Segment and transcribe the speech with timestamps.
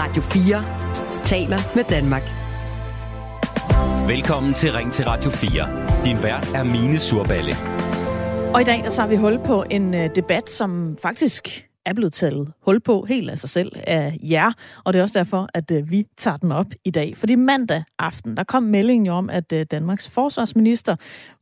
[0.00, 0.64] Radio 4
[1.24, 2.22] taler med Danmark.
[4.08, 6.04] Velkommen til Ring til Radio 4.
[6.04, 7.52] Din vært er Mine Surballe.
[8.54, 12.12] Og i dag der tager vi hul på en uh, debat, som faktisk er blevet
[12.12, 14.52] taget hul på helt af sig selv af jer,
[14.84, 17.16] og det er også derfor, at øh, vi tager den op i dag.
[17.16, 20.96] Fordi mandag aften, der kom meldingen jo om, at øh, Danmarks forsvarsminister,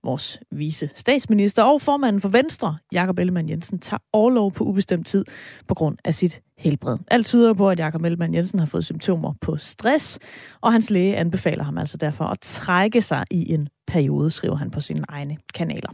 [0.05, 5.25] vores vice statsminister og formanden for Venstre, Jakob Ellemann Jensen, tager overlov på ubestemt tid
[5.69, 6.99] på grund af sit helbred.
[7.11, 10.19] Alt tyder på, at Jakob Ellemann Jensen har fået symptomer på stress,
[10.61, 14.71] og hans læge anbefaler ham altså derfor at trække sig i en periode, skriver han
[14.71, 15.91] på sine egne kanaler.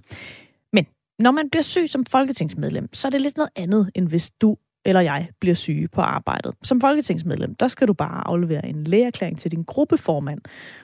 [1.18, 4.56] Når man bliver syg som folketingsmedlem, så er det lidt noget andet, end hvis du
[4.86, 6.54] eller jeg bliver syge på arbejdet.
[6.62, 10.40] Som folketingsmedlem, der skal du bare aflevere en lægeerklæring til din gruppeformand,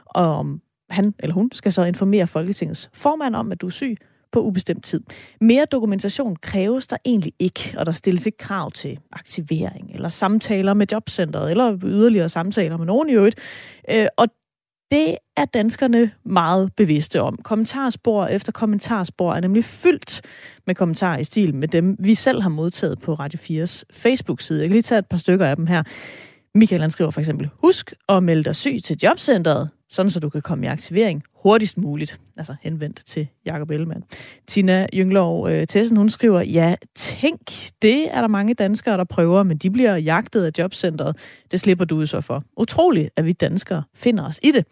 [0.06, 0.46] og
[0.90, 3.96] han eller hun skal så informere Folketingets formand om, at du er syg,
[4.32, 5.00] på ubestemt tid.
[5.40, 10.74] Mere dokumentation kræves der egentlig ikke, og der stilles ikke krav til aktivering eller samtaler
[10.74, 13.38] med jobcentret, eller yderligere samtaler med nogen i øvrigt.
[13.90, 14.26] Øh, og
[14.90, 17.38] det er danskerne meget bevidste om.
[17.44, 20.20] Kommentarspor efter kommentarspor er nemlig fyldt
[20.66, 24.60] med kommentarer i stil med dem, vi selv har modtaget på Radio 4's Facebook-side.
[24.60, 25.82] Jeg kan lige tage et par stykker af dem her.
[26.54, 30.28] Michael han skriver for eksempel, husk at melde dig syg til jobcentret, sådan så du
[30.28, 32.20] kan komme i aktivering hurtigst muligt.
[32.36, 34.04] Altså henvendt til Jakob Ellemann.
[34.46, 37.40] Tina Jynglov øh, Tessen, hun skriver, ja, tænk,
[37.82, 41.16] det er der mange danskere, der prøver, men de bliver jagtet af jobcentret.
[41.50, 42.44] Det slipper du så for.
[42.56, 44.66] Utroligt, at vi danskere finder os i det.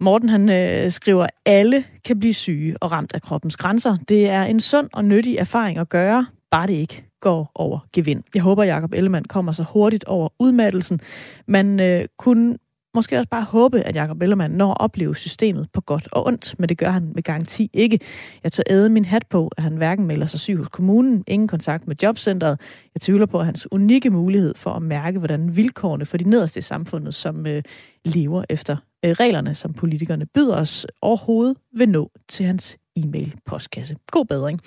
[0.00, 3.96] Morten han øh, skriver, alle kan blive syge og ramt af kroppens grænser.
[4.08, 8.22] Det er en sund og nyttig erfaring at gøre, bare det ikke går over gevind.
[8.34, 11.00] Jeg håber, Jakob Ellemann kommer så hurtigt over udmattelsen.
[11.46, 12.56] Man øh, kunne
[12.96, 16.54] måske også bare håbe, at Jacob Ellermann når at opleve systemet på godt og ondt,
[16.58, 18.00] men det gør han med garanti ikke.
[18.42, 21.48] Jeg tager æde min hat på, at han hverken melder sig syg hos kommunen, ingen
[21.48, 22.60] kontakt med jobcentret.
[22.94, 26.62] Jeg tvivler på hans unikke mulighed for at mærke, hvordan vilkårene for de nederste i
[26.62, 27.62] samfundet, som øh,
[28.04, 33.96] lever efter øh, reglerne, som politikerne byder os, overhovedet vil nå til hans e-mail-postkasse.
[34.10, 34.60] God bedring.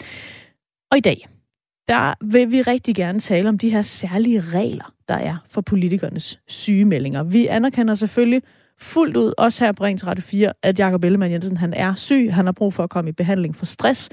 [0.92, 1.28] Og i dag,
[1.88, 6.40] der vil vi rigtig gerne tale om de her særlige regler, der er for politikernes
[6.48, 7.24] sygemeldinger.
[7.24, 8.42] Vi anerkender selvfølgelig
[8.80, 12.30] fuldt ud, også her på Rings Radio 4, at Jakob Ellemann Jensen han er syg.
[12.34, 14.10] Han har brug for at komme i behandling for stress.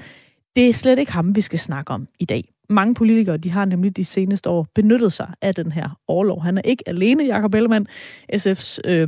[0.55, 2.53] Det er slet ikke ham, vi skal snakke om i dag.
[2.69, 6.43] Mange politikere de har nemlig de seneste år benyttet sig af den her overlov.
[6.43, 7.87] Han er ikke alene, Jakob Ellemann.
[8.35, 9.07] SF's øh,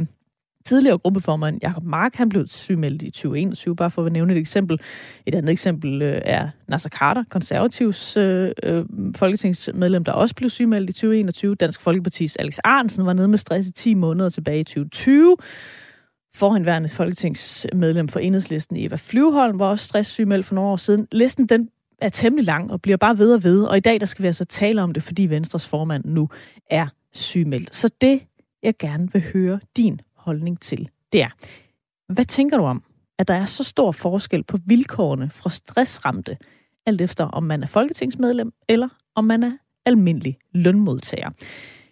[0.65, 4.79] tidligere gruppeformand Jakob Mark, han blev sygemeldt i 2021, bare for at nævne et eksempel.
[5.25, 10.89] Et andet eksempel øh, er Nasser Carter, konservativs øh, øh, folketingsmedlem, der også blev sygemeldt
[10.89, 11.55] i 2021.
[11.55, 15.37] Dansk Folkepartis Alex Arnsen var nede med stress i 10 måneder tilbage i 2020.
[16.35, 21.07] Forhenværende folketingsmedlem for enhedslisten Eva Flyvholm var også stresssygemeldt for nogle år siden.
[21.11, 21.69] Listen den
[22.01, 24.27] er temmelig lang og bliver bare ved og ved, og i dag der skal vi
[24.27, 26.29] altså tale om det, fordi Venstres formand nu
[26.69, 27.75] er sygemeldt.
[27.75, 28.21] Så det,
[28.63, 31.29] jeg gerne vil høre din holdning til, det er,
[32.13, 32.83] hvad tænker du om,
[33.19, 36.37] at der er så stor forskel på vilkårene fra stressramte,
[36.85, 39.51] alt efter om man er folketingsmedlem, eller om man er
[39.85, 41.29] almindelig lønmodtager?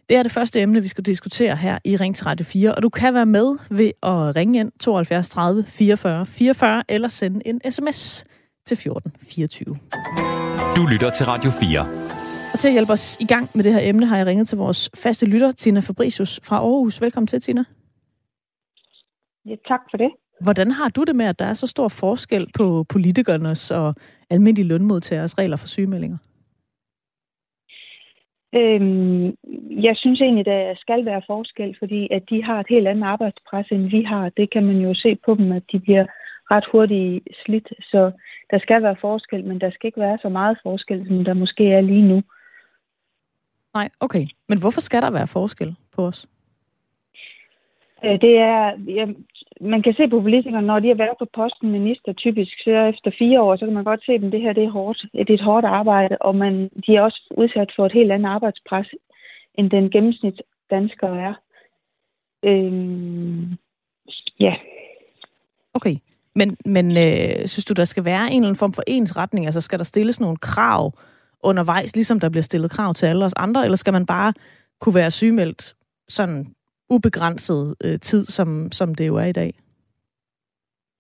[0.10, 2.84] Det er det første emne, vi skal diskutere her i Ring til Radio 4, og
[2.84, 7.72] du kan være med ved at ringe ind 72 30 44 44 eller sende en
[7.72, 8.26] sms
[8.66, 9.78] til 14 24.
[10.76, 11.80] Du lytter til Radio 4.
[12.54, 14.58] Og til at hjælpe os i gang med det her emne, har jeg ringet til
[14.58, 17.02] vores faste lytter, Tina Fabricius fra Aarhus.
[17.02, 17.64] Velkommen til, Tina.
[19.48, 20.12] Ja, tak for det.
[20.42, 23.96] Hvordan har du det med, at der er så stor forskel på politikernes og
[24.30, 26.18] almindelige lønmodtagers regler for sygemeldinger?
[28.56, 29.26] Øhm,
[29.88, 33.68] jeg synes egentlig, der skal være forskel, fordi at de har et helt andet arbejdspres,
[33.72, 34.30] end vi har.
[34.30, 36.06] Det kan man jo se på dem, at de bliver
[36.52, 37.68] ret hurtigt slidt.
[37.82, 38.12] Så
[38.52, 41.72] der skal være forskel, men der skal ikke være så meget forskel, som der måske
[41.72, 42.22] er lige nu.
[43.74, 44.26] Nej, okay.
[44.50, 46.28] Men hvorfor skal der være forskel på os?
[48.06, 49.06] Øh, det er, ja,
[49.62, 53.12] man kan se på politikerne, når de har været på posten minister typisk, så efter
[53.20, 55.06] fire år, så kan man godt se, dem, det her det er hårdt.
[55.14, 58.30] Det er et hårdt arbejde, og man, de er også udsat for et helt andet
[58.30, 58.88] arbejdspres,
[59.56, 61.34] end den gennemsnit dansker er.
[62.44, 63.58] Øhm,
[64.40, 64.56] ja.
[65.74, 65.96] Okay.
[66.36, 69.46] Men, men øh, synes du, der skal være en eller anden form for ensretning?
[69.46, 70.94] Altså skal der stilles nogle krav
[71.44, 74.34] undervejs, ligesom der bliver stillet krav til alle os andre, eller skal man bare
[74.82, 75.76] kunne være sygemeldt
[76.10, 76.56] sådan
[76.90, 79.54] ubegrænset øh, tid, som, som det jo er i dag?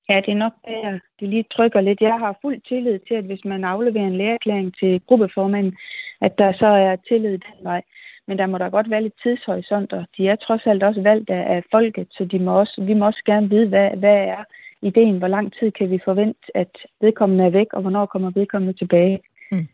[0.10, 2.02] Ja, det er nok der, det lige trykker lidt.
[2.02, 5.78] Jeg har fuld tillid til, at hvis man afleverer en lægerklæring til gruppeformanden,
[6.22, 7.82] at der så er tillid den vej.
[8.28, 10.06] Men der må der godt være lidt tidshorisonter.
[10.18, 13.24] De er trods alt også valgt af folket, så de må også, vi må også
[13.26, 14.44] gerne vide, hvad, hvad er
[14.82, 18.74] ideen, hvor lang tid kan vi forvente, at vedkommende er væk, og hvornår kommer vedkommende
[18.74, 19.20] tilbage.
[19.52, 19.68] Mm.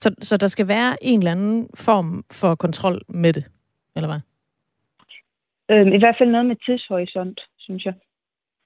[0.00, 3.44] Så, så der skal være en eller anden form for kontrol med det,
[3.96, 4.20] eller hvad?
[5.70, 7.94] Øh, I hvert fald noget med tidshorisont, synes jeg.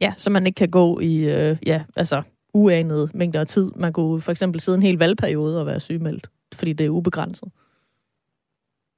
[0.00, 2.22] Ja, så man ikke kan gå i øh, ja, altså
[2.54, 3.72] uanede mængder af tid.
[3.76, 7.48] Man kunne for eksempel sidde en hel valgperiode og være sygemeldt, fordi det er ubegrænset.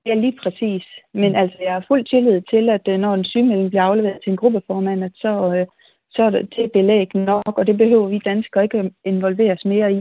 [0.06, 0.84] Ja, lige præcis.
[1.14, 1.36] Men mm.
[1.36, 4.36] altså, jeg har fuld tillid til, at øh, når en sygemelding bliver afleveret til en
[4.36, 5.66] gruppeformand, at så, øh,
[6.14, 10.00] så er det belæg nok, og det behøver vi danskere ikke involveres mere i.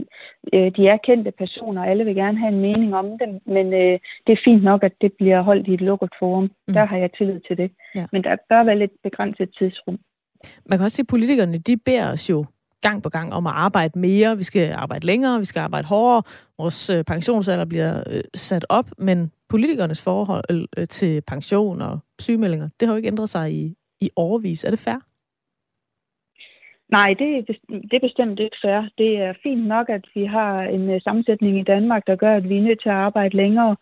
[0.52, 3.66] Øh, de er kendte personer, og alle vil gerne have en mening om dem, men
[3.72, 6.50] øh, det er fint nok, at det bliver holdt i et lukket forum.
[6.68, 6.74] Mm.
[6.74, 7.70] Der har jeg tillid til det.
[7.94, 8.06] Ja.
[8.12, 9.98] Men der bør være lidt begrænset tidsrum.
[10.66, 12.44] Man kan også se, at politikerne de beder os jo
[12.80, 14.36] gang på gang om at arbejde mere.
[14.36, 16.22] Vi skal arbejde længere, vi skal arbejde hårdere.
[16.58, 18.02] Vores øh, pensionsalder bliver
[18.34, 23.52] sat op, men politikernes forhold til pension og sygemeldinger, det har jo ikke ændret sig
[23.52, 24.64] i, i overvis.
[24.64, 25.13] Er det fair?
[26.90, 28.88] Nej, det, det er bestemt ikke fair.
[28.98, 32.56] Det er fint nok, at vi har en sammensætning i Danmark, der gør, at vi
[32.56, 33.76] er nødt til at arbejde længere.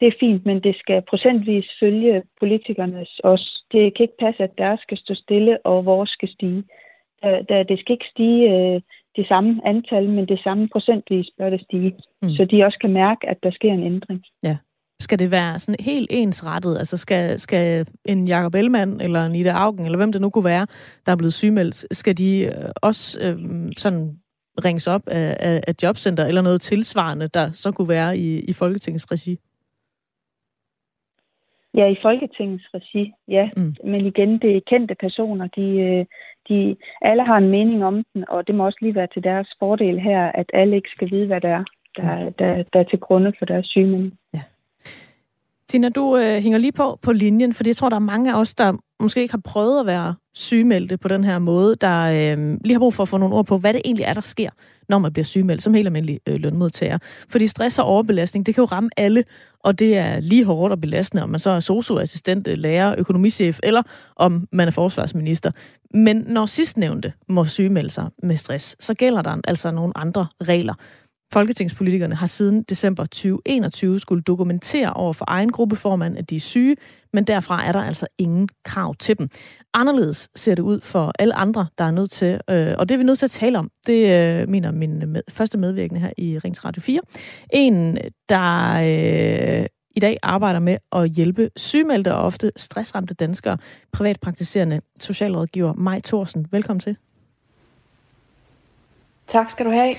[0.00, 3.64] Det er fint, men det skal procentvis følge politikernes også.
[3.72, 6.64] Det kan ikke passe, at deres skal stå stille, og vores skal stige
[7.68, 8.80] det skal ikke stige øh,
[9.16, 12.30] det samme antal, men det samme procentvis bør det stige, mm.
[12.30, 14.24] så de også kan mærke, at der sker en ændring.
[14.42, 14.56] Ja.
[15.00, 16.78] Skal det være sådan helt ensrettet?
[16.78, 20.66] Altså skal, skal en Jacob Ellemann eller Nida Augen, eller hvem det nu kunne være,
[21.06, 23.38] der er blevet sygemeldt, skal de øh, også øh,
[23.76, 24.18] sådan
[24.64, 28.52] ringes op af, af, af jobcenter eller noget tilsvarende, der så kunne være i, i
[28.52, 29.38] Folketingets regi?
[31.74, 33.50] Ja, i Folketingets regi, ja.
[33.56, 33.74] Mm.
[33.84, 35.46] Men igen, det er kendte personer.
[35.46, 36.06] De, øh,
[36.48, 39.48] de, alle har en mening om den, og det må også lige være til deres
[39.58, 41.64] fordel her, at alle ikke skal vide, hvad det er,
[41.96, 42.32] der, mm.
[42.32, 44.18] der, der er til grunde for deres sygemelding.
[44.34, 44.42] Ja.
[45.68, 48.40] Tina, du øh, hænger lige på på linjen, fordi jeg tror, der er mange af
[48.40, 52.56] os, der måske ikke har prøvet at være sygemeldte på den her måde, der øh,
[52.64, 54.50] lige har brug for at få nogle ord på, hvad det egentlig er, der sker,
[54.88, 56.98] når man bliver sygemeldt som helt almindelig øh, lønmodtager.
[57.28, 59.24] Fordi stress og overbelastning, det kan jo ramme alle,
[59.60, 63.58] og det er lige hårdt og belastende, om man så er socioassistent, øh, lærer, økonomichef,
[63.62, 63.82] eller
[64.16, 65.50] om man er forsvarsminister.
[65.94, 70.74] Men når sidstnævnte må sygemelde sig med stress, så gælder der altså nogle andre regler.
[71.32, 76.76] Folketingspolitikerne har siden december 2021 skulle dokumentere over for egen gruppeformand, at de er syge,
[77.12, 79.28] men derfra er der altså ingen krav til dem.
[79.74, 82.98] Anderledes ser det ud for alle andre, der er nødt til, øh, og det er
[82.98, 83.70] vi nødt til at tale om.
[83.86, 87.00] Det øh, mener min med, første medvirkende her i Rings Radio 4.
[87.50, 87.98] En,
[88.28, 88.72] der
[89.60, 93.58] øh, i dag arbejder med at hjælpe sygemeldte og ofte stressramte danskere,
[93.92, 96.46] privatpraktiserende socialrådgiver Maj Thorsen.
[96.50, 96.96] Velkommen til.
[99.26, 99.94] Tak skal du have.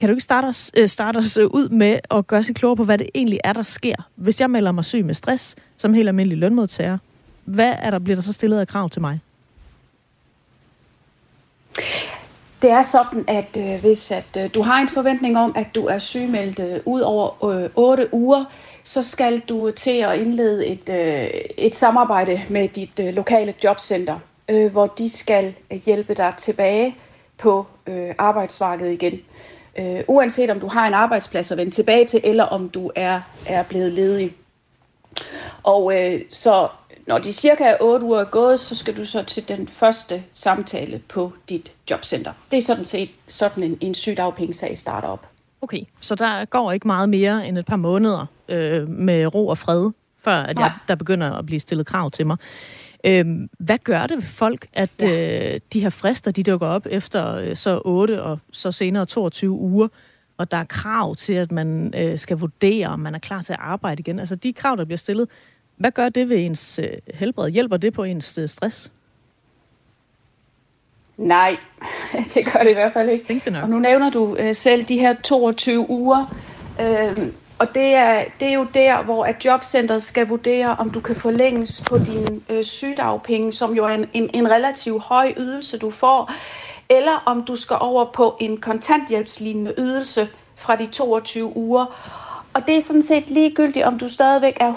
[0.00, 2.76] Kan du ikke starte os, øh, starte os øh, ud med at gøre sig klogere
[2.76, 3.94] på, hvad det egentlig er, der sker?
[4.14, 6.98] Hvis jeg melder mig syg med stress, som helt almindelig lønmodtager,
[7.44, 9.20] hvad er der, bliver der så stillet af krav til mig?
[12.62, 15.86] Det er sådan, at øh, hvis at, øh, du har en forventning om, at du
[15.86, 18.44] er sygemeldt øh, ud over øh, 8 uger,
[18.84, 24.18] så skal du til at indlede et, øh, et samarbejde med dit øh, lokale jobcenter,
[24.48, 25.54] øh, hvor de skal
[25.84, 26.96] hjælpe dig tilbage
[27.38, 29.20] på øh, arbejdsmarkedet igen
[29.78, 33.20] øh, uanset om du har en arbejdsplads at vende tilbage til, eller om du er,
[33.46, 34.34] er blevet ledig.
[35.62, 36.68] Og øh, så
[37.06, 40.22] når de cirka er 8 uger er gået, så skal du så til den første
[40.32, 42.32] samtale på dit jobcenter.
[42.50, 45.26] Det er sådan set sådan en, en sygdagpengesag starter op.
[45.60, 49.58] Okay, så der går ikke meget mere end et par måneder øh, med ro og
[49.58, 49.90] fred,
[50.24, 52.36] før at jeg, der begynder at blive stillet krav til mig.
[53.08, 55.54] Øhm, hvad gør det ved folk, at ja.
[55.54, 59.50] øh, de her frister, de dukker op efter øh, så 8 og så senere 22
[59.50, 59.88] uger,
[60.36, 63.52] og der er krav til, at man øh, skal vurdere, om man er klar til
[63.52, 64.18] at arbejde igen?
[64.18, 65.28] Altså de krav, der bliver stillet,
[65.76, 67.50] hvad gør det ved ens øh, helbred?
[67.50, 68.92] Hjælper det på ens øh, stress?
[71.16, 71.56] Nej,
[72.34, 73.42] det gør det i hvert fald ikke.
[73.44, 73.62] Det nok.
[73.62, 76.36] Og nu nævner du øh, selv de her 22 uger.
[76.80, 81.00] Øh, og det er, det er jo der, hvor at jobcentret skal vurdere, om du
[81.00, 85.78] kan forlænges på din øh, sygdagpenge, som jo er en, en, en relativt høj ydelse,
[85.78, 86.32] du får,
[86.88, 91.86] eller om du skal over på en kontanthjælpslignende ydelse fra de 22 uger.
[92.54, 94.72] Og det er sådan set ligegyldigt, om du stadigvæk er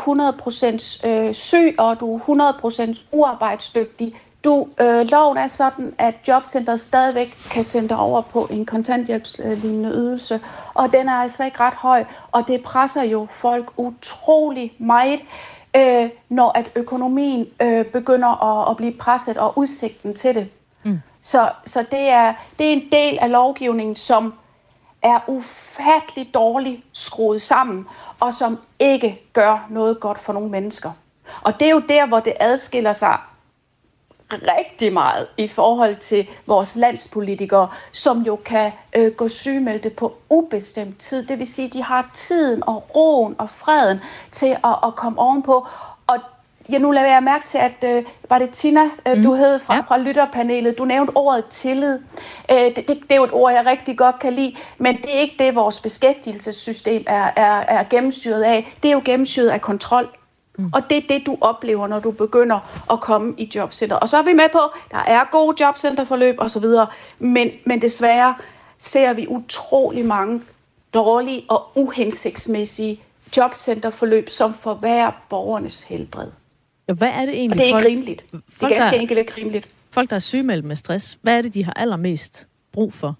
[1.03, 2.53] 100% øh, syg, og du er
[2.93, 4.15] 100% uarbejdsdygtig.
[4.43, 9.89] Du, øh, loven er sådan, at jobcentret stadigvæk kan sende dig over på en kontanthjælpslignende
[9.89, 10.39] ydelse,
[10.73, 15.19] og den er altså ikke ret høj, og det presser jo folk utrolig meget,
[15.75, 20.49] øh, når at økonomien øh, begynder at, at blive presset, og udsigten til det.
[20.83, 20.99] Mm.
[21.21, 24.33] Så, så det, er, det er en del af lovgivningen, som
[25.01, 27.87] er ufattelig dårligt skruet sammen,
[28.19, 30.91] og som ikke gør noget godt for nogle mennesker.
[31.41, 33.17] Og det er jo der, hvor det adskiller sig
[34.33, 40.99] rigtig meget i forhold til vores landspolitikere, som jo kan øh, gå sygemeldte på ubestemt
[40.99, 41.25] tid.
[41.25, 43.99] Det vil sige, at de har tiden og roen og freden
[44.31, 45.67] til at, at komme ovenpå.
[46.07, 46.17] Og
[46.71, 49.23] Ja, nu lader jeg mærke til, at øh, var det Tina, øh, mm.
[49.23, 49.81] du hed fra, ja.
[49.81, 50.77] fra lytterpanelet.
[50.77, 51.99] Du nævnte ordet tillid.
[52.51, 55.15] Øh, det, det, det er jo et ord, jeg rigtig godt kan lide, men det
[55.15, 58.73] er ikke det, vores beskæftigelsessystem er, er, er gennemstyret af.
[58.83, 60.09] Det er jo gennemstyret af kontrol.
[60.61, 60.69] Mm.
[60.73, 63.95] Og det er det, du oplever, når du begynder at komme i jobcenter.
[63.95, 64.59] Og så er vi med på,
[64.91, 66.65] der er gode jobcenterforløb osv.,
[67.19, 68.35] men, men desværre
[68.79, 70.41] ser vi utrolig mange
[70.93, 72.99] dårlige og uhensigtsmæssige
[73.37, 76.27] jobcenterforløb, som forværrer borgernes helbred.
[76.87, 77.51] Ja, hvad er det egentlig?
[77.51, 78.25] Og det er folk, ikke rimeligt.
[78.31, 79.67] Folk, det er ganske der, enkelt ikke rimeligt.
[79.91, 83.15] Folk, der er sygemeldt med stress, hvad er det, de har allermest brug for?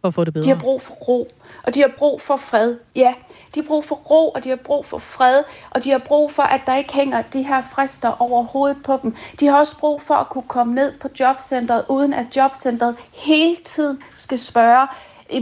[0.00, 0.44] For at få det bedre?
[0.44, 1.28] De har brug for ro,
[1.62, 2.76] og de har brug for fred.
[2.96, 3.14] Ja,
[3.54, 6.32] de har brug for ro, og de har brug for fred, og de har brug
[6.32, 9.14] for, at der ikke hænger de her frister over hovedet på dem.
[9.40, 13.56] De har også brug for at kunne komme ned på jobcentret, uden at jobcentret hele
[13.56, 14.86] tiden skal spørge,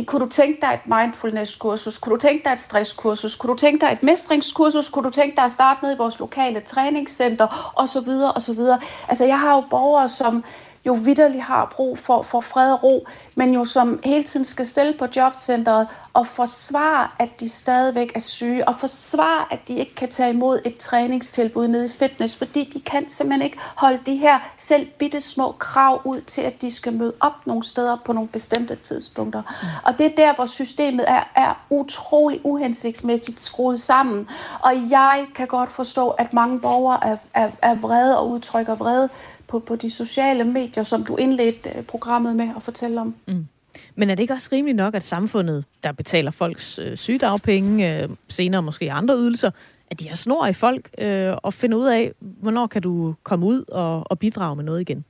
[0.06, 1.98] kunne du tænke dig et mindfulness-kursus?
[1.98, 3.36] Kunne du tænke dig et stresskursus?
[3.36, 4.90] Kunne du tænke dig et mestringskursus?
[4.90, 7.72] Kunne du tænke dig at starte ned i vores lokale træningscenter?
[7.76, 8.80] Og så videre, og så videre.
[9.08, 10.44] Altså, jeg har jo borgere, som
[10.86, 13.06] jo vidderligt har brug for, for fred og ro,
[13.38, 18.20] men jo som hele tiden skal stille på jobcentret og forsvare, at de stadigvæk er
[18.20, 22.70] syge, og forsvare, at de ikke kan tage imod et træningstilbud nede i fitness, fordi
[22.74, 26.70] de kan simpelthen ikke holde de her selv bitte små krav ud til, at de
[26.70, 29.42] skal møde op nogle steder på nogle bestemte tidspunkter.
[29.42, 29.68] Mm.
[29.84, 34.28] Og det er der, hvor systemet er, er utrolig uhensigtsmæssigt skruet sammen.
[34.60, 39.08] Og jeg kan godt forstå, at mange borgere er, er, er vrede og udtrykker vrede,
[39.48, 43.14] på, på de sociale medier, som du indledte øh, programmet med at fortælle om.
[43.26, 43.46] Mm.
[43.94, 48.08] Men er det ikke også rimeligt nok, at samfundet, der betaler folks øh, sygedagpenge, øh,
[48.28, 49.50] senere måske andre ydelser,
[49.90, 53.46] at de har snor i folk øh, og finder ud af, hvornår kan du komme
[53.46, 55.04] ud og, og bidrage med noget igen?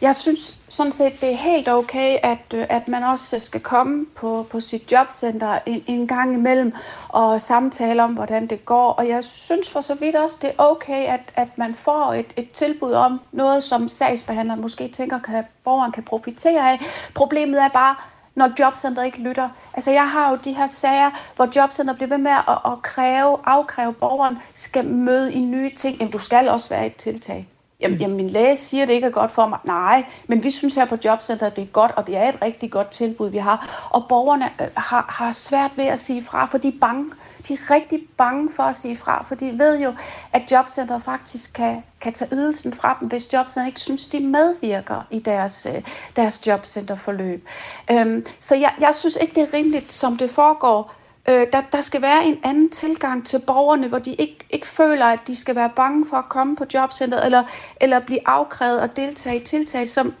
[0.00, 4.06] Jeg synes sådan set, det er helt okay, at, øh, at man også skal komme
[4.16, 6.72] på, på sit jobcenter en, en gang imellem
[7.08, 8.92] og samtale om, hvordan det går.
[8.92, 12.26] Og jeg synes for så vidt også, det er okay, at, at man får et,
[12.36, 16.80] et tilbud om noget, som sagsbehandleren måske tænker, at borgeren kan profitere af.
[17.14, 17.94] Problemet er bare,
[18.34, 19.48] når jobcentret ikke lytter.
[19.74, 23.38] Altså jeg har jo de her sager, hvor jobcentret bliver ved med at, at kræve,
[23.44, 25.98] afkræve borgeren skal møde i nye ting.
[25.98, 27.48] Jamen du skal også være et tiltag.
[27.80, 29.58] Jamen, jamen, min læge siger, det ikke er godt for mig.
[29.64, 32.42] Nej, men vi synes her på Jobcenter, at det er godt, og det er et
[32.42, 33.88] rigtig godt tilbud, vi har.
[33.90, 37.10] Og borgerne øh, har, har svært ved at sige fra, for de er bange.
[37.48, 39.94] De er rigtig bange for at sige fra, for de ved jo,
[40.32, 45.02] at Jobcenter faktisk kan, kan tage ydelsen fra dem, hvis Jobcenter ikke synes, de medvirker
[45.10, 45.82] i deres, øh,
[46.16, 47.46] deres Jobcenterforløb.
[47.90, 50.92] Øhm, så jeg, jeg synes ikke, det er rimeligt, som det foregår
[51.28, 55.04] Øh, der, der skal være en anden tilgang til borgerne, hvor de ikke, ikke føler,
[55.04, 57.44] at de skal være bange for at komme på jobcentret, eller,
[57.80, 60.14] eller blive afkrævet og deltage i tiltag, som,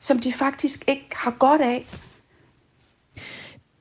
[0.00, 1.86] som de faktisk ikke har godt af.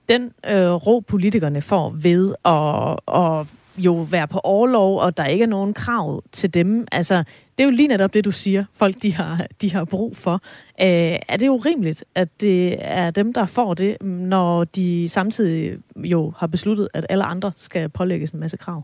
[0.10, 3.48] Den øh, ro, politikerne får ved at, at
[3.78, 6.88] jo være på overlov, og der ikke er nogen krav til dem.
[6.92, 7.24] Altså,
[7.62, 10.34] det er jo lige netop det, du siger, folk de har, de har brug for.
[10.82, 16.34] Øh, er det urimeligt, at det er dem, der får det, når de samtidig jo
[16.38, 18.84] har besluttet, at alle andre skal pålægges en masse krav?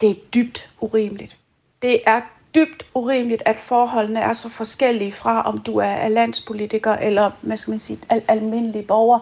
[0.00, 1.36] Det er dybt urimeligt.
[1.82, 2.20] Det er
[2.54, 7.70] dybt urimeligt, at forholdene er så forskellige fra, om du er landspolitiker eller, hvad skal
[7.70, 9.18] man sige, al- almindelig borger.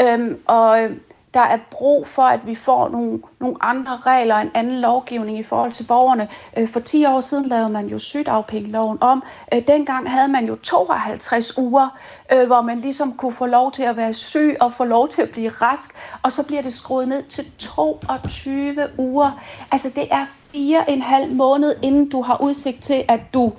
[0.00, 1.00] Øhm, og øhm,
[1.34, 5.42] der er brug for, at vi får nogle, nogle andre regler, en anden lovgivning i
[5.42, 6.28] forhold til borgerne.
[6.56, 9.22] Øh, for 10 år siden lavede man jo sygdagpengeloven om.
[9.54, 11.98] Øh, dengang havde man jo 52 uger,
[12.32, 15.22] øh, hvor man ligesom kunne få lov til at være syg og få lov til
[15.22, 15.94] at blive rask.
[16.22, 19.40] Og så bliver det skruet ned til 22 uger.
[19.70, 23.52] Altså det er fire en halv måned, inden du har udsigt til, at du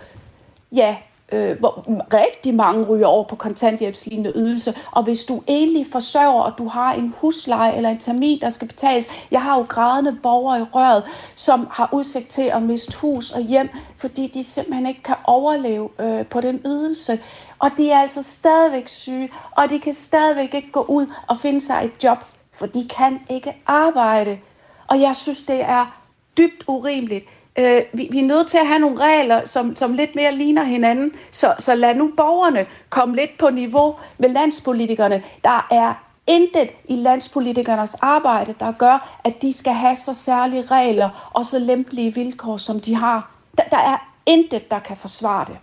[0.71, 0.95] ja,
[1.35, 4.73] øh, hvor rigtig mange ryger over på kontanthjælpslignende ydelse.
[4.91, 8.67] Og hvis du egentlig forsørger, og du har en husleje eller en termin, der skal
[8.67, 9.07] betales.
[9.31, 11.03] Jeg har jo grædende borgere i røret,
[11.35, 15.89] som har udsigt til at miste hus og hjem, fordi de simpelthen ikke kan overleve
[15.99, 17.19] øh, på den ydelse.
[17.59, 21.61] Og de er altså stadigvæk syge, og de kan stadigvæk ikke gå ud og finde
[21.61, 22.17] sig et job,
[22.53, 24.39] for de kan ikke arbejde.
[24.87, 26.01] Og jeg synes, det er
[26.37, 27.25] dybt urimeligt,
[27.59, 30.63] Øh, vi, vi er nødt til at have nogle regler, som, som lidt mere ligner
[30.63, 35.23] hinanden, så, så lad nu borgerne komme lidt på niveau med landspolitikerne.
[35.43, 35.93] Der er
[36.27, 41.59] intet i landspolitikernes arbejde, der gør, at de skal have så særlige regler og så
[41.59, 43.31] lempelige vilkår, som de har.
[43.57, 45.57] Der, der er intet, der kan forsvare det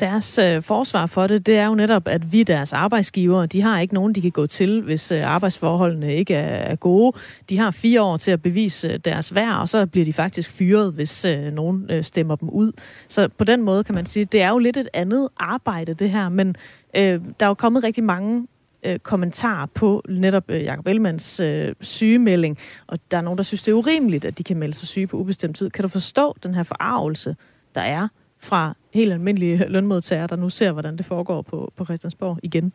[0.00, 3.80] deres øh, forsvar for det, det er jo netop, at vi deres arbejdsgivere, de har
[3.80, 7.18] ikke nogen, de kan gå til, hvis øh, arbejdsforholdene ikke er, er gode.
[7.48, 10.50] De har fire år til at bevise øh, deres værd, og så bliver de faktisk
[10.50, 12.72] fyret, hvis øh, nogen øh, stemmer dem ud.
[13.08, 16.10] Så på den måde kan man sige, det er jo lidt et andet arbejde, det
[16.10, 16.56] her, men
[16.96, 18.46] øh, der er jo kommet rigtig mange
[18.82, 23.62] øh, kommentarer på netop øh, Jacob Ellemanns øh, sygemelding, og der er nogen, der synes,
[23.62, 25.70] det er urimeligt, at de kan melde sig syge på ubestemt tid.
[25.70, 27.36] Kan du forstå den her forarvelse,
[27.74, 28.08] der er
[28.40, 32.72] fra helt almindelige lønmodtagere, der nu ser, hvordan det foregår på, på Christiansborg igen?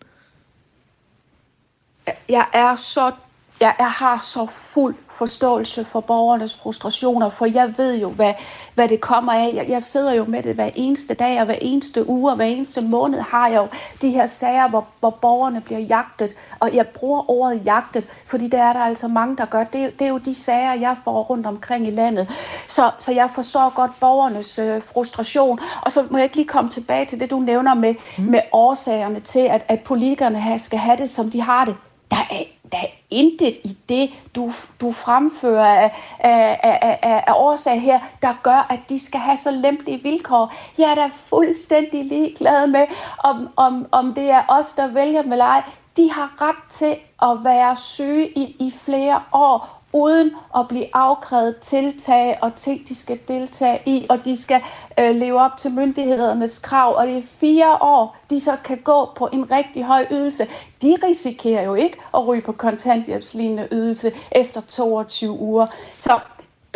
[2.30, 3.12] Jeg er så
[3.62, 8.34] jeg, jeg har så fuld forståelse for borgernes frustrationer, for jeg ved jo, hvad,
[8.74, 9.52] hvad det kommer af.
[9.54, 12.46] Jeg, jeg sidder jo med det hver eneste dag, og hver eneste uge, og hver
[12.46, 13.68] eneste måned har jeg jo
[14.02, 16.34] de her sager, hvor, hvor borgerne bliver jagtet.
[16.60, 19.64] Og jeg bruger ordet jagtet, fordi det er der altså mange, der gør.
[19.64, 22.30] Det, det er jo de sager, jeg får rundt omkring i landet.
[22.68, 25.60] Så, så jeg forstår godt borgernes øh, frustration.
[25.82, 28.24] Og så må jeg ikke lige komme tilbage til det, du nævner med, mm.
[28.24, 31.76] med årsagerne til, at, at politikerne skal have det, som de har det.
[32.12, 37.34] Der er der er intet i det, du, du fremfører af, af, af, af, af
[37.36, 40.54] årsag her, der gør, at de skal have så lempelige vilkår.
[40.78, 42.86] Jeg er da fuldstændig ligeglad med,
[43.18, 45.64] om, om, om det er os, der vælger med ej.
[45.98, 51.58] De har ret til at være syge i, i flere år, uden at blive afkrævet
[51.58, 54.62] tiltag og ting, de skal deltage i, og de skal
[55.00, 59.10] øh, leve op til myndighedernes krav, og det er fire år, de så kan gå
[59.16, 60.48] på en rigtig høj ydelse.
[60.82, 65.68] De risikerer jo ikke at ryge på kontanthjælpslignende ydelse efter 22 uger.
[65.96, 66.20] Så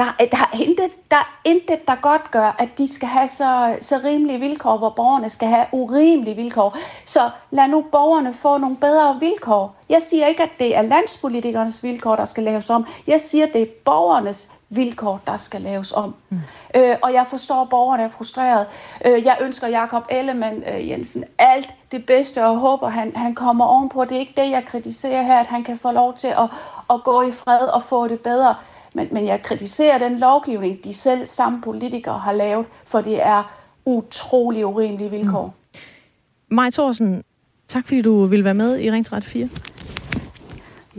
[0.01, 3.75] der, der, er intet, der er intet, der godt gør, at de skal have så,
[3.81, 6.77] så rimelige vilkår, hvor borgerne skal have urimelige vilkår.
[7.05, 9.75] Så lad nu borgerne få nogle bedre vilkår.
[9.89, 12.87] Jeg siger ikke, at det er landspolitikernes vilkår, der skal laves om.
[13.07, 16.15] Jeg siger, at det er borgernes vilkår, der skal laves om.
[16.29, 16.39] Mm.
[16.75, 18.65] Øh, og jeg forstår, at borgerne er frustreret.
[19.05, 23.65] Øh, jeg ønsker Jakob Ellemann øh, Jensen alt det bedste, og håber, han, han kommer
[23.65, 24.05] ovenpå.
[24.05, 26.49] Det er ikke det, jeg kritiserer her, at han kan få lov til at,
[26.89, 28.55] at gå i fred og få det bedre.
[28.93, 33.43] Men, men jeg kritiserer den lovgivning, de selv samme politikere har lavet, for det er
[33.85, 35.45] utrolig urimelige vilkår.
[35.45, 35.79] Mm.
[36.55, 37.23] Maj Thorsen,
[37.67, 39.49] tak fordi du ville være med i Ring 4.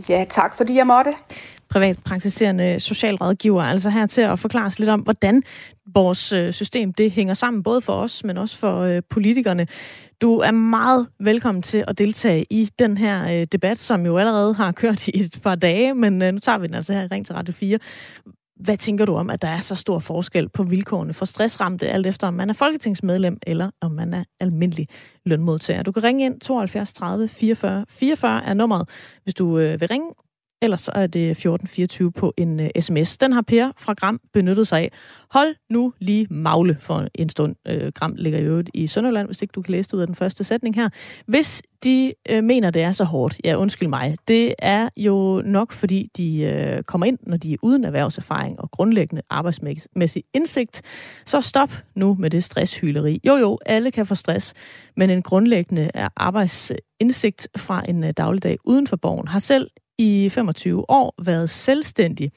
[0.09, 1.13] Ja, tak fordi jeg måtte.
[1.73, 5.43] Privatpraktiserende socialrådgiver, altså her til at forklare os lidt om, hvordan
[5.93, 9.67] vores øh, system det hænger sammen, både for os, men også for øh, politikerne.
[10.21, 14.53] Du er meget velkommen til at deltage i den her øh, debat, som jo allerede
[14.53, 17.07] har kørt i et par dage, men øh, nu tager vi den altså her i
[17.07, 17.79] Ring til Radio 4.
[18.55, 22.07] Hvad tænker du om, at der er så stor forskel på vilkårene for stressramte, alt
[22.07, 24.87] efter om man er folketingsmedlem eller om man er almindelig
[25.25, 25.83] lønmodtager?
[25.83, 28.89] Du kan ringe ind 72 30 44 44 er nummeret,
[29.23, 30.07] hvis du øh, vil ringe
[30.63, 33.17] Ellers så er det 1424 på en øh, uh, sms.
[33.17, 34.91] Den har Per fra Gram benyttet sig af.
[35.31, 37.55] Hold nu lige magle for en stund.
[37.69, 40.07] Uh, Gram ligger i øvrigt i Sønderland, hvis ikke du kan læse det ud af
[40.07, 40.89] den første sætning her.
[41.25, 45.71] Hvis de uh, mener, det er så hårdt, ja undskyld mig, det er jo nok,
[45.71, 50.81] fordi de uh, kommer ind, når de er uden erhvervserfaring og grundlæggende arbejdsmæssig indsigt.
[51.25, 53.21] Så stop nu med det stresshyleri.
[53.27, 54.53] Jo jo, alle kan få stress,
[54.97, 61.23] men en grundlæggende arbejdsindsigt fra en dagligdag uden for borgen har selv i 25 år
[61.23, 62.31] været selvstændig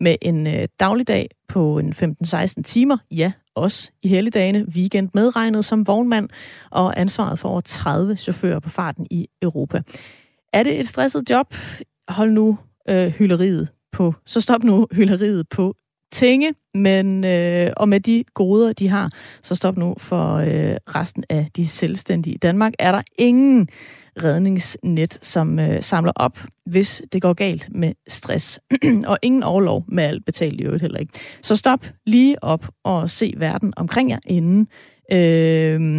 [0.00, 5.86] med en øh, dagligdag på en 15-16 timer, ja, også i helligdagene, weekend medregnet som
[5.86, 6.28] vognmand,
[6.70, 9.82] og ansvaret for over 30 chauffører på farten i Europa.
[10.52, 11.54] Er det et stresset job?
[12.08, 15.74] Hold nu øh, hylderiet på, så stop nu hylderiet på
[16.12, 19.10] tinge, men øh, og med de goder, de har,
[19.42, 22.34] så stop nu for øh, resten af de selvstændige.
[22.34, 23.68] I Danmark er der ingen
[24.24, 28.60] redningsnet, som øh, samler op, hvis det går galt med stress.
[29.10, 31.12] og ingen overlov med alt betalt i øvrigt heller ikke.
[31.42, 34.68] Så stop lige op og se verden omkring jer, inden,
[35.12, 35.96] øh,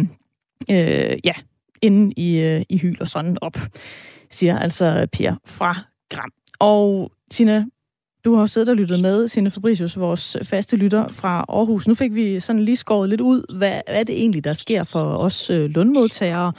[0.70, 1.34] øh, ja,
[1.82, 3.56] inden I, øh, I hyler sådan op,
[4.30, 5.78] siger altså Per fra
[6.10, 6.30] Gram.
[6.58, 7.64] Og Tina,
[8.24, 11.88] du har jo siddet og lyttet med, Signe Fabricius, vores faste lytter fra Aarhus.
[11.88, 14.84] Nu fik vi sådan lige skåret lidt ud, hvad, hvad er det egentlig, der sker
[14.84, 16.52] for os øh, lønmodtagere,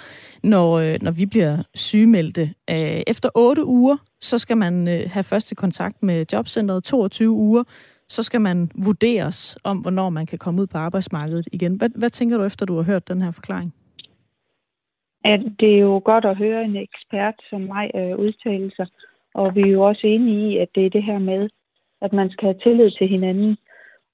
[0.43, 2.41] når, øh, når vi bliver sygemeldte.
[2.69, 7.63] Øh, efter 8 uger, så skal man øh, have første kontakt med jobcentret 22 uger,
[8.07, 11.75] så skal man vurderes om, hvornår man kan komme ud på arbejdsmarkedet igen.
[11.75, 13.73] Hvad, hvad tænker du efter, du har hørt den her forklaring?
[15.23, 18.87] At det er jo godt at høre en ekspert som mig øh, udtale sig,
[19.33, 21.49] og vi er jo også enige i, at det er det her med,
[22.01, 23.57] at man skal have tillid til hinanden,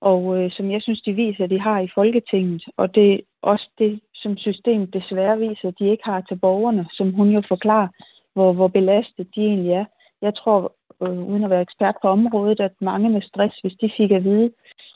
[0.01, 3.19] og øh, som jeg synes, de viser, at de har i Folketinget, og det er
[3.41, 7.41] også det, som systemet desværre viser, at de ikke har til borgerne, som hun jo
[7.47, 7.87] forklarer,
[8.33, 9.85] hvor, hvor belastet de egentlig er.
[10.21, 13.89] Jeg tror, øh, uden at være ekspert på området, at mange med stress, hvis de
[13.97, 14.51] fik at vide,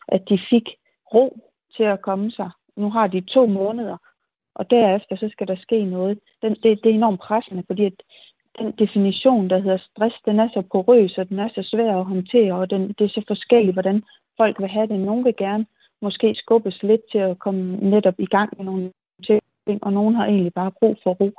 [0.08, 0.70] at de fik
[1.14, 1.38] ro
[1.76, 2.50] til at komme sig.
[2.76, 3.98] Nu har de to måneder,
[4.56, 6.20] og derefter så skal der ske noget.
[6.42, 7.94] Den, det, det er enormt pressende, fordi at
[8.60, 12.06] den definition, der hedder stress, den er så porøs, og den er så svær at
[12.06, 14.04] håndtere, og den, det er så forskelligt, hvordan
[14.38, 15.00] folk vil have det.
[15.00, 15.66] Nogle vil gerne
[16.02, 20.26] måske skubbes lidt til at komme netop i gang med nogle ting, og nogen har
[20.26, 21.32] egentlig bare brug for ro.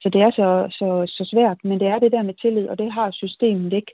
[0.00, 2.78] Så det er så, så, så svært, men det er det der med tillid, og
[2.78, 3.92] det har systemet ikke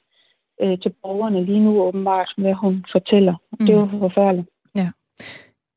[0.62, 3.34] øh, til borgerne lige nu åbenbart, hvad hun fortæller.
[3.58, 3.66] Mm.
[3.66, 4.48] Det er jo forfærdeligt.
[4.74, 4.88] Ja.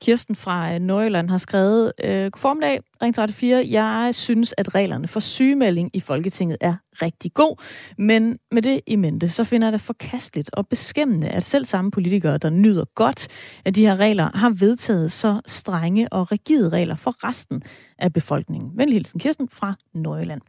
[0.01, 3.71] Kirsten fra øh, Nordjylland har skrevet, øh, God formiddag, Ring 34.
[3.71, 7.61] Jeg synes, at reglerne for sygemelding i Folketinget er rigtig god,
[7.97, 11.91] men med det i mente, så finder jeg det forkasteligt og beskæmmende, at selv samme
[11.91, 13.27] politikere, der nyder godt
[13.65, 17.63] af de her regler, har vedtaget så strenge og rigide regler for resten
[17.99, 18.71] af befolkningen.
[18.75, 20.41] Venlig hilsen Kirsten fra Nordjylland.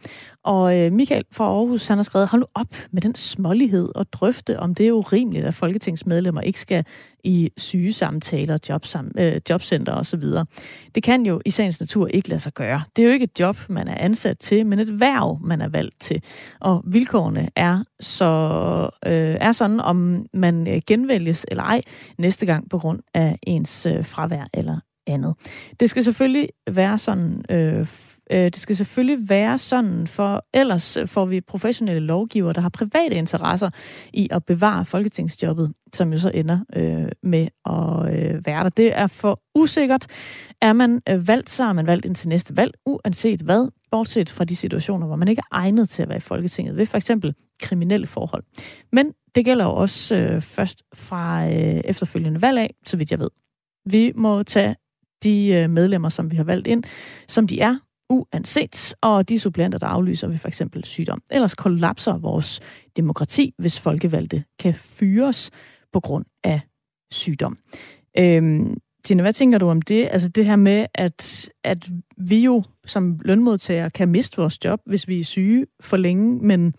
[0.43, 4.13] Og øh, Michael fra Aarhus, han har skrevet, hold nu op med den smålighed og
[4.13, 6.85] drøfte, om det er urimeligt, at folketingsmedlemmer ikke skal
[7.25, 10.23] i sygesamtaler, jobsam, øh, jobcenter osv.
[10.95, 12.83] Det kan jo i sagens natur ikke lade sig gøre.
[12.97, 15.69] Det er jo ikke et job, man er ansat til, men et værv, man er
[15.69, 16.23] valgt til.
[16.61, 18.25] Og vilkårene er, så,
[19.07, 21.81] øh, er sådan, om man øh, genvælges eller ej
[22.19, 24.79] næste gang på grund af ens øh, fravær eller
[25.09, 25.35] andet.
[25.81, 27.87] Det skal selvfølgelig være sådan, øh,
[28.31, 33.15] øh, det skal selvfølgelig være sådan, for ellers får vi professionelle lovgivere, der har private
[33.15, 33.71] interesser
[34.13, 38.69] i at bevare folketingsjobbet, som jo så ender øh, med at øh, være der.
[38.69, 40.07] Det er for usikkert.
[40.63, 44.45] Er man øh, valgt, så er man valgt indtil næste valg, uanset hvad, bortset fra
[44.45, 47.35] de situationer, hvor man ikke er egnet til at være i Folketinget, ved for eksempel
[47.63, 48.43] kriminelle forhold.
[48.93, 53.19] Men det gælder jo også øh, først fra øh, efterfølgende valg af, så vidt jeg
[53.19, 53.31] ved.
[53.87, 54.77] Vi må tage
[55.23, 56.85] de øh, medlemmer, som vi har valgt ind,
[57.29, 57.79] som de er,
[58.11, 61.23] uanset, og de supplanter, der aflyser ved for eksempel sygdom.
[61.31, 62.61] Ellers kollapser vores
[62.97, 65.51] demokrati, hvis folkevalgte kan fyres
[65.93, 66.61] på grund af
[67.11, 67.59] sygdom.
[68.19, 70.09] Øhm, Tina, hvad tænker du om det?
[70.11, 75.09] Altså det her med, at, at vi jo som lønmodtagere kan miste vores job, hvis
[75.09, 76.75] vi er syge for længe, men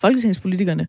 [0.00, 0.86] folketingspolitikerne,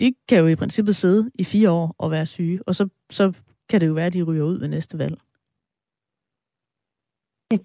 [0.00, 3.32] de kan jo i princippet sidde i fire år og være syge, og så, så
[3.68, 5.18] kan det jo være, at de ryger ud ved næste valg.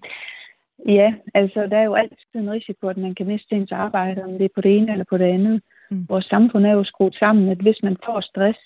[0.86, 4.32] Ja, altså der er jo altid en risiko, at man kan miste ens arbejde, om
[4.32, 5.62] det er på det ene eller på det andet.
[5.90, 6.06] Mm.
[6.08, 8.58] Vores samfund er jo skruet sammen, at hvis man får stress,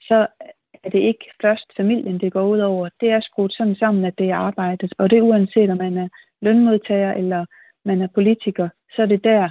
[0.00, 0.26] så
[0.84, 2.88] er det ikke først familien, det går ud over.
[3.00, 4.94] Det er skruet sådan sammen, at det er arbejdet.
[4.98, 6.08] Og det er uanset, om man er
[6.40, 7.44] lønmodtager eller
[7.84, 9.48] man er politiker, så er det der,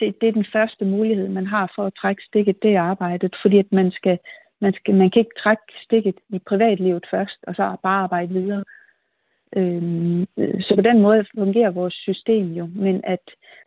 [0.00, 3.36] det, det er den første mulighed, man har for at trække stikket, det er arbejdet.
[3.42, 4.18] Fordi at man skal,
[4.60, 8.64] man, skal, man kan ikke trække stikket i privatlivet først, og så bare arbejde videre.
[9.56, 12.66] Øhm, øh, så på den måde fungerer vores system jo.
[12.74, 13.24] Men at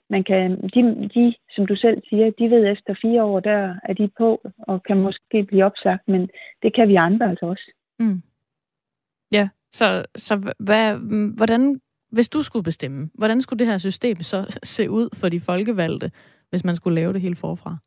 [0.10, 3.94] man kan, de, de, som du selv siger, de ved efter fire år, der er
[3.94, 6.30] de på og kan måske blive opsagt, men
[6.63, 7.72] det kan vi andre altså også.
[8.00, 8.22] Mm.
[9.32, 10.96] Ja, så, så hvad,
[11.36, 15.39] hvordan, hvis du skulle bestemme, hvordan skulle det her system så se ud for de
[15.39, 16.12] folkevalgte,
[16.50, 17.78] hvis man skulle lave det helt forfra?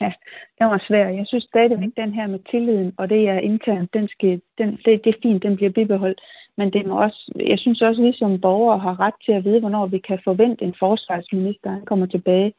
[0.00, 0.12] Ja,
[0.58, 1.16] det var svært.
[1.16, 5.04] Jeg synes stadigvæk, den her med tilliden, og det er internt, den skal, den, det,
[5.04, 6.20] det er fint, den bliver bibeholdt.
[6.56, 9.44] Men det må også, jeg synes også, at vi som borgere har ret til at
[9.44, 12.52] vide, hvornår vi kan forvente en forsvarsminister, han kommer tilbage.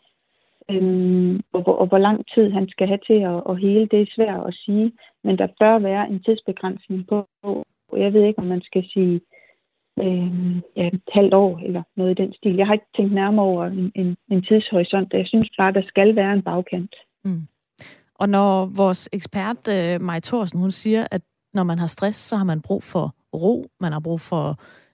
[0.71, 4.15] Øhm, og, og hvor lang tid han skal have til at, at hele, det er
[4.15, 4.91] svært at sige.
[5.23, 7.28] Men der bør være en tidsbegrænsning på.
[7.97, 9.21] Jeg ved ikke, om man skal sige
[10.00, 12.56] øhm, ja, et halvt år eller noget i den stil.
[12.56, 15.13] Jeg har ikke tænkt nærmere over en, en, en tidshorisont.
[15.13, 16.95] Jeg synes bare, der skal være en bagkant.
[17.27, 17.47] Mm.
[18.15, 21.21] Og når vores ekspert, øh, Maj Thorsen, hun siger, at
[21.53, 24.49] når man har stress, så har man brug for ro, man har brug for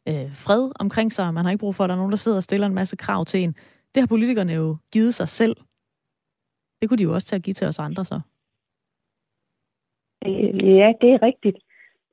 [0.09, 2.37] øh, fred omkring sig, man har ikke brug for, at der er nogen, der sidder
[2.37, 3.55] og stiller en masse krav til en.
[3.95, 5.55] Det har politikerne jo givet sig selv.
[6.81, 8.19] Det kunne de jo også tage at give til os andre så.
[10.25, 11.57] Øh, ja, det er rigtigt.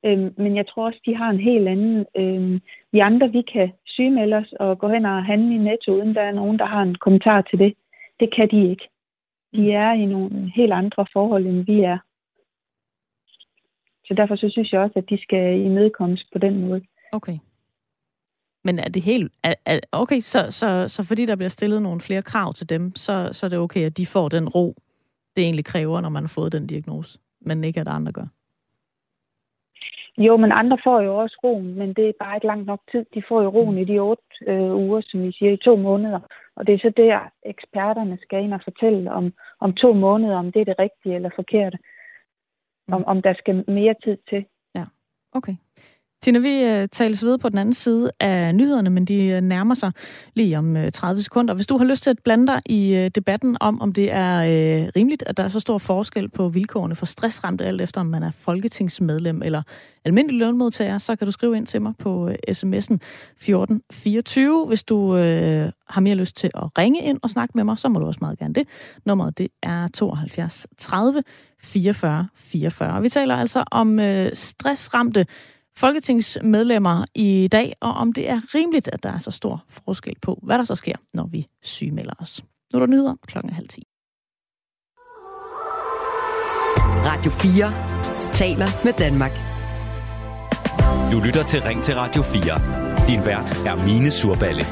[0.05, 2.05] Øhm, men jeg tror også, de har en helt anden...
[2.17, 6.15] Øhm, vi andre, vi kan sygemelde os og gå hen og handle i netto, uden
[6.15, 7.73] der er nogen, der har en kommentar til det.
[8.19, 8.89] Det kan de ikke.
[9.55, 9.67] De mm.
[9.67, 11.97] er i nogle helt andre forhold, end vi er.
[14.05, 16.81] Så derfor så synes jeg også, at de skal imødekommes på den måde.
[17.11, 17.37] Okay.
[18.63, 19.31] Men er det helt...
[19.43, 22.95] Er, er, okay, så, så, så fordi der bliver stillet nogle flere krav til dem,
[22.95, 24.75] så, så er det okay, at de får den ro,
[25.35, 28.25] det egentlig kræver, når man har fået den diagnose, men ikke at andre gør?
[30.17, 33.05] Jo, men andre får jo også roen, men det er bare ikke langt nok tid.
[33.13, 36.19] De får jo roen i de otte øh, uger, som vi siger, i to måneder.
[36.55, 40.51] Og det er så der, eksperterne skal ind og fortælle om, om to måneder, om
[40.51, 41.77] det er det rigtige eller forkerte.
[42.87, 42.93] Mm.
[42.93, 44.45] Om, om der skal mere tid til.
[44.75, 44.85] Ja,
[45.31, 45.55] okay.
[46.23, 49.75] Tina, vi øh, tales ved på den anden side af nyhederne, men de øh, nærmer
[49.75, 49.91] sig
[50.33, 51.53] lige om øh, 30 sekunder.
[51.53, 54.89] Hvis du har lyst til at blande dig i debatten om, om det er uh,
[54.95, 58.23] rimeligt, at der er så stor forskel på vilkårene for stressramte, alt efter om man
[58.23, 59.61] er folketingsmedlem eller
[60.05, 62.97] almindelig lønmodtager, så kan du skrive ind til mig på uh, sms'en
[63.41, 64.65] 1424.
[64.67, 67.89] Hvis du øh, har mere lyst til at ringe ind og snakke med mig, så
[67.89, 68.67] må du også meget gerne det.
[69.05, 71.23] Nummeret det er 72 30
[71.63, 73.01] 44 44.
[73.01, 75.25] Vi taler altså om øh, stressramte
[75.77, 80.39] folketingsmedlemmer i dag, og om det er rimeligt, at der er så stor forskel på,
[80.43, 82.43] hvad der så sker, når vi sygemelder os.
[82.73, 83.83] Nu er der nyheder klokken halv 10.
[87.05, 89.31] Radio 4 taler med Danmark.
[91.11, 93.07] Du lytter til Ring til Radio 4.
[93.07, 94.65] Din vært er Mine Surballe.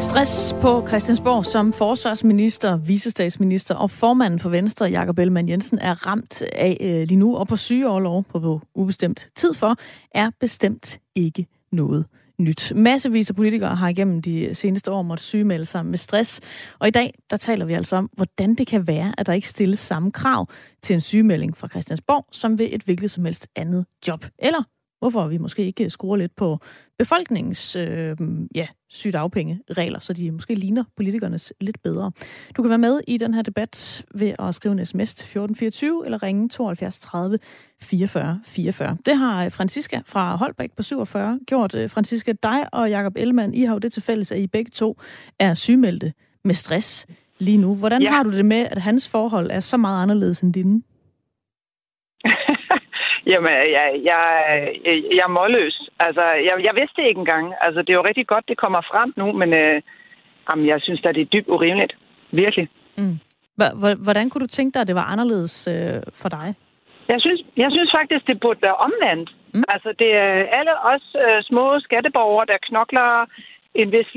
[0.00, 6.42] Stress på Christiansborg som forsvarsminister, visestatsminister og formanden for Venstre, Jakob Ellemann Jensen, er ramt
[6.42, 9.76] af øh, lige nu og på sygeoverlov på, på ubestemt tid for,
[10.14, 12.06] er bestemt ikke noget
[12.38, 12.72] nyt.
[12.76, 16.40] Massevis af politikere har igennem de seneste år måttet sygemelde sig med stress.
[16.78, 19.48] Og i dag, der taler vi altså om, hvordan det kan være, at der ikke
[19.48, 20.48] stilles samme krav
[20.82, 24.26] til en sygemelding fra Christiansborg, som ved et hvilket som helst andet job.
[24.38, 24.62] Eller
[25.00, 26.58] hvorfor vi måske ikke skruer lidt på
[26.98, 28.16] befolkningens øh,
[28.54, 32.12] ja, sygdagpenge-regler, så de måske ligner politikernes lidt bedre.
[32.56, 36.04] Du kan være med i den her debat ved at skrive en sms til 1424
[36.04, 37.38] eller ringe 72 30
[37.82, 38.96] 44 44.
[39.06, 41.76] Det har Franziska fra Holbæk på 47 gjort.
[41.88, 44.96] Franziska, dig og Jakob Ellemann, I har jo det til fælles, at I begge to
[45.38, 46.12] er sygemeldte
[46.44, 47.06] med stress
[47.38, 47.74] lige nu.
[47.74, 48.10] Hvordan ja.
[48.10, 50.82] har du det med, at hans forhold er så meget anderledes end dine?
[53.30, 54.22] Jamen, jeg, jeg,
[55.16, 55.76] jeg er målløs.
[56.06, 57.54] Altså, jeg, jeg vidste det ikke engang.
[57.60, 59.82] Altså, det er jo rigtig godt, det kommer frem nu, men øh,
[60.48, 61.92] jamen, jeg synes at det er dybt urimeligt.
[62.30, 62.68] Virkelig.
[62.96, 63.18] Mm.
[64.06, 66.54] Hvordan kunne du tænke dig, at det var anderledes øh, for dig?
[67.08, 69.30] Jeg synes, jeg synes faktisk, det burde være omvendt.
[69.54, 69.64] Mm.
[69.68, 73.26] Altså, det er alle os øh, små skatteborgere, der knokler
[73.74, 74.10] en vis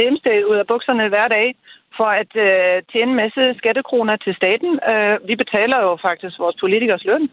[0.00, 1.54] lemsted ud af bukserne hver dag
[1.96, 4.80] for at øh, tjene en masse skattekroner til staten.
[4.90, 7.30] Øh, vi betaler jo faktisk vores politikers løn.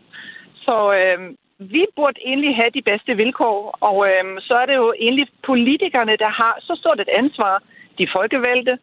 [0.65, 1.19] Så øh,
[1.59, 6.15] vi burde egentlig have de bedste vilkår, og øh, så er det jo egentlig politikerne,
[6.17, 7.63] der har så stort et ansvar.
[7.99, 8.77] De folkevalgte,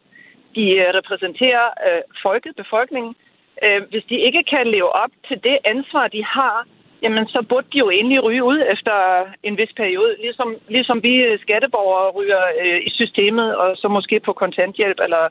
[0.55, 3.15] de øh, repræsenterer øh, folket, befolkningen.
[3.63, 6.67] Øh, hvis de ikke kan leve op til det ansvar, de har,
[7.01, 8.95] jamen så burde de jo egentlig ryge ud efter
[9.43, 14.33] en vis periode, ligesom, ligesom vi skatteborgere ryger øh, i systemet, og så måske på
[14.33, 15.23] kontanthjælp eller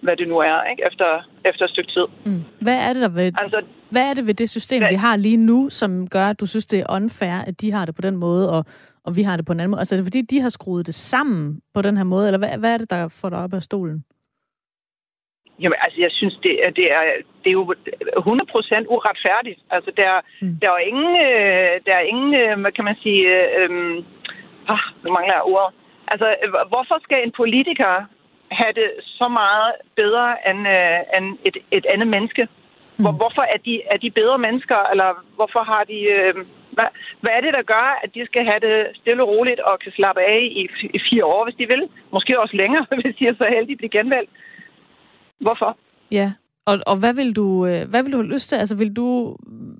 [0.00, 0.82] hvad det nu er, ikke?
[0.86, 2.06] Efter, efter et stykke tid.
[2.24, 2.44] Mm.
[2.60, 5.16] Hvad, er det der ved, altså, hvad er det ved det system, hvad, vi har
[5.16, 8.02] lige nu, som gør, at du synes, det er unfair, at de har det på
[8.02, 8.64] den måde, og,
[9.04, 9.80] og vi har det på en anden måde?
[9.80, 12.58] Altså er det fordi, de har skruet det sammen på den her måde, eller hvad,
[12.58, 14.04] hvad er det, der får dig op af stolen?
[15.60, 17.02] Jamen, altså, jeg synes, det er, det er,
[17.42, 19.60] det er jo 100% uretfærdigt.
[19.70, 20.56] Altså, der, mm.
[20.62, 23.70] der er ingen, øh, der er ingen, øh, hvad kan man sige, øh, øh,
[25.02, 25.74] nu mangler jeg ordet.
[26.12, 26.26] Altså,
[26.72, 27.92] hvorfor skal en politiker
[28.50, 32.48] have det så meget bedre end, øh, end et, et andet menneske?
[32.96, 33.16] Hvor, mm.
[33.16, 35.98] Hvorfor er de, er de bedre mennesker, eller hvorfor har de...
[36.16, 36.34] Øh,
[36.76, 36.88] hvad,
[37.20, 39.92] hvad er det, der gør, at de skal have det stille og roligt og kan
[39.92, 40.62] slappe af i,
[40.98, 41.82] i fire år, hvis de vil?
[42.12, 44.30] Måske også længere, hvis de er så heldige at blive genvalgt.
[45.40, 45.76] Hvorfor?
[46.10, 46.32] Ja,
[46.66, 48.56] og, og hvad vil du øh, hvad vil du have lyst til?
[48.56, 49.36] Altså, vil du,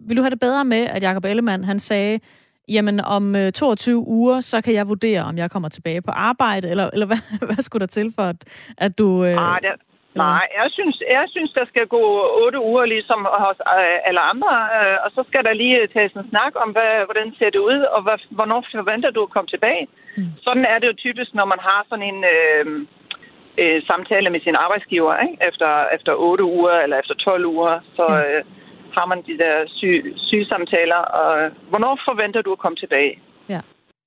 [0.09, 2.21] vil du have det bedre med, at Jacob Ellemann, han sagde,
[2.69, 6.71] jamen om 22 øh, uger, så kan jeg vurdere, om jeg kommer tilbage på arbejde,
[6.71, 8.41] eller, eller hvad, hvad skulle der til for, at,
[8.79, 9.25] at du...
[9.25, 9.73] Øh, ah, det,
[10.15, 12.03] nej, jeg synes, jeg synes, der skal gå
[12.47, 16.31] 8 uger, ligesom hos øh, alle andre, øh, og så skal der lige tages en
[16.31, 19.87] snak om, hvad, hvordan ser det ud, og hvad, hvornår forventer du at komme tilbage.
[20.17, 20.31] Mm.
[20.47, 22.25] Sådan er det jo typisk, når man har sådan en...
[22.35, 22.67] Øh,
[23.63, 25.37] øh, samtale med sin arbejdsgiver, ikke?
[25.49, 28.15] Efter, efter 8 uger eller efter 12 uger, så, mm.
[28.15, 28.45] øh,
[28.97, 33.15] har man de der syge, sygesamtaler, og hvornår forventer du at komme tilbage?
[33.49, 33.61] Ja.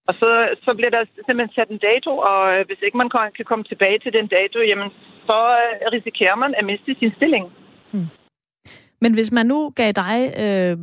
[0.08, 0.30] Og så,
[0.65, 4.13] så bliver der simpelthen sat en dato, og hvis ikke man kan komme tilbage til
[4.13, 4.89] den dato, jamen
[5.28, 5.39] så
[5.95, 7.45] risikerer man at miste sin stilling.
[7.91, 8.08] Hmm.
[9.02, 10.78] Men hvis man nu gav dig øh,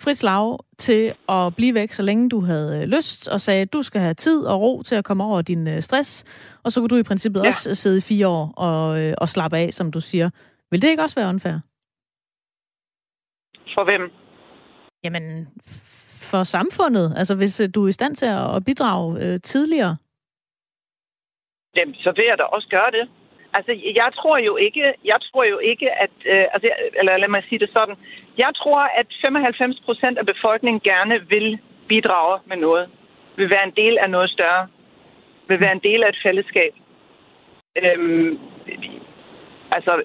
[0.00, 3.72] frit slag til at blive væk, så længe du havde øh, lyst, og sagde, at
[3.72, 6.24] du skal have tid og ro til at komme over din øh, stress,
[6.62, 7.46] og så kunne du i princippet ja.
[7.46, 10.30] også sidde i fire år og, øh, og slappe af, som du siger.
[10.70, 11.58] Vil det ikke også være unfair?
[13.74, 14.12] For hvem?
[15.04, 15.48] Jamen,
[16.30, 17.06] for samfundet.
[17.16, 19.96] Altså, hvis øh, du er i stand til at bidrage øh, tidligere.
[21.76, 23.08] Jamen, så vil jeg da også gøre det.
[23.56, 27.42] Altså, jeg tror jo ikke, jeg tror jo ikke, at, øh, altså, eller lad mig
[27.48, 27.96] sige det sådan,
[28.38, 31.58] jeg tror, at 95 procent af befolkningen gerne vil
[31.88, 32.88] bidrage med noget,
[33.36, 34.68] vil være en del af noget større,
[35.48, 36.74] vil være en del af et fællesskab.
[37.82, 38.38] Øhm,
[39.76, 40.02] altså,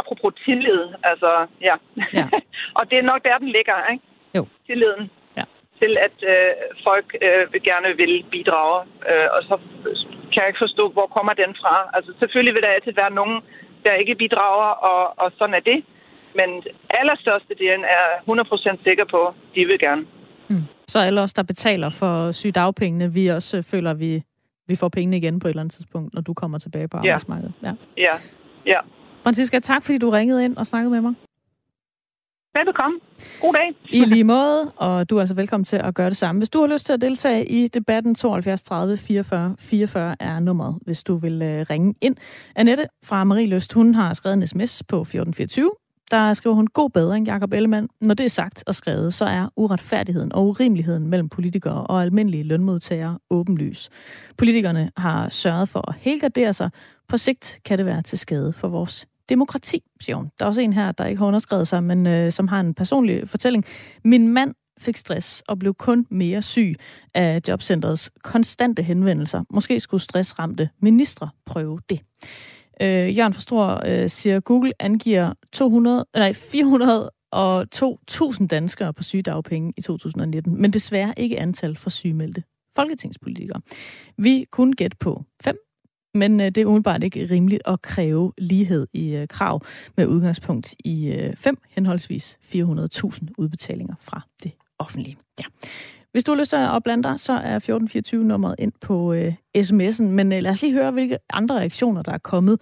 [0.00, 1.74] apropos tillid, altså, ja.
[2.18, 2.26] ja.
[2.78, 4.04] og det er nok der, den ligger, ikke?
[4.36, 4.46] Jo.
[4.66, 5.44] Tilliden ja.
[5.80, 6.52] til, at øh,
[6.86, 8.78] folk øh, gerne vil bidrage.
[9.10, 9.54] Øh, og så
[10.32, 11.74] kan jeg ikke forstå, hvor kommer den fra.
[11.96, 13.42] Altså, selvfølgelig vil der altid være nogen,
[13.84, 15.84] der ikke bidrager, og, og sådan er det.
[16.34, 16.48] Men
[16.90, 18.06] allerstørste delen er
[18.78, 20.04] 100% sikker på, de vil gerne.
[20.48, 20.64] Mm.
[20.88, 24.22] Så alle os, der betaler for sygdagpengene, vi også føler, at vi,
[24.66, 27.52] vi får pengene igen på et eller andet tidspunkt, når du kommer tilbage på arbejdsmarkedet.
[27.62, 28.14] Ja, ja.
[28.66, 28.80] ja.
[29.22, 31.14] Franziska, tak fordi du ringede ind og snakkede med mig.
[32.54, 32.98] Velbekomme.
[33.40, 33.74] God dag.
[33.90, 36.40] I lige måde, og du er altså velkommen til at gøre det samme.
[36.40, 40.78] Hvis du har lyst til at deltage i debatten, 72 30 44 44 er nummeret,
[40.82, 42.16] hvis du vil uh, ringe ind.
[42.56, 45.70] Annette fra Marie Løst, hun har skrevet en sms på 1424.
[46.10, 47.88] Der skriver hun, god bedring, Jakob Ellemann.
[48.00, 52.42] Når det er sagt og skrevet, så er uretfærdigheden og urimeligheden mellem politikere og almindelige
[52.42, 53.90] lønmodtagere åbenlys.
[54.38, 56.70] Politikerne har sørget for at helgardere sig.
[57.08, 60.30] På sigt kan det være til skade for vores demokrati, siger hun.
[60.38, 62.74] Der er også en her, der ikke har underskrevet sig, men øh, som har en
[62.74, 63.64] personlig fortælling.
[64.04, 66.74] Min mand fik stress og blev kun mere syg
[67.14, 69.44] af jobcentrets konstante henvendelser.
[69.50, 72.00] Måske skulle stressramte ministre prøve det.
[72.80, 79.72] Øh, Jørgen Forstor øh, siger, Google angiver 200, nej, 400 og 2.000 danskere på sygedagpenge
[79.76, 82.42] i 2019, men desværre ikke antal for sygemeldte
[82.74, 83.60] folketingspolitikere.
[84.18, 85.56] Vi kunne gætte på 5
[86.14, 89.60] men øh, det er umiddelbart ikke rimeligt at kræve lighed i øh, krav
[89.96, 95.16] med udgangspunkt i øh, fem henholdsvis 400.000 udbetalinger fra det offentlige.
[95.40, 95.44] Ja.
[96.12, 99.34] Hvis du har lyst til at blande dig, så er 1424 nummeret ind på øh,
[99.58, 100.02] sms'en.
[100.02, 102.60] Men øh, lad os lige høre, hvilke andre reaktioner, der er kommet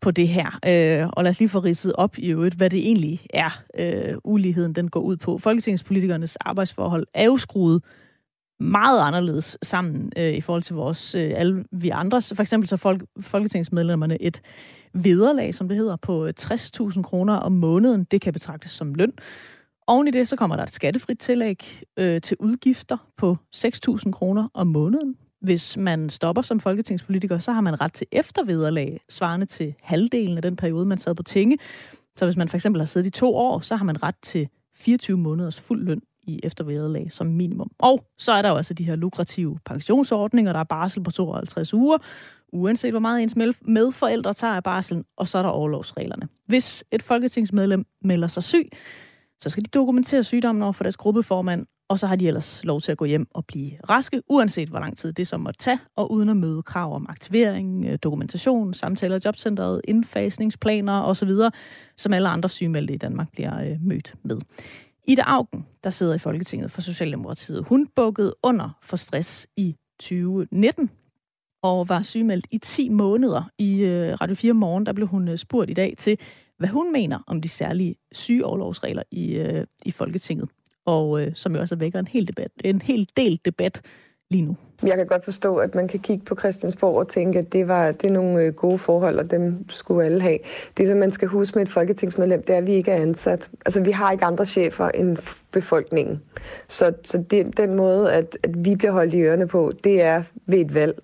[0.00, 0.58] på det her.
[0.66, 4.14] Øh, og lad os lige få ridset op i øvrigt, hvad det egentlig er, øh,
[4.24, 5.38] uligheden den går ud på.
[5.38, 7.82] Folketingspolitikernes arbejdsforhold er jo skruet
[8.62, 12.22] meget anderledes sammen øh, i forhold til vores øh, alle vi andre.
[12.22, 14.42] For eksempel så folk, folketingsmedlemmerne et
[14.94, 18.04] vederlag, som det hedder, på øh, 60.000 kroner om måneden.
[18.04, 19.12] Det kan betragtes som løn.
[19.86, 24.48] Oven i det, så kommer der et skattefrit tillæg øh, til udgifter på 6.000 kroner
[24.54, 25.16] om måneden.
[25.40, 30.42] Hvis man stopper som folketingspolitiker, så har man ret til eftervederlag, svarende til halvdelen af
[30.42, 31.58] den periode, man sad på tinge.
[32.16, 34.48] Så hvis man for eksempel har siddet i to år, så har man ret til
[34.74, 37.70] 24 måneders fuld løn i eftervederlag som minimum.
[37.78, 41.74] Og så er der jo altså de her lukrative pensionsordninger, der er barsel på 52
[41.74, 41.98] uger,
[42.52, 46.28] uanset hvor meget ens medforældre tager af barselen, og så er der overlovsreglerne.
[46.46, 48.68] Hvis et folketingsmedlem melder sig syg,
[49.40, 52.80] så skal de dokumentere sygdommen over for deres gruppeformand, og så har de ellers lov
[52.80, 55.78] til at gå hjem og blive raske, uanset hvor lang tid det så måtte tage,
[55.96, 61.30] og uden at møde krav om aktivering, øh, dokumentation, samtaler i jobcentret, indfasningsplaner osv.,
[61.96, 64.38] som alle andre sygemeldte i Danmark bliver øh, mødt med.
[65.08, 70.90] Ida Augen, der sidder i Folketinget for Socialdemokratiet, hun bukkede under for stress i 2019
[71.62, 73.50] og var sygemeldt i 10 måneder.
[73.58, 76.18] I øh, Radio 4 Morgen, der blev hun øh, spurgt i dag til,
[76.58, 80.48] hvad hun mener om de særlige sygeoverlovsregler i, øh, i Folketinget.
[80.86, 83.82] Og øh, som jo også vækker en hel, debat, en hel del debat
[84.32, 84.56] lige nu.
[84.82, 87.92] Jeg kan godt forstå, at man kan kigge på Christiansborg og tænke, at det, var,
[87.92, 90.38] det er nogle øh, gode forhold, og dem skulle alle have.
[90.76, 93.50] Det, som man skal huske med et folketingsmedlem, det er, at vi ikke er ansat.
[93.66, 95.16] Altså, vi har ikke andre chefer end
[95.52, 96.22] befolkningen.
[96.68, 100.22] Så, så det, den måde, at, at vi bliver holdt i ørerne på, det er
[100.46, 101.02] ved et valg.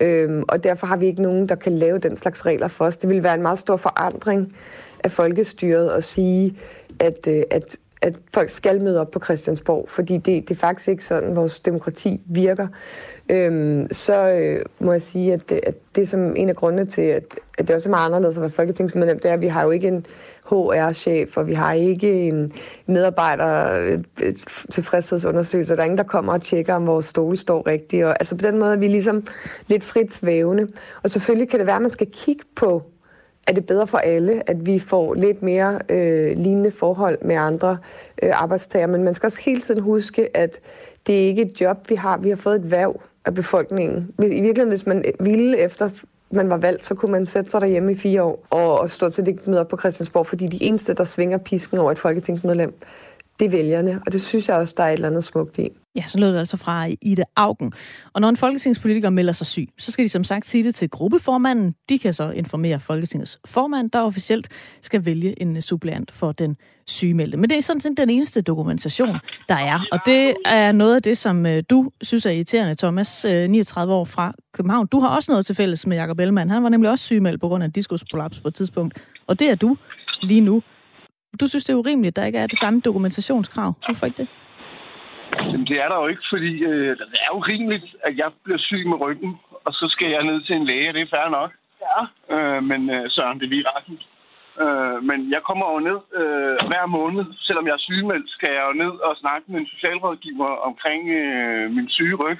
[0.00, 2.98] Øhm, og derfor har vi ikke nogen, der kan lave den slags regler for os.
[2.98, 4.52] Det vil være en meget stor forandring
[5.04, 6.56] af folkestyret at sige,
[6.98, 10.88] at, øh, at at folk skal møde op på Christiansborg, fordi det, det er faktisk
[10.88, 12.68] ikke sådan, vores demokrati virker.
[13.28, 17.02] Øhm, så øh, må jeg sige, at det, at det som en af grundene til,
[17.02, 17.24] at,
[17.58, 19.70] at det også er meget anderledes at være folketingsmedlem, det er, at vi har jo
[19.70, 20.06] ikke en
[20.46, 22.52] HR-chef, og vi har ikke en
[22.86, 23.80] medarbejder
[24.22, 24.34] øh,
[24.70, 25.74] tilfredshedsundersøgelse.
[25.74, 28.04] Der er ingen, der kommer og tjekker, om vores stole står rigtigt.
[28.04, 29.26] Og, altså på den måde er vi ligesom
[29.66, 30.68] lidt frit svævende.
[31.02, 32.91] Og selvfølgelig kan det være, at man skal kigge på
[33.46, 37.78] er det bedre for alle, at vi får lidt mere øh, lignende forhold med andre
[38.22, 38.86] øh, arbejdstager.
[38.86, 40.60] Men man skal også hele tiden huske, at
[41.06, 42.18] det er ikke et job, vi har.
[42.18, 44.14] Vi har fået et værv af befolkningen.
[44.18, 45.90] I virkeligheden, hvis man ville efter
[46.32, 49.26] man var valgt, så kunne man sætte sig derhjemme i fire år og stå til
[49.26, 52.74] det møde op på Christiansborg, fordi de eneste, der svinger pisken over et folketingsmedlem,
[53.38, 54.00] det er vælgerne.
[54.06, 55.68] Og det synes jeg også, der er et eller andet smukt i.
[55.96, 57.72] Ja, så lød det altså fra Ida Augen.
[58.12, 60.90] Og når en folketingspolitiker melder sig syg, så skal de som sagt sige det til
[60.90, 61.74] gruppeformanden.
[61.88, 64.48] De kan så informere Folketingets formand, der officielt
[64.82, 67.38] skal vælge en øh, suppleant for den sygemeldte.
[67.38, 69.16] Men det er sådan set den eneste dokumentation,
[69.48, 69.86] der er.
[69.92, 73.94] Og det er noget af det, som øh, du synes er irriterende, Thomas, øh, 39
[73.94, 74.86] år fra København.
[74.86, 76.50] Du har også noget til fælles med Jacob Ellemann.
[76.50, 78.98] Han var nemlig også sygemeldt på grund af en diskusprolaps på et tidspunkt.
[79.26, 79.76] Og det er du
[80.22, 80.62] lige nu.
[81.40, 83.74] Du synes, det er urimeligt, at der ikke er det samme dokumentationskrav.
[83.86, 84.28] Hvorfor ikke det?
[85.38, 88.58] Jamen, det er der jo ikke, fordi øh, det er jo rimeligt, at jeg bliver
[88.58, 89.32] syg med ryggen,
[89.64, 91.50] og så skal jeg ned til en læge, og det er fair nok.
[91.86, 92.00] Ja.
[92.34, 93.96] Øh, men øh, Søren, det er lige retten.
[94.62, 98.64] Øh, men jeg kommer jo ned øh, hver måned, selvom jeg er sygemeldt, skal jeg
[98.68, 102.38] jo ned og snakke med en socialrådgiver omkring øh, min syge ryg.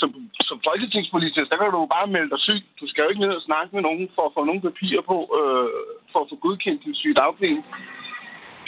[0.00, 0.10] Som,
[0.48, 2.62] som folketingspolitiker, der kan du jo bare melde dig syg.
[2.80, 5.16] Du skal jo ikke ned og snakke med nogen for at få nogle papirer på,
[5.38, 5.68] øh,
[6.12, 7.62] for at få godkendt din syge dagpenge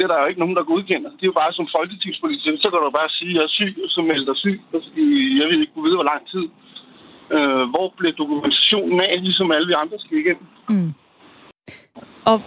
[0.01, 1.11] det er der jo ikke nogen, der godkender.
[1.17, 3.75] Det er jo bare som folketingspolitiker, så kan du bare sige, at jeg er syg,
[3.85, 4.59] og så melder dig syg.
[5.41, 6.47] Jeg vil ikke kunne vide, hvor lang tid.
[7.37, 10.47] Øh, hvor bliver dokumentationen af, ligesom alle vi andre skal igennem?
[10.69, 10.93] Mm.
[12.33, 12.39] Og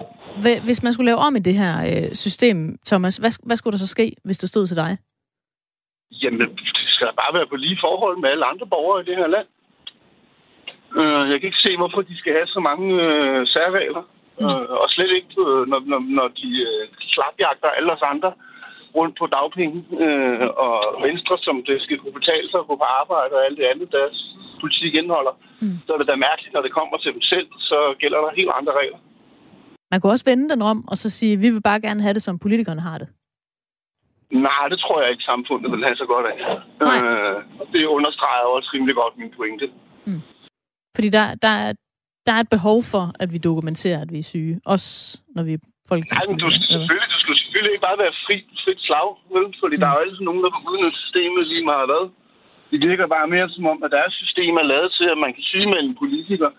[0.67, 2.57] Hvis man skulle lave om i det her øh, system,
[2.89, 4.91] Thomas, hvad, hvad skulle der så ske, hvis det stod til dig?
[6.21, 9.27] Jamen, det skal bare være på lige forhold med alle andre borgere i det her
[9.35, 9.47] land.
[10.99, 14.03] Øh, jeg kan ikke se, hvorfor de skal have så mange øh, særregler.
[14.39, 14.45] Mm.
[14.45, 18.31] Øh, og slet ikke, øh, når, når, når de øh, slapjagter alle os andre
[18.97, 20.73] rundt på dagpenge øh, og
[21.07, 23.91] venstre, som det skal kunne betale sig at gå på arbejde og alt det andet,
[23.97, 24.17] deres
[24.61, 25.35] politik indeholder.
[25.61, 25.77] Mm.
[25.85, 28.51] Så er det da mærkeligt, når det kommer til dem selv, så gælder der helt
[28.59, 28.99] andre regler.
[29.91, 32.23] Man kunne også vende den om og så sige, vi vil bare gerne have det,
[32.23, 33.07] som politikerne har det.
[34.31, 36.37] Nej, det tror jeg ikke, samfundet vil have så godt af.
[36.87, 37.37] Øh,
[37.73, 39.65] det understreger også rimelig godt min pointe.
[40.05, 40.21] Mm.
[40.95, 41.73] Fordi der, der,
[42.25, 44.55] der er et behov for, at vi dokumenterer, at vi er syge.
[44.65, 45.61] Også når vi er
[45.91, 49.47] Nej, men du skal, selvfølgelig, du skal selvfølgelig ikke bare være fri, frit slag, vel?
[49.61, 49.81] Fordi mm.
[49.81, 52.03] der er jo altid nogen, der går uden systemet lige meget hvad.
[52.71, 55.43] Det virker bare mere som om, at deres system er lavet til, at man kan
[55.51, 56.49] sygemelde en politiker,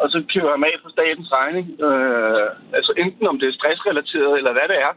[0.00, 1.66] og så kører ham af på statens regning.
[1.86, 2.48] Øh,
[2.78, 4.92] altså enten om det er stressrelateret, eller hvad det er.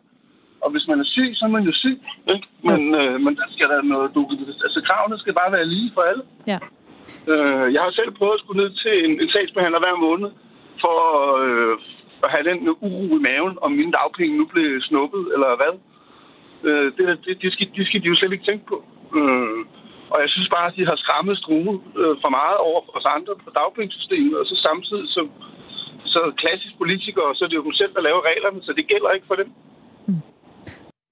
[0.63, 1.99] Og hvis man er syg, så er man jo syg.
[2.33, 2.47] Ikke?
[2.69, 4.65] Men, øh, men der skal der noget dokumentation.
[4.67, 6.23] Altså kravene skal bare være lige for alle.
[6.51, 6.59] Ja.
[7.31, 10.29] Øh, jeg har selv prøvet at skulle ned til en, en sagsbehandler hver måned,
[10.83, 10.97] for
[11.43, 11.75] øh,
[12.23, 12.57] at have den
[12.87, 15.73] uro i maven, om mine dagpenge nu blev snuppet, eller hvad.
[16.67, 18.77] Øh, det, det, det, skal, det skal de jo slet ikke tænke på.
[19.17, 19.59] Øh,
[20.13, 23.33] og jeg synes bare, at de har skræmmet strue øh, for meget over os andre
[23.43, 25.21] på dagpengesystemet, og så samtidig så,
[26.05, 29.27] så klassisk politikere, så er det jo selv, der laver reglerne, så det gælder ikke
[29.27, 29.49] for dem.
[30.07, 30.21] Mm.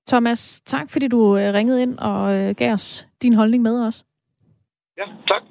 [0.07, 4.05] Thomas, tak fordi du øh, ringede ind og øh, gav os din holdning med os.
[4.97, 5.43] Ja, tak.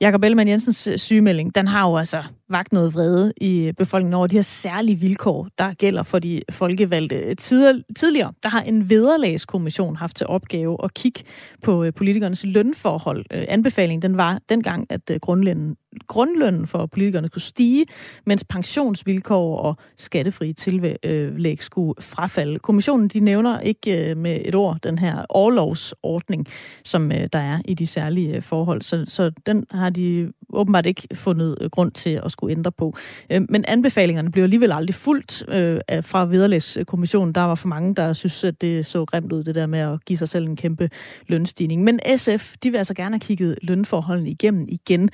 [0.00, 4.26] Jakob Ellemann Jensens øh, sygemelding, den har jo altså vagt noget vrede i befolkningen over
[4.26, 7.34] de her særlige vilkår, der gælder for de folkevalgte.
[7.34, 11.20] Tidligere, der har en vederlagskommission haft til opgave at kigge
[11.62, 13.24] på øh, politikernes lønforhold.
[13.32, 15.76] Øh, anbefalingen den var dengang, at øh, grundlønnen,
[16.06, 17.86] grundlønnen for politikerne kunne stige,
[18.26, 22.58] mens pensionsvilkår og skattefri tillæg skulle frafalde.
[22.58, 26.46] Kommissionen de nævner ikke med et ord den her overlovsordning,
[26.84, 28.82] som der er i de særlige forhold.
[28.82, 32.94] Så, så den har de åbenbart ikke fundet grund til at skulle ændre på.
[33.30, 37.34] Øh, men anbefalingerne blev alligevel aldrig fuldt øh, fra Vederlægskommissionen.
[37.34, 40.04] Der var for mange, der synes, at det så grimt ud, det der med at
[40.04, 40.90] give sig selv en kæmpe
[41.26, 41.84] lønstigning.
[41.84, 45.10] Men SF, de vil altså gerne have kigget lønforholdene igennem igen.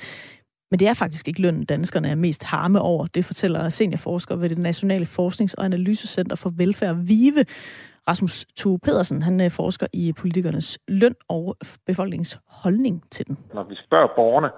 [0.71, 3.07] Men det er faktisk ikke lønnen, danskerne er mest harme over.
[3.07, 7.45] Det fortæller seniorforsker ved det Nationale Forsknings- og Analysecenter for Velfærd, VIVE.
[8.09, 11.57] Rasmus Thue Pedersen, han øh, forsker i politikernes løn og
[11.87, 13.39] befolkningens holdning til den.
[13.55, 14.51] Når vi spørger borgerne,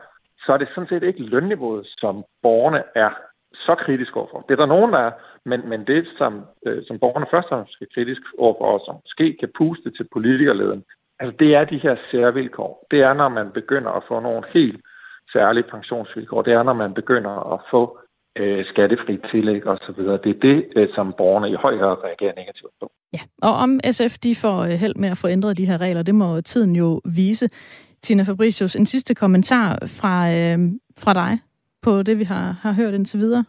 [0.47, 3.11] så er det sådan set ikke lønniveauet, som borgerne er
[3.55, 4.45] så kritiske overfor.
[4.49, 5.11] Det er der nogen, der er,
[5.45, 6.33] men, men det, som,
[6.67, 10.07] øh, som borgerne først og fremmest er kritiske overfor, og som måske kan puste til
[10.13, 10.85] politikerleden,
[11.21, 12.87] altså det er de her særvilkår.
[12.91, 14.81] Det er, når man begynder at få nogle helt
[15.33, 16.43] særlige pensionsvilkår.
[16.43, 17.99] Det er, når man begynder at få
[18.39, 20.01] øh, skattefri tillæg osv.
[20.25, 22.93] Det er det, øh, som borgerne i høj grad reagerer negativt på.
[23.13, 26.03] Ja, og om SF de får øh, held med at få ændret de her regler,
[26.03, 27.49] det må tiden jo vise.
[28.03, 30.59] Tina Fabricius, en sidste kommentar fra, øh,
[30.99, 31.39] fra dig
[31.83, 33.45] på det, vi har, har hørt indtil videre.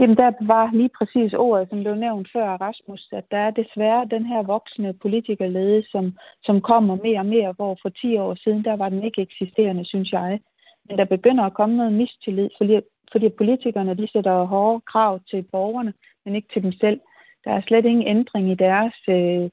[0.00, 4.08] Jamen, der var lige præcis ordet, som blev nævnt før, Rasmus, at der er desværre
[4.10, 6.04] den her voksne politikerlede, som,
[6.42, 9.84] som kommer mere og mere, hvor for 10 år siden, der var den ikke eksisterende,
[9.84, 10.40] synes jeg.
[10.88, 12.80] Men der begynder at komme noget mistillid, fordi,
[13.12, 15.92] fordi politikerne de sætter hårde krav til borgerne,
[16.24, 17.00] men ikke til dem selv.
[17.44, 19.44] Der er slet ingen ændring i deres øh,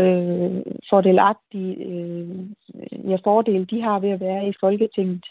[0.00, 2.28] øh, fordelagtige øh,
[3.10, 5.24] ja, fordele, de har ved at være i Folketinget.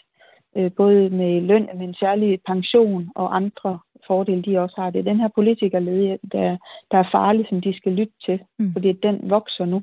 [0.56, 4.90] Øh, både med løn, men særlig pension og andre fordele, de også har.
[4.90, 6.56] Det er den her politikerlede, der,
[6.90, 8.72] der er farlig, som de skal lytte til, mm.
[8.72, 9.82] fordi den vokser nu.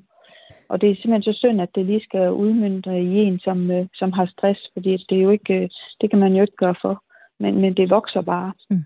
[0.70, 3.86] Og det er simpelthen så synd, at det lige skal udmyndre i en, som, øh,
[3.94, 5.70] som har stress, fordi det, er jo ikke, øh,
[6.02, 7.04] det kan man jo ikke gøre for.
[7.40, 8.54] Men, men det vokser bare.
[8.70, 8.84] Mm.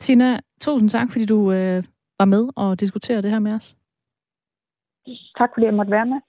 [0.00, 1.82] Tina, tusind tak, fordi du øh,
[2.18, 3.76] var med og diskutere det her med os.
[5.38, 6.20] Tak fordi jeg måtte være med.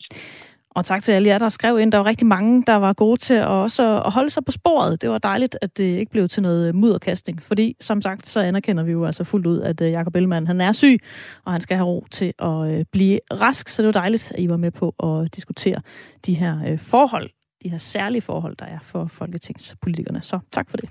[0.76, 1.92] Og tak til alle jer, der skrev ind.
[1.92, 5.02] Der var rigtig mange, der var gode til at også at holde sig på sporet.
[5.02, 7.44] Det var dejligt, at det ikke blev til noget mudderkasting.
[7.44, 10.62] Fordi, som sagt, så anerkender vi jo altså fuldt ud, at øh, Jacob Ellemann, han
[10.62, 11.00] er syg,
[11.46, 13.70] og han skal have ro til at øh, blive rask.
[13.70, 15.82] Så det var dejligt, at I var med på at diskutere
[16.26, 17.30] de her øh, forhold,
[17.64, 20.22] de her særlige forhold, der er for folketingspolitikerne.
[20.22, 20.90] Så tak for det.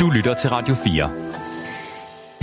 [0.00, 1.43] Du lytter til Radio 4.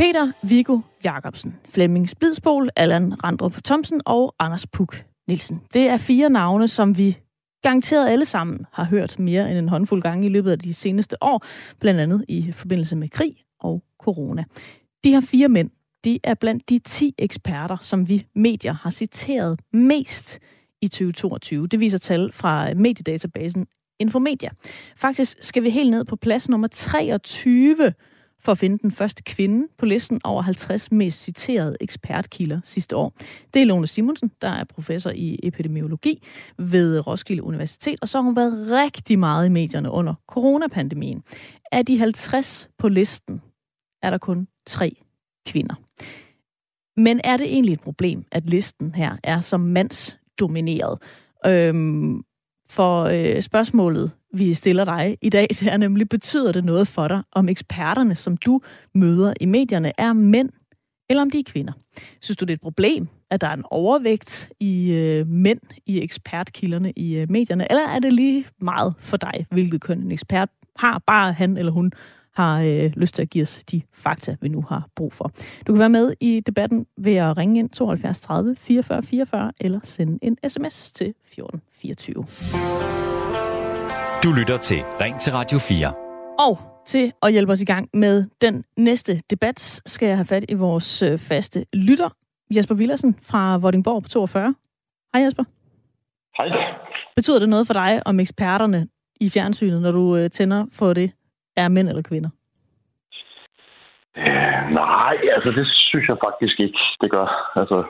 [0.02, 5.62] Peter Viggo Jacobsen, Flemming Splidsbol, Allan Randrup Thomsen og Anders Puk Nielsen.
[5.74, 7.18] Det er fire navne, som vi
[7.64, 11.24] garanteret alle sammen har hørt mere end en håndfuld gange i løbet af de seneste
[11.24, 11.46] år,
[11.80, 14.44] blandt andet i forbindelse med krig og corona.
[15.04, 15.70] De her fire mænd,
[16.04, 20.40] de er blandt de 10 eksperter, som vi medier har citeret mest
[20.82, 21.68] i 2022.
[21.68, 23.68] Det viser tal fra mediedatabasen
[24.00, 24.50] Infomedia.
[24.98, 27.94] Faktisk skal vi helt ned på plads nummer 23
[28.44, 33.14] for at finde den første kvinde på listen over 50 mest citerede ekspertkilder sidste år.
[33.54, 36.24] Det er Lone Simonsen, der er professor i epidemiologi
[36.58, 41.24] ved Roskilde Universitet, og så har hun været rigtig meget i medierne under coronapandemien.
[41.72, 43.42] Af de 50 på listen
[44.02, 44.96] er der kun tre
[45.48, 45.76] kvinder.
[46.98, 51.02] Men er det egentlig et problem, at listen her er så mandsdomineret?
[51.46, 52.24] Øhm,
[52.72, 57.08] for øh, spørgsmålet, vi stiller dig i dag, det er nemlig, betyder det noget for
[57.08, 58.62] dig, om eksperterne, som du
[58.96, 60.50] møder i medierne, er mænd,
[61.10, 61.74] eller om de er kvinder?
[62.22, 66.02] Synes du, det er et problem, at der er en overvægt i øh, mænd i
[66.02, 70.50] ekspertkilderne i øh, medierne, eller er det lige meget for dig, hvilket køn en ekspert
[70.76, 71.92] har, bare han eller hun
[72.34, 75.32] har øh, lyst til at give os de fakta, vi nu har brug for.
[75.68, 79.80] Du kan være med i debatten ved at ringe ind 72 30 44 44 eller
[79.84, 82.16] sende en sms til 14 24.
[84.24, 85.94] Du lytter til Ring til Radio 4.
[86.40, 90.46] Og til at hjælpe os i gang med den næste debat, skal jeg have fat
[90.50, 92.10] i vores øh, faste lytter,
[92.56, 94.56] Jesper Villersen fra Vordingborg på 42.
[95.14, 95.44] Hej Jesper.
[96.38, 96.48] Hej.
[97.16, 98.88] Betyder det noget for dig om eksperterne
[99.20, 101.12] i fjernsynet, når du øh, tænder for det,
[101.56, 102.30] er mænd eller kvinder?
[104.18, 107.28] Øh, nej, altså det synes jeg faktisk ikke, det gør.
[107.56, 107.84] Altså,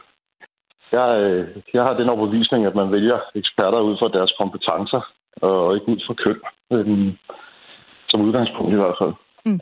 [0.91, 5.01] jeg, øh, jeg har den overbevisning, at man vælger eksperter ud fra deres kompetencer,
[5.41, 6.39] og ikke ud fra køn.
[6.71, 7.13] Øh,
[8.11, 9.13] som udgangspunkt i hvert fald.
[9.45, 9.59] Mm.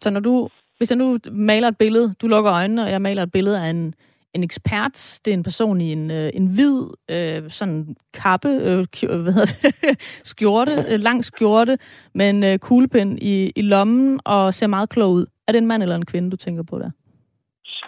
[0.00, 0.48] Så når du,
[0.78, 3.70] hvis jeg nu maler et billede, du lukker øjnene, og jeg maler et billede af
[3.70, 3.94] en,
[4.34, 6.78] en ekspert, det er en person i en, øh, en hvid
[7.10, 8.86] øh, sådan kappe, øh,
[9.22, 10.00] hvad hedder det,
[10.32, 11.78] skjorte, øh, lang skjorte,
[12.14, 15.26] med en øh, kuglepind i, i lommen, og ser meget klog ud.
[15.48, 16.90] Er det en mand eller en kvinde, du tænker på der?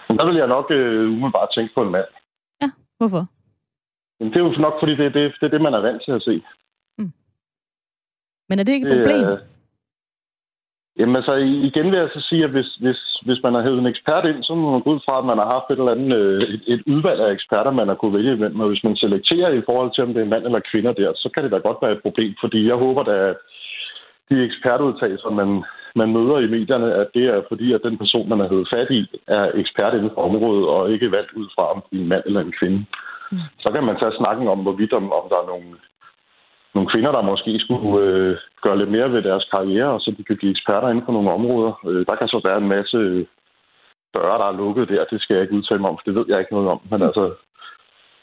[0.08, 2.04] Der vil jeg nok øh, umiddelbart tænke på en mand.
[2.62, 3.26] Ja, hvorfor?
[4.20, 6.12] Men det er jo nok, fordi det, det, det er det, man er vant til
[6.12, 6.42] at se.
[6.98, 7.12] Mm.
[8.48, 9.28] Men er det ikke et det, problem?
[9.28, 9.38] Øh,
[10.98, 11.34] Jamen altså,
[11.68, 14.42] igen vil jeg så sige, at hvis, hvis, hvis man har hævet en ekspert ind,
[14.42, 16.62] så må man gå ud fra, at man har haft et eller andet, øh, et,
[16.66, 18.60] et udvalg af eksperter, man har kunne vælge imellem.
[18.60, 21.28] Og hvis man selekterer i forhold til, om det er mand eller kvinder der, så
[21.34, 22.34] kan det da godt være et problem.
[22.40, 23.36] Fordi jeg håber da, at
[24.30, 25.62] de ekspertudtalelser, man,
[26.00, 28.90] man møder i medierne, at det er fordi, at den person, man har hævet fat
[28.90, 32.08] i, er ekspert inden for området, og ikke valgt ud fra, om det er en
[32.08, 32.80] mand eller en kvinde.
[33.32, 33.38] Mm.
[33.60, 35.68] Så kan man tage snakken om, hvorvidt om, om der er nogle
[36.74, 40.36] nogle kvinder, der måske skulle øh, gøre lidt mere ved deres karriere, så de kan
[40.36, 41.72] blive eksperter inden for nogle områder.
[41.88, 42.98] Øh, der kan så være en masse
[44.16, 45.04] døre, der er lukket der.
[45.10, 46.80] Det skal jeg ikke udtale mig om, for det ved jeg ikke noget om.
[46.90, 47.24] Men altså,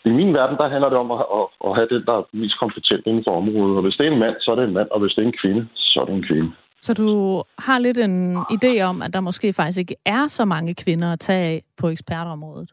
[0.05, 2.59] i min verden, der handler det om at, at, at have den, der er mest
[2.59, 3.75] kompetent inden for området.
[3.77, 5.27] Og hvis det er en mand, så er det en mand, og hvis det er
[5.27, 6.51] en kvinde, så er det en kvinde.
[6.81, 7.09] Så du
[7.57, 11.19] har lidt en idé om, at der måske faktisk ikke er så mange kvinder at
[11.19, 12.69] tage af på ekspertområdet?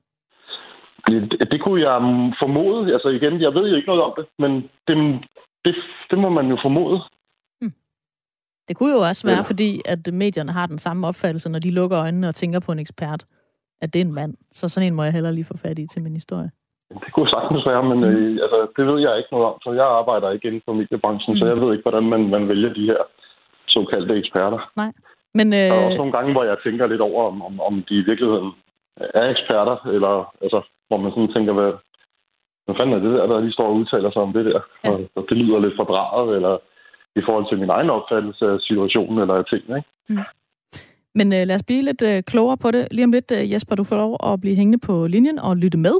[1.07, 1.97] Det, det kunne jeg
[2.39, 2.93] formode.
[2.93, 4.53] Altså igen, jeg ved jo ikke noget om det, men
[4.89, 5.21] det,
[5.67, 5.75] det,
[6.11, 6.99] det må man jo formode.
[7.61, 7.75] Hmm.
[8.69, 9.51] Det kunne jo også være, ja.
[9.51, 12.79] fordi at medierne har den samme opfattelse, når de lukker øjnene og tænker på en
[12.79, 13.25] ekspert,
[13.83, 14.35] at det er en mand.
[14.53, 16.51] Så sådan en må jeg heller lige få fat i til min historie.
[17.05, 18.05] Det kunne sagtens være, men mm.
[18.05, 21.35] øh, altså, det ved jeg ikke noget om, for jeg arbejder ikke inden for mediebranchen,
[21.35, 21.39] mm.
[21.39, 23.03] så jeg ved ikke, hvordan man, man vælger de her
[23.69, 24.61] såkaldte eksperter.
[24.77, 24.93] Nej.
[25.35, 25.59] Men, øh...
[25.59, 28.07] Der er også nogle gange, hvor jeg tænker lidt over, om, om, om de i
[28.11, 28.51] virkeligheden
[28.99, 31.73] er eksperter, eller altså, hvor man sådan tænker, hvad,
[32.67, 34.61] hvad fanden er det der, der lige står og udtaler sig om det der?
[34.85, 34.91] Ja.
[34.91, 36.55] Og, og det lyder lidt fordrejet, eller
[37.17, 39.91] i forhold til min egen opfattelse af situationen eller af tingene, ikke?
[40.09, 40.19] Mm.
[41.19, 42.89] Men øh, lad os blive lidt øh, klogere på det.
[42.91, 45.79] Lige om lidt, øh, Jesper, du får lov at blive hængende på linjen og lytte
[45.79, 45.97] med.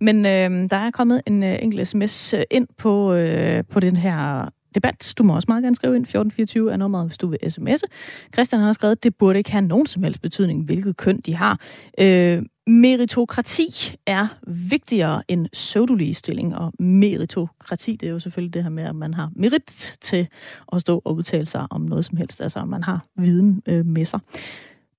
[0.00, 3.96] Men øh, der er kommet en øh, enkelt sms øh, ind på, øh, på den
[3.96, 5.14] her debat.
[5.18, 6.02] Du må også meget gerne skrive ind.
[6.02, 7.86] 1424 er nummeret, hvis du vil sms'e.
[8.32, 11.34] Christian har skrevet, at det burde ikke have nogen som helst betydning, hvilket køn de
[11.34, 11.60] har.
[11.98, 18.84] Øh, meritokrati er vigtigere end pseudoligestilling, og meritokrati, det er jo selvfølgelig det her med,
[18.84, 20.28] at man har merit til
[20.72, 24.04] at stå og udtale sig om noget som helst, altså man har viden øh, med
[24.04, 24.20] sig.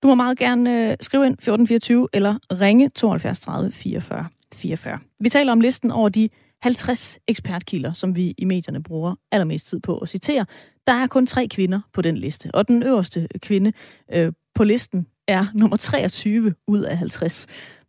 [0.04, 5.00] Du må meget gerne øh, skrive ind 1424 eller ringe 72 30 44 44.
[5.20, 6.30] Vi taler om listen over de
[6.64, 10.46] 50 ekspertkilder, som vi i medierne bruger allermest tid på at citere.
[10.88, 13.74] Der er kun tre kvinder på den liste, og den øverste kvinde
[14.14, 17.48] øh, på listen er nummer 23 ud af 50.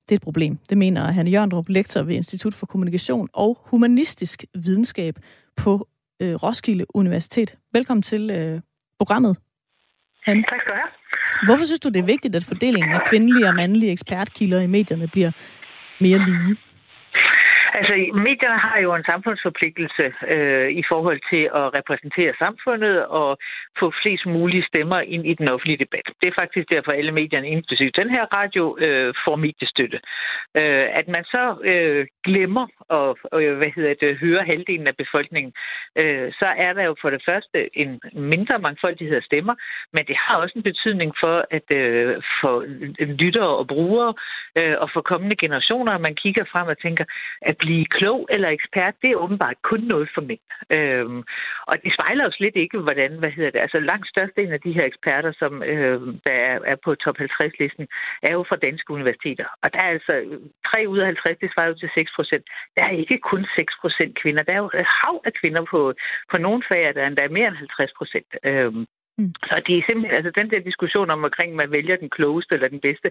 [0.09, 0.59] Det er et problem.
[0.71, 5.19] Det mener Hanne Jørndrup, lektor ved Institut for Kommunikation og Humanistisk Videnskab
[5.57, 5.89] på
[6.21, 7.57] øh, Roskilde Universitet.
[7.73, 8.61] Velkommen til øh,
[8.99, 9.37] programmet,
[10.25, 10.43] Hanne.
[10.43, 10.91] Tak skal du have.
[11.47, 15.09] Hvorfor synes du, det er vigtigt, at fordelingen af kvindelige og mandlige ekspertkilder i medierne
[15.09, 15.31] bliver
[16.01, 16.57] mere lige?
[17.79, 17.95] Altså,
[18.29, 20.05] medierne har jo en samfundsforpligtelse
[20.35, 23.39] øh, i forhold til at repræsentere samfundet og
[23.81, 26.07] få flest mulige stemmer ind i den offentlige debat.
[26.21, 30.01] Det er faktisk derfor, alle medierne, inklusive den her radio, øh, får mediestøtte.
[30.61, 32.67] Øh, at man så øh, glemmer
[33.01, 35.53] at øh, hvad hedder det, høre halvdelen af befolkningen,
[36.01, 39.55] øh, så er der jo for det første en mindre mangfoldighed af stemmer,
[39.93, 42.55] men det har også en betydning for, at øh, for
[43.23, 44.15] lyttere og brugere
[44.59, 47.05] øh, og for kommende generationer, man kigger frem og tænker,
[47.43, 50.45] at blive klog eller ekspert, det er åbenbart kun noget for mænd.
[50.77, 51.21] Øhm,
[51.71, 54.77] og det spejler jo slet ikke, hvordan, hvad hedder det, altså langt størstedelen af de
[54.77, 57.87] her eksperter, som øh, der er, er på top 50-listen,
[58.23, 59.47] er jo fra danske universiteter.
[59.63, 62.45] Og der er altså øh, 3 ud af 50, det svarer jo til 6 procent.
[62.77, 64.43] Der er ikke kun 6 procent kvinder.
[64.43, 65.81] Der er jo et hav af kvinder på,
[66.31, 68.31] på nogle fag, der er endda mere end 50 procent.
[68.51, 68.87] Øhm,
[69.19, 69.35] Mm.
[69.49, 72.69] Så det er simpelthen, altså den der diskussion om, omkring man vælger den klogeste eller
[72.69, 73.11] den bedste,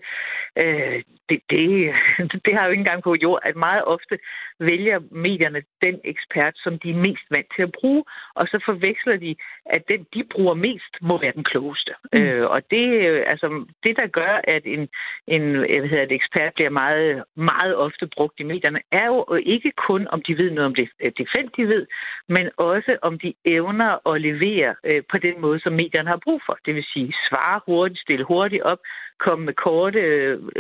[0.63, 1.93] øh, det, det,
[2.45, 4.19] det har jo ikke engang på jord, at meget ofte
[4.59, 8.03] vælger medierne den ekspert, som de er mest vant til at bruge,
[8.35, 9.35] og så forveksler de,
[9.65, 11.93] at den, de bruger mest, må være den klogeste.
[12.13, 12.21] Mm.
[12.21, 12.85] Øh, og det,
[13.27, 14.89] altså, det, der gør, at en,
[15.27, 19.71] en hvad hedder det, ekspert bliver meget, meget ofte brugt i medierne, er jo ikke
[19.87, 21.87] kun, om de ved noget om det, det felt, de ved,
[22.29, 26.41] men også om de evner at levere øh, på den måde, som medierne har brug
[26.45, 26.57] for.
[26.65, 28.79] Det vil sige, svare hurtigt, stille hurtigt op,
[29.25, 29.99] komme med korte,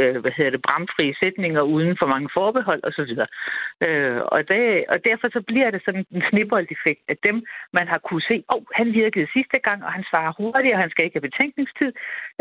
[0.01, 3.11] øh, hvad hedder det, bramfrie sætninger uden for mange forbehold osv.
[3.87, 4.63] Øh, og, det,
[4.93, 7.37] og derfor så bliver det sådan en snibboldeffekt, at dem,
[7.77, 10.81] man har kunne se, åh, oh, han virkede sidste gang, og han svarer hurtigt, og
[10.83, 11.91] han skal ikke have betænkningstid,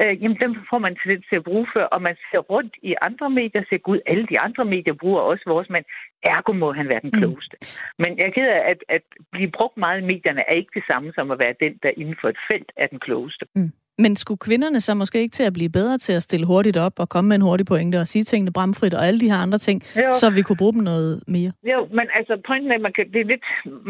[0.00, 2.92] øh, jamen dem får man til, til at bruge før, og man ser rundt i
[3.08, 5.84] andre medier, ser gud, alle de andre medier bruger også vores mand,
[6.22, 7.18] ergo må han være den mm.
[7.18, 7.56] klogeste.
[7.60, 7.66] Mm.
[7.98, 9.02] Men jeg er ked af, at, at
[9.32, 12.16] blive brugt meget i medierne er ikke det samme som at være den, der inden
[12.20, 13.46] for et felt er den klogeste.
[13.54, 13.72] Mm.
[14.02, 16.92] Men skulle kvinderne så måske ikke til at blive bedre til at stille hurtigt op
[16.98, 19.58] og komme med en hurtig pointe og sige tingene bramfrit og alle de her andre
[19.58, 20.12] ting, jo.
[20.12, 21.52] så vi kunne bruge dem noget mere?
[21.72, 23.44] Jo, men altså pointen er, at man kan, det er lidt,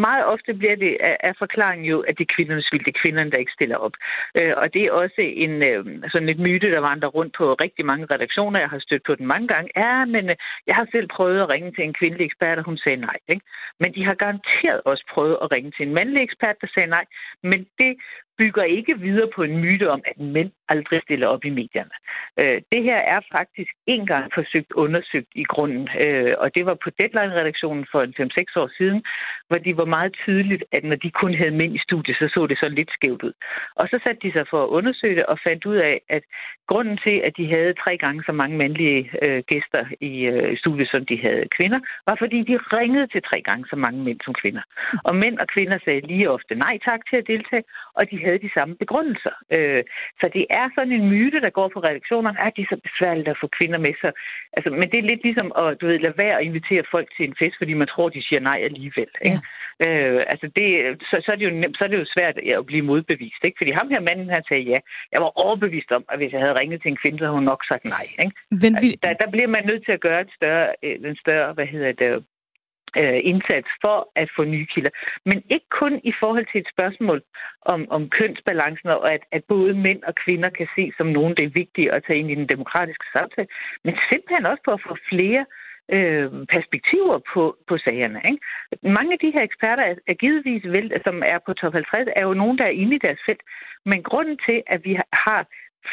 [0.06, 3.00] meget ofte bliver det af, af forklaringen jo, at det er kvindernes vildt, det er
[3.02, 3.94] kvinderne, der ikke stiller op.
[4.38, 7.84] Øh, og det er også en, øh, sådan et myte, der vandrer rundt på rigtig
[7.90, 8.60] mange redaktioner.
[8.60, 9.68] Jeg har stødt på den mange gange.
[9.76, 10.36] Ja, men øh,
[10.66, 13.18] jeg har selv prøvet at ringe til en kvindelig ekspert, og hun sagde nej.
[13.28, 13.44] Ikke?
[13.80, 17.04] Men de har garanteret også prøvet at ringe til en mandlig ekspert, der sagde nej.
[17.42, 17.92] Men det
[18.40, 21.94] bygger ikke videre på en myte om, at mænd aldrig stiller op i medierne.
[22.40, 26.76] Øh, det her er faktisk en gang forsøgt undersøgt i grunden, øh, og det var
[26.84, 29.02] på Deadline-redaktionen for en 5-6 år siden,
[29.48, 32.46] hvor de var meget tydeligt, at når de kun havde mænd i studiet, så så
[32.46, 33.32] det så lidt skævt ud.
[33.80, 36.22] Og så satte de sig for at undersøge det og fandt ud af, at
[36.68, 40.88] grunden til, at de havde tre gange så mange mandlige øh, gæster i øh, studiet,
[40.90, 44.34] som de havde kvinder, var fordi de ringede til tre gange så mange mænd som
[44.42, 44.62] kvinder.
[45.04, 47.64] Og mænd og kvinder sagde lige ofte nej tak til at deltage,
[47.98, 49.34] og de havde de samme begrundelser.
[49.56, 49.82] Øh,
[50.20, 53.28] så det er sådan en myte, der går på redaktionerne, at det er så besværligt
[53.28, 54.12] at få kvinder med sig.
[54.56, 57.24] Altså, men det er lidt ligesom at du ved, lade være at invitere folk til
[57.28, 59.10] en fest, fordi man tror, de siger nej alligevel.
[59.28, 59.40] Ikke?
[59.80, 59.86] Ja.
[59.86, 60.66] Øh, altså det,
[61.08, 63.42] så, så, er det jo nemt, så er det jo svært at blive modbevist.
[63.44, 63.58] Ikke?
[63.60, 64.78] Fordi ham her manden, han sagde ja.
[65.12, 67.50] Jeg var overbevist om, at hvis jeg havde ringet til en kvinde, så havde hun
[67.52, 68.06] nok sagt nej.
[68.22, 68.34] Ikke?
[68.50, 68.88] Men vi...
[68.88, 71.92] altså, der, der bliver man nødt til at gøre et større, en større hvad hedder
[71.92, 72.24] det,
[72.96, 74.90] øh, indsats for at få nye kilder.
[75.24, 77.22] Men ikke kun i forhold til et spørgsmål
[77.62, 81.44] om, om kønsbalancen, og at, at både mænd og kvinder kan se som nogen, det
[81.44, 83.48] er vigtigt at tage ind i den demokratiske samtale,
[83.84, 85.44] men simpelthen også på at få flere
[85.96, 88.20] øh, perspektiver på, på sagerne.
[88.30, 88.92] Ikke?
[88.98, 92.24] Mange af de her eksperter er, er givetvis, vel, som er på top 50, er
[92.28, 93.42] jo nogen, der er inde i deres felt.
[93.84, 95.46] Men grunden til, at vi har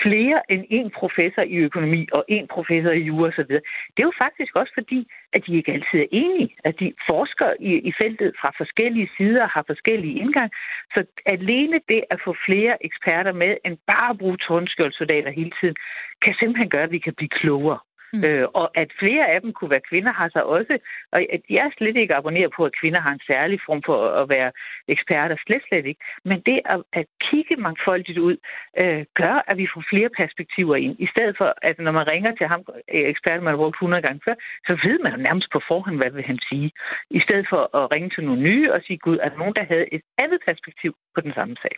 [0.03, 3.51] flere end en professor i økonomi og en professor i jura osv.
[3.93, 7.53] Det er jo faktisk også fordi, at de ikke altid er enige, at de forsker
[7.59, 10.51] i, i feltet fra forskellige sider og har forskellige indgang.
[10.93, 15.75] Så alene det at få flere eksperter med, end bare at bruge tårnskjoldsoldater hele tiden,
[16.21, 17.79] kan simpelthen gøre, at vi kan blive klogere.
[18.13, 18.23] Mm.
[18.23, 20.77] Øh, og at flere af dem kunne være kvinder, har så også,
[21.11, 23.99] og at jeg er slet ikke abonneret på, at kvinder har en særlig form for
[24.21, 24.51] at være
[24.87, 26.01] eksperter, slet slet ikke.
[26.25, 28.37] Men det at, at kigge mangfoldigt ud,
[28.81, 30.95] øh, gør, at vi får flere perspektiver ind.
[30.99, 32.61] I stedet for, at når man ringer til ham,
[32.93, 34.35] øh, eksperten man har brugt 100 gange før,
[34.67, 36.71] så ved man jo nærmest på forhånd, hvad vil han sige.
[37.09, 39.93] I stedet for at ringe til nogle nye og sige, gud, at nogen, der havde
[39.93, 41.75] et andet perspektiv på den samme sag.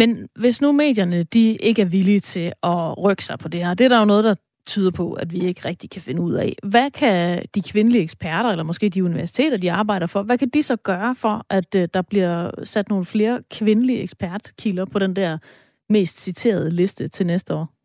[0.00, 3.74] Men hvis nu medierne de ikke er villige til at rykke sig på det her,
[3.74, 4.34] det er der jo noget, der
[4.66, 6.56] tyder på, at vi ikke rigtig kan finde ud af.
[6.62, 10.62] Hvad kan de kvindelige eksperter, eller måske de universiteter, de arbejder for, hvad kan de
[10.62, 15.38] så gøre for, at øh, der bliver sat nogle flere kvindelige ekspertkilder på den der
[15.88, 17.75] mest citerede liste til næste år?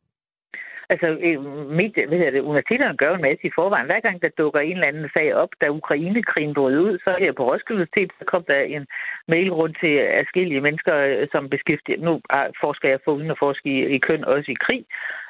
[0.94, 1.40] Altså, øh,
[1.80, 3.86] mit, hvad hedder det, universiteterne gør en masse i forvejen.
[3.86, 7.32] Hver gang der dukker en eller anden sag op, da Ukraine-krigen brød ud, så her
[7.32, 8.86] på Roskilde Universitet, så kom der en
[9.28, 13.42] mail rundt til forskellige mennesker, øh, som beskæftiger, nu ah, forsker jeg for uden at
[13.46, 14.84] forske i, i køn, også i krig,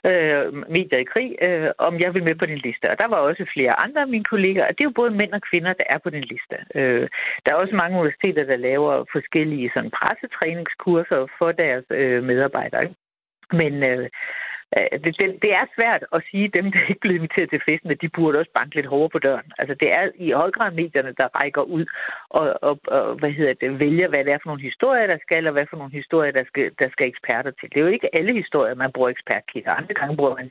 [0.09, 0.45] øh,
[0.77, 2.91] medier i krig, øh, om jeg vil med på din liste.
[2.91, 5.33] Og der var også flere andre af mine kolleger, og det er jo både mænd
[5.33, 6.57] og kvinder, der er på den liste.
[6.75, 7.07] Øh,
[7.43, 12.87] der er også mange universiteter, der laver forskellige sådan, pressetræningskurser for deres øh, medarbejdere.
[13.51, 14.09] Men Øh,
[14.77, 17.61] Øh, det, det, det er svært at sige, at dem, der ikke blev inviteret til
[17.69, 19.49] festen, at de burde også banke lidt hårdere på døren.
[19.59, 21.85] Altså, det er i høj grad medierne, der rækker ud
[22.29, 25.47] og, og, og hvad hedder det, vælger, hvad det er for nogle historier, der skal,
[25.47, 27.69] og hvad for nogle historier, der skal, der skal eksperter til.
[27.69, 29.71] Det er jo ikke alle historier, man bruger ekspertkilder.
[29.71, 30.49] Andre gange bruger man,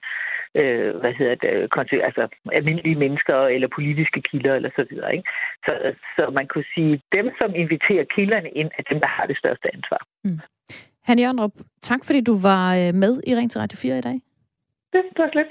[0.61, 5.16] øh, hvad hedder det, altså almindelige mennesker eller politiske kilder eller så videre.
[5.16, 5.29] Ikke?
[5.66, 5.73] Så,
[6.16, 9.75] så man kunne sige, dem, som inviterer kilderne ind, er dem, der har det største
[9.75, 10.03] ansvar.
[10.25, 10.41] Mm.
[11.03, 14.21] Han Jørgenrup, tak fordi du var øh, med i Ring til Radio 4 i dag.
[14.93, 15.47] Det var slet.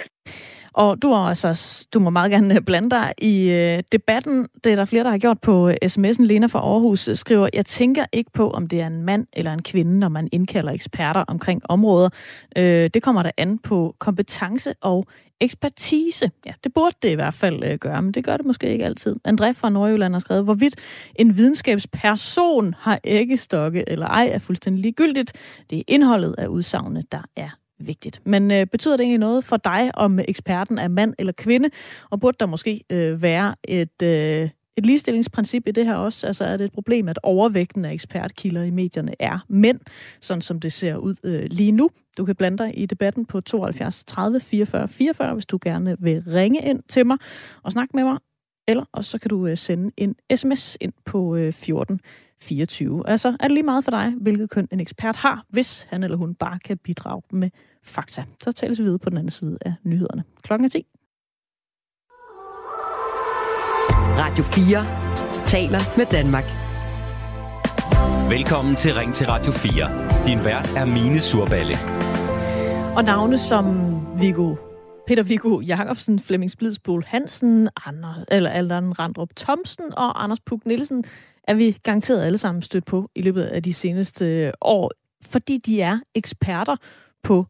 [0.79, 4.47] Og du, er altså, du må meget gerne øh, blande dig i øh, debatten.
[4.63, 6.23] Det er der flere, der har gjort på øh, sms'en.
[6.23, 9.53] Lena fra Aarhus øh, skriver, jeg tænker ikke på, om det er en mand eller
[9.53, 12.09] en kvinde, når man indkalder eksperter omkring områder.
[12.57, 15.07] Øh, det kommer der an på kompetence og
[15.39, 16.31] ekspertise.
[16.45, 18.85] Ja, det burde det i hvert fald øh, gøre, men det gør det måske ikke
[18.85, 19.15] altid.
[19.27, 20.75] André fra Nordjylland har skrevet, hvorvidt
[21.15, 25.33] en videnskabsperson har æggestokke eller ej er fuldstændig ligegyldigt.
[25.69, 27.49] Det er indholdet af udsagnet, der er
[27.79, 28.21] vigtigt.
[28.25, 31.69] Men øh, betyder det egentlig noget for dig, om eksperten er mand eller kvinde?
[32.09, 36.27] Og burde der måske øh, være et, øh, et ligestillingsprincip i det her også?
[36.27, 39.79] Altså er det et problem, at overvægten af ekspertkilder i medierne er mænd,
[40.21, 41.89] sådan som det ser ud øh, lige nu?
[42.17, 46.23] Du kan blande dig i debatten på 72 30 44 44, hvis du gerne vil
[46.27, 47.17] ringe ind til mig
[47.63, 48.17] og snakke med mig.
[48.67, 52.01] Eller også så kan du øh, sende en sms ind på øh, 14
[52.41, 53.09] 24.
[53.09, 56.17] Altså er det lige meget for dig, hvilket køn en ekspert har, hvis han eller
[56.17, 57.49] hun bare kan bidrage med
[57.83, 58.23] fakta.
[58.43, 60.23] Så tales vi videre på den anden side af nyhederne.
[60.43, 60.85] Klokken er 10.
[64.21, 66.43] Radio 4 taler med Danmark.
[68.31, 70.27] Velkommen til Ring til Radio 4.
[70.27, 71.75] Din vært er Mine Surballe.
[72.97, 73.65] Og navne som
[74.19, 74.55] Viggo
[75.07, 81.03] Peter Viggo Jacobsen, Flemming Splidsbol Hansen, Anders, eller Allan Randrup Thomsen og Anders Puk Nielsen
[81.43, 84.91] er vi garanteret alle sammen stødt på i løbet af de seneste år,
[85.25, 86.75] fordi de er eksperter
[87.23, 87.45] på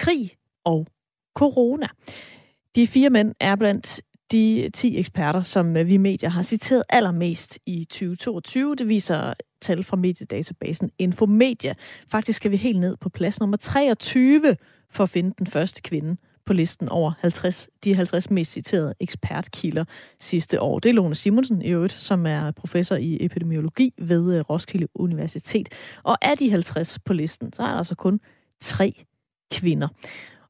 [0.00, 0.86] krig og
[1.34, 1.86] corona.
[2.76, 4.00] De fire mænd er blandt
[4.32, 8.76] de 10 eksperter, som øh, vi medier har citeret allermest i 2022.
[8.76, 11.74] Det viser tal fra mediedatabasen Infomedia.
[12.08, 14.56] Faktisk skal vi helt ned på plads nummer 23
[14.90, 19.84] for at finde den første kvinde på listen over 50, de 50 mest citerede ekspertkilder
[20.20, 20.78] sidste år.
[20.78, 25.68] Det er Lone Simonsen i øvrigt, som er professor i epidemiologi ved øh, Roskilde Universitet.
[26.02, 28.20] Og af de 50 på listen, så er der altså kun
[28.60, 29.04] tre
[29.50, 29.88] kvinder.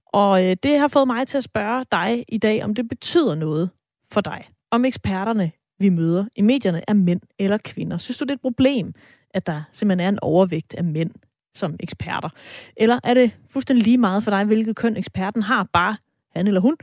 [0.07, 3.35] Og øh, det har fået mig til at spørge dig i dag, om det betyder
[3.35, 3.71] noget
[4.13, 4.49] for dig.
[4.71, 7.99] Om eksperterne, vi møder i medierne, er mænd eller kvinder.
[7.99, 8.93] Synes du, det er et problem,
[9.35, 11.11] at der simpelthen er en overvægt af mænd
[11.55, 12.29] som eksperter?
[12.77, 15.97] Eller er det fuldstændig lige meget for dig, hvilket køn eksperten har, bare
[16.37, 16.77] han eller hun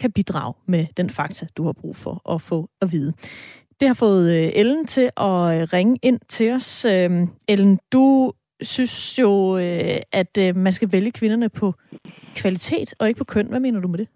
[0.00, 3.12] kan bidrage med den fakta, du har brug for at få at vide?
[3.80, 6.84] Det har fået øh, Ellen til at øh, ringe ind til os.
[6.84, 8.32] Øhm, Ellen, du
[8.62, 11.74] synes jo, øh, at øh, man skal vælge kvinderne på
[12.36, 13.46] kvalitet og ikke på køn.
[13.46, 14.08] Hvad mener du med det?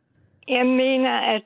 [0.49, 1.43] Jeg mener, at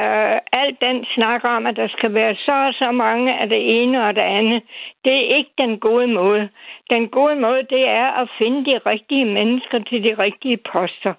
[0.00, 3.82] øh, alt den snak om, at der skal være så og så mange af det
[3.82, 4.62] ene og det andet,
[5.04, 6.48] det er ikke den gode måde.
[6.90, 11.14] Den gode måde, det er at finde de rigtige mennesker til de rigtige poster.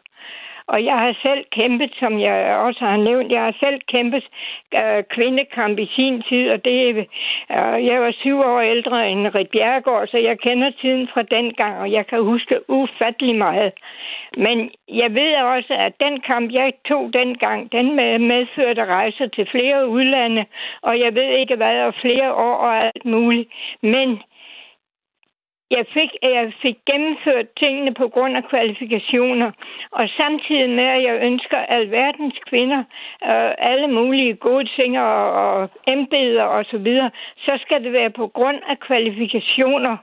[0.67, 4.23] Og jeg har selv kæmpet, som jeg også har nævnt, jeg har selv kæmpet
[4.75, 9.49] øh, kvindekamp i sin tid, og det, øh, jeg var syv år ældre end Rit
[9.49, 13.73] Bjergård, så jeg kender tiden fra den gang, og jeg kan huske ufattelig meget.
[14.37, 17.95] Men jeg ved også, at den kamp, jeg tog dengang, den
[18.27, 20.45] medførte rejser til flere udlande,
[20.81, 23.49] og jeg ved ikke hvad, og flere år og alt muligt.
[23.81, 24.21] Men
[25.71, 29.51] jeg fik, jeg fik gennemført tingene på grund af kvalifikationer,
[29.91, 32.83] og samtidig med, at jeg ønsker alverdens kvinder
[33.29, 38.09] øh, alle mulige gode ting og, og embeder og så videre, så skal det være
[38.09, 39.97] på grund af kvalifikationer,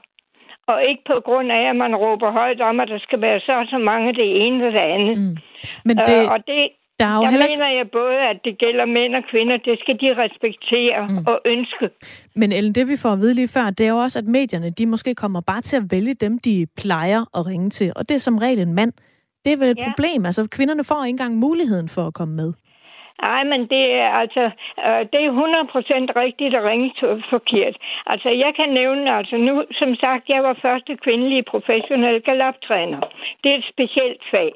[0.67, 3.65] og ikke på grund af, at man råber højt om, at der skal være så
[3.69, 5.17] så mange det ene og det andet.
[5.17, 5.37] Mm.
[5.85, 6.23] Men det...
[6.23, 7.47] Øh, og det, der er jo jeg heller...
[7.47, 9.57] mener jeg både, at det gælder mænd og kvinder.
[9.57, 11.27] Det skal de respektere mm.
[11.27, 11.89] og ønske.
[12.35, 14.69] Men Ellen, det vi får at vide lige før, det er jo også, at medierne
[14.69, 17.93] de måske kommer bare til at vælge dem, de plejer at ringe til.
[17.95, 18.91] Og det er som regel en mand.
[19.45, 19.89] Det er vel et ja.
[19.89, 20.25] problem.
[20.25, 22.53] Altså, kvinderne får ikke engang muligheden for at komme med.
[23.21, 24.43] Nej, men det er altså,
[24.85, 26.93] øh, det er 100% rigtigt og ringe
[27.29, 27.75] forkert.
[28.05, 32.99] Altså, jeg kan nævne, altså nu, som sagt, jeg var første kvindelige professionel galoptræner.
[33.43, 34.51] Det er et specielt fag.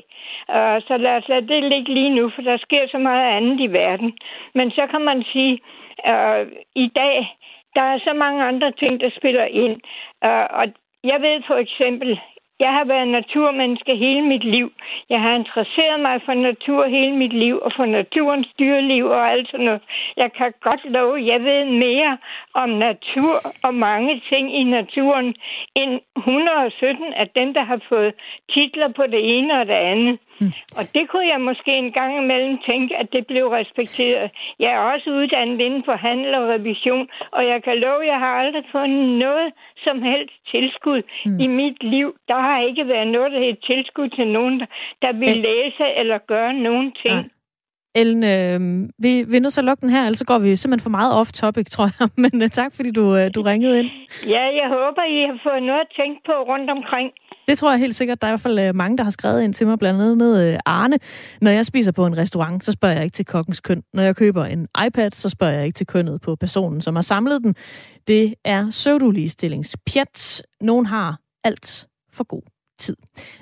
[0.56, 3.60] Øh, så lad os lade det ligge lige nu, for der sker så meget andet
[3.60, 4.18] i verden.
[4.54, 5.60] Men så kan man sige,
[6.12, 7.38] uh, i dag,
[7.76, 9.76] der er så mange andre ting, der spiller ind.
[10.26, 10.66] Uh, og
[11.04, 12.20] jeg ved for eksempel,
[12.60, 14.72] jeg har været naturmenneske hele mit liv.
[15.10, 19.48] Jeg har interesseret mig for natur hele mit liv, og for naturens dyreliv og alt
[19.52, 19.82] sådan noget.
[20.18, 22.18] Jeg kan godt love, jeg ved mere
[22.54, 25.36] om natur og mange ting i naturen,
[25.76, 28.14] end 117 af dem, der har fået
[28.54, 30.20] titler på det ene og det andet.
[30.40, 30.52] Mm.
[30.78, 34.32] Og det kunne jeg måske en gang imellem tænke, at det blev respekteret.
[34.60, 38.20] Jeg er også uddannet inden for handel og revision, og jeg kan love, at jeg
[38.20, 38.90] har aldrig fået
[39.26, 39.48] noget
[39.86, 41.40] som helst tilskud mm.
[41.40, 42.08] i mit liv.
[42.28, 44.60] Der har ikke været noget, der hedder tilskud til nogen,
[45.02, 45.44] der vil mm.
[45.50, 47.16] læse eller gøre nogen ting.
[47.16, 47.24] Ja.
[48.02, 48.60] Ellen, øh,
[49.04, 51.12] vi, vi er nødt til at lukke den her, ellers går vi simpelthen for meget
[51.20, 52.10] off-topic, tror jeg.
[52.24, 53.90] Men uh, tak, fordi du, uh, du ringede ind.
[54.34, 57.10] Ja, jeg håber, I har fået noget at tænke på rundt omkring.
[57.48, 58.22] Det tror jeg helt sikkert.
[58.22, 60.44] Der er i hvert fald øh, mange, der har skrevet ind til mig, blandt andet
[60.44, 61.00] øh, Arne.
[61.42, 63.84] Når jeg spiser på en restaurant, så spørger jeg ikke til kokkens køn.
[63.94, 67.02] Når jeg køber en iPad, så spørger jeg ikke til kønnet på personen, som har
[67.02, 67.56] samlet den.
[68.08, 70.42] Det er pseudoligestillingspjæt.
[70.62, 72.42] Nogen har alt for god
[72.80, 72.96] tid.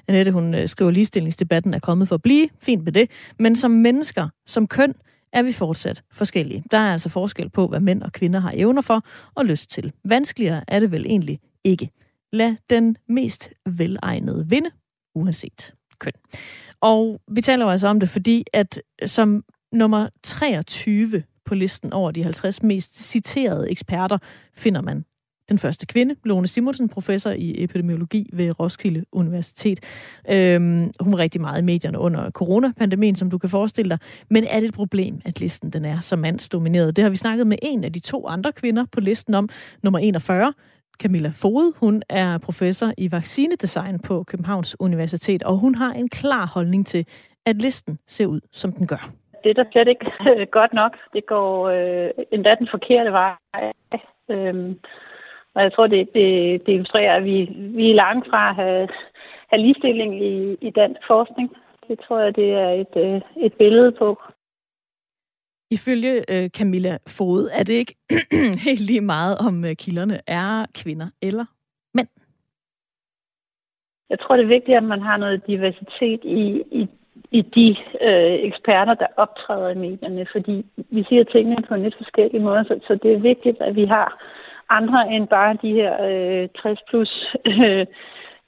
[0.07, 2.49] Annette, hun øh, skriver, at ligestillingsdebatten er kommet for at blive.
[2.61, 3.09] Fint med det.
[3.39, 4.93] Men som mennesker, som køn,
[5.33, 6.63] er vi fortsat forskellige.
[6.71, 9.93] Der er altså forskel på, hvad mænd og kvinder har evner for og lyst til.
[10.03, 11.89] Vanskeligere er det vel egentlig ikke.
[12.35, 14.69] Lad den mest velegnede vinde,
[15.15, 16.13] uanset køn.
[16.81, 22.11] Og vi taler jo altså om det, fordi at som nummer 23 på listen over
[22.11, 24.17] de 50 mest citerede eksperter,
[24.53, 25.05] finder man
[25.49, 29.79] den første kvinde, Lone Simonsen, professor i epidemiologi ved Roskilde Universitet.
[30.31, 33.97] Øhm, hun var rigtig meget i medierne under coronapandemien, som du kan forestille dig.
[34.29, 36.95] Men er det et problem, at listen den er så mandsdomineret?
[36.95, 39.49] Det har vi snakket med en af de to andre kvinder på listen om,
[39.83, 40.53] nummer 41,
[41.03, 41.73] Camilla Fode.
[41.79, 47.05] Hun er professor i vaccinedesign på Københavns Universitet, og hun har en klar holdning til,
[47.45, 49.11] at listen ser ud, som den gør.
[49.43, 50.97] Det er da slet ikke øh, godt nok.
[51.13, 53.33] Det går øh, endda den forkerte vej.
[54.29, 54.79] Øhm,
[55.55, 58.87] og jeg tror, det, det, det illustrerer, at vi, vi er langt fra at have,
[59.49, 61.51] have ligestilling i, i dansk forskning.
[61.87, 64.21] Det tror jeg, det er et, øh, et billede på.
[65.71, 67.95] Ifølge øh, Camilla Fod er det ikke
[68.67, 71.45] helt lige meget, om øh, kilderne er kvinder eller
[71.93, 72.07] mænd.
[74.09, 76.87] Jeg tror, det er vigtigt, at man har noget diversitet i, i,
[77.31, 77.69] i de
[78.01, 82.63] øh, eksperter, der optræder i medierne, fordi vi siger tingene på en lidt forskellig måde,
[82.63, 84.23] så, så det er vigtigt, at vi har
[84.69, 87.85] andre end bare de her øh, 60 plus øh,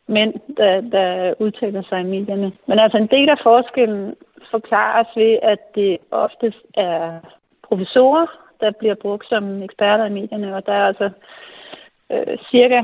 [0.08, 2.52] mænd, der, der udtaler sig i medierne.
[2.68, 4.16] Men altså en del af forskellen
[4.52, 7.20] forklares ved, at det oftest er
[7.64, 8.28] professorer,
[8.60, 11.10] der bliver brugt som eksperter i medierne, og der er altså
[12.12, 12.82] øh, cirka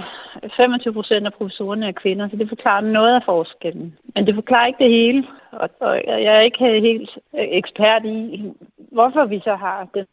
[0.55, 3.97] 25 procent af professorerne er kvinder, så det forklarer noget af forskellen.
[4.15, 8.51] Men det forklarer ikke det hele, og, og jeg er ikke helt øh, ekspert i,
[8.91, 10.05] hvorfor vi så har den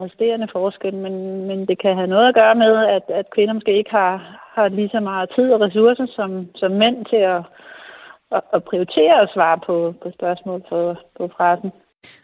[0.00, 3.78] resterende forskel, men, men det kan have noget at gøre med, at, at kvinder måske
[3.78, 7.42] ikke har, har lige så meget tid og ressourcer som, som mænd til at,
[8.54, 11.72] at, prioritere at svare på, på spørgsmål på, på pressen.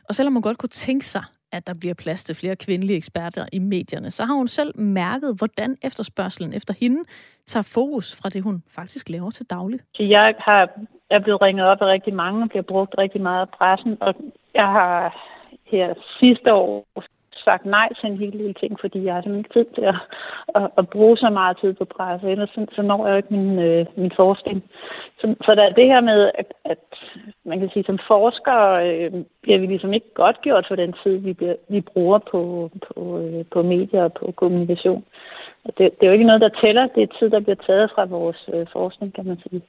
[0.08, 3.46] Og selvom man godt kunne tænke sig, at der bliver plads til flere kvindelige eksperter
[3.52, 7.04] i medierne, så har hun selv mærket, hvordan efterspørgselen efter hende
[7.46, 9.80] tager fokus fra det, hun faktisk laver til daglig.
[9.98, 10.68] Jeg har
[11.10, 14.14] er blevet ringet op af rigtig mange og bliver brugt rigtig meget af pressen, og
[14.54, 15.16] jeg har
[15.64, 16.86] her sidste år
[17.44, 19.98] sagt nej til en hel lille ting, fordi jeg har simpelthen ikke tid til at,
[20.54, 23.34] at, at bruge så meget tid på presse, ellers så, så når jeg jo ikke
[23.34, 24.64] min, øh, min forskning.
[25.20, 26.84] Så, så der er det her med, at, at
[27.44, 29.12] man kan sige, som forskere øh,
[29.42, 33.18] bliver vi ligesom ikke godt gjort for den tid, vi, bliver, vi bruger på, på,
[33.18, 35.04] øh, på medier og på kommunikation.
[35.64, 36.86] Og det, det er jo ikke noget, der tæller.
[36.86, 39.62] Det er tid, der bliver taget fra vores øh, forskning, kan man sige.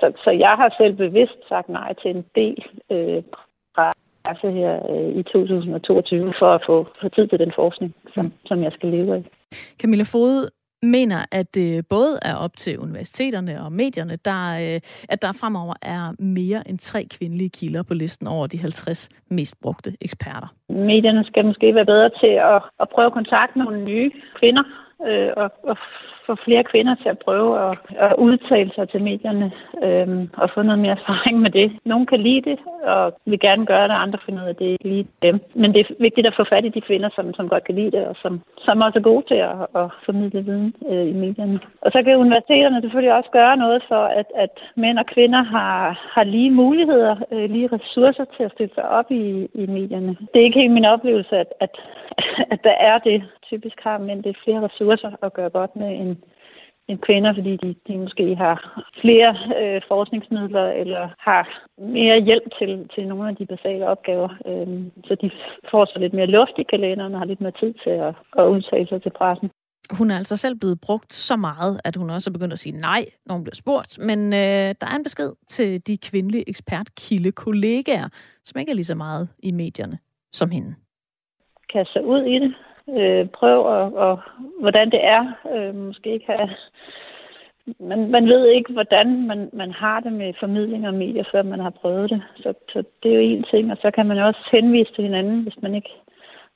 [0.00, 3.22] Så, så jeg har selv bevidst sagt nej til en del øh,
[4.28, 8.32] presse her øh, i 2022 for at få, få tid til den forskning, som, mm.
[8.46, 9.24] som jeg skal leve af.
[9.80, 10.50] Camilla Fode
[10.82, 15.74] mener, at det både er op til universiteterne og medierne, der, øh, at der fremover
[15.82, 20.54] er mere end tre kvindelige kilder på listen over de 50 mest brugte eksperter.
[20.68, 24.62] Medierne skal måske være bedre til at, at prøve at kontakte nogle nye kvinder,
[25.06, 25.76] øh, og, og
[26.28, 27.72] få flere kvinder til at prøve at,
[28.06, 29.48] at udtale sig til medierne
[29.86, 31.68] øhm, og få noget mere erfaring med det.
[31.84, 32.58] Nogle kan lide det
[32.94, 35.36] og vil gerne gøre det, andre finder ud af, at det ikke lige dem.
[35.54, 37.90] Men det er vigtigt at få fat i de kvinder, som, som godt kan lide
[37.96, 41.60] det, og som, som også er gode til at, at formidle viden øh, i medierne.
[41.84, 45.76] Og så kan universiteterne selvfølgelig også gøre noget for, at, at mænd og kvinder har,
[46.14, 50.16] har lige muligheder, øh, lige ressourcer til at stille sig op i, i medierne.
[50.30, 51.74] Det er ikke helt min oplevelse, at, at,
[52.52, 53.22] at der er det.
[53.42, 56.16] Typisk har mænd det flere ressourcer at gøre godt med end,
[56.88, 61.42] end kvinder, fordi de, de måske har flere øh, forskningsmidler eller har
[61.78, 64.28] mere hjælp til, til nogle af de basale opgaver.
[64.46, 64.68] Øh,
[65.04, 65.30] så de
[65.70, 68.44] får så lidt mere luft i kalenderen og har lidt mere tid til at, at
[68.44, 69.50] udtale sig til pressen.
[69.98, 72.80] Hun er altså selv blevet brugt så meget, at hun også er begyndt at sige
[72.80, 73.98] nej, når hun bliver spurgt.
[73.98, 78.08] Men øh, der er en besked til de kvindelige ekspertkilde-kollegaer,
[78.44, 79.98] som ikke er lige så meget i medierne
[80.32, 80.74] som hende.
[81.72, 82.54] Kaste sig ud i det,
[82.98, 84.18] øh, prøv at, og,
[84.60, 85.32] hvordan det er.
[85.54, 86.50] Øh, måske ikke have...
[87.78, 91.60] Man, man ved ikke, hvordan man, man har det med formidling og medier, før man
[91.60, 92.22] har prøvet det.
[92.36, 95.42] Så, så det er jo en ting, og så kan man også henvise til hinanden,
[95.42, 95.90] hvis man ikke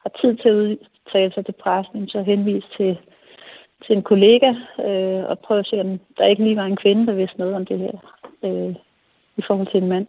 [0.02, 2.98] har tid til at udtale sig til pressen, så henvise til,
[3.86, 4.52] til en kollega
[4.86, 7.54] øh, og prøve at se, om der ikke lige var en kvinde, der vidste noget
[7.54, 7.96] om det her
[8.42, 8.74] øh,
[9.36, 10.06] i forhold til en mand.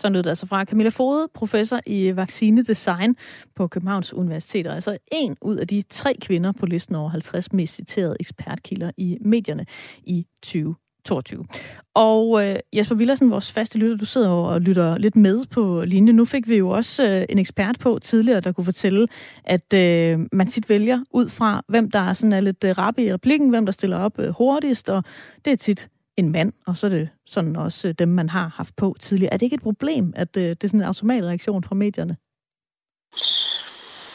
[0.00, 3.16] Så lød det altså fra Camilla Fode, professor i vaccinedesign
[3.54, 7.52] på Københavns Universitet, og altså en ud af de tre kvinder på listen over 50
[7.52, 9.66] mest citerede ekspertkilder i medierne
[10.02, 11.46] i 2022.
[11.94, 16.12] Og øh, Jesper Villersen, vores faste lytter, du sidder og lytter lidt med på linje.
[16.12, 19.06] Nu fik vi jo også øh, en ekspert på tidligere, der kunne fortælle,
[19.44, 23.04] at øh, man tit vælger ud fra, hvem der er sådan er lidt øh, rappe
[23.04, 25.04] i replikken, hvem der stiller op øh, hurtigst, og
[25.44, 25.88] det er tit
[26.18, 29.32] en mand, og så er det sådan også øh, dem, man har haft på tidligere.
[29.32, 32.16] Er det ikke et problem, at øh, det er sådan en automatreaktion fra medierne?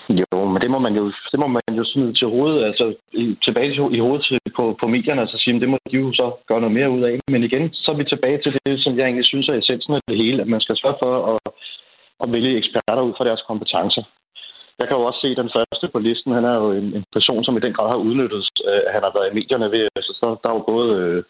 [0.09, 2.95] Jo, men det må man jo, det må man jo smide til hovedet, altså
[3.43, 6.13] tilbage til, i hovedet til, på, på medierne, og så sige, det må de jo
[6.13, 7.19] så gøre noget mere ud af.
[7.31, 9.99] Men igen, så er vi tilbage til det, som jeg egentlig synes er essensen af
[10.07, 11.39] det hele, at man skal sørge for at,
[12.23, 14.03] at vælge eksperter ud fra deres kompetencer.
[14.79, 17.05] Jeg kan jo også se, at den første på listen, han er jo en, en
[17.13, 18.43] person, som i den grad har udnyttet,
[18.87, 19.87] at han har været i medierne ved.
[19.95, 21.23] Altså, så der er jo både øh,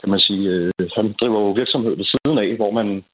[0.00, 3.04] kan man sige, øh, han driver jo virksomhed ved siden af, hvor man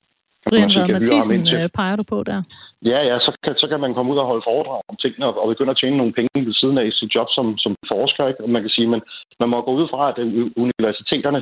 [0.49, 1.59] Brian Vad Mathisen til...
[1.61, 2.43] Øh, peger du på der?
[2.85, 5.43] Ja, ja, så kan, så kan man komme ud og holde foredrag om tingene og,
[5.43, 8.29] og begynde at tjene nogle penge ved siden af sit job som, som forsker.
[8.29, 8.45] Ikke?
[8.45, 9.03] Og man kan sige, men
[9.41, 10.19] man må gå ud fra, at
[10.65, 11.41] universiteterne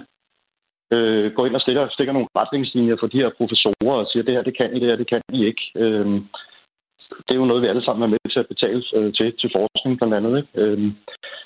[0.92, 4.34] øh, går ind og stikker, stikker nogle retningslinjer for de her professorer og siger, det
[4.34, 5.64] her, det kan I, det her, det kan I ikke.
[5.76, 6.06] Øh,
[7.26, 9.50] det er jo noget, vi alle sammen er med til at betale øh, til, til
[9.56, 10.32] forskning blandt andet.
[10.40, 10.52] Ikke?
[10.62, 10.78] Øh,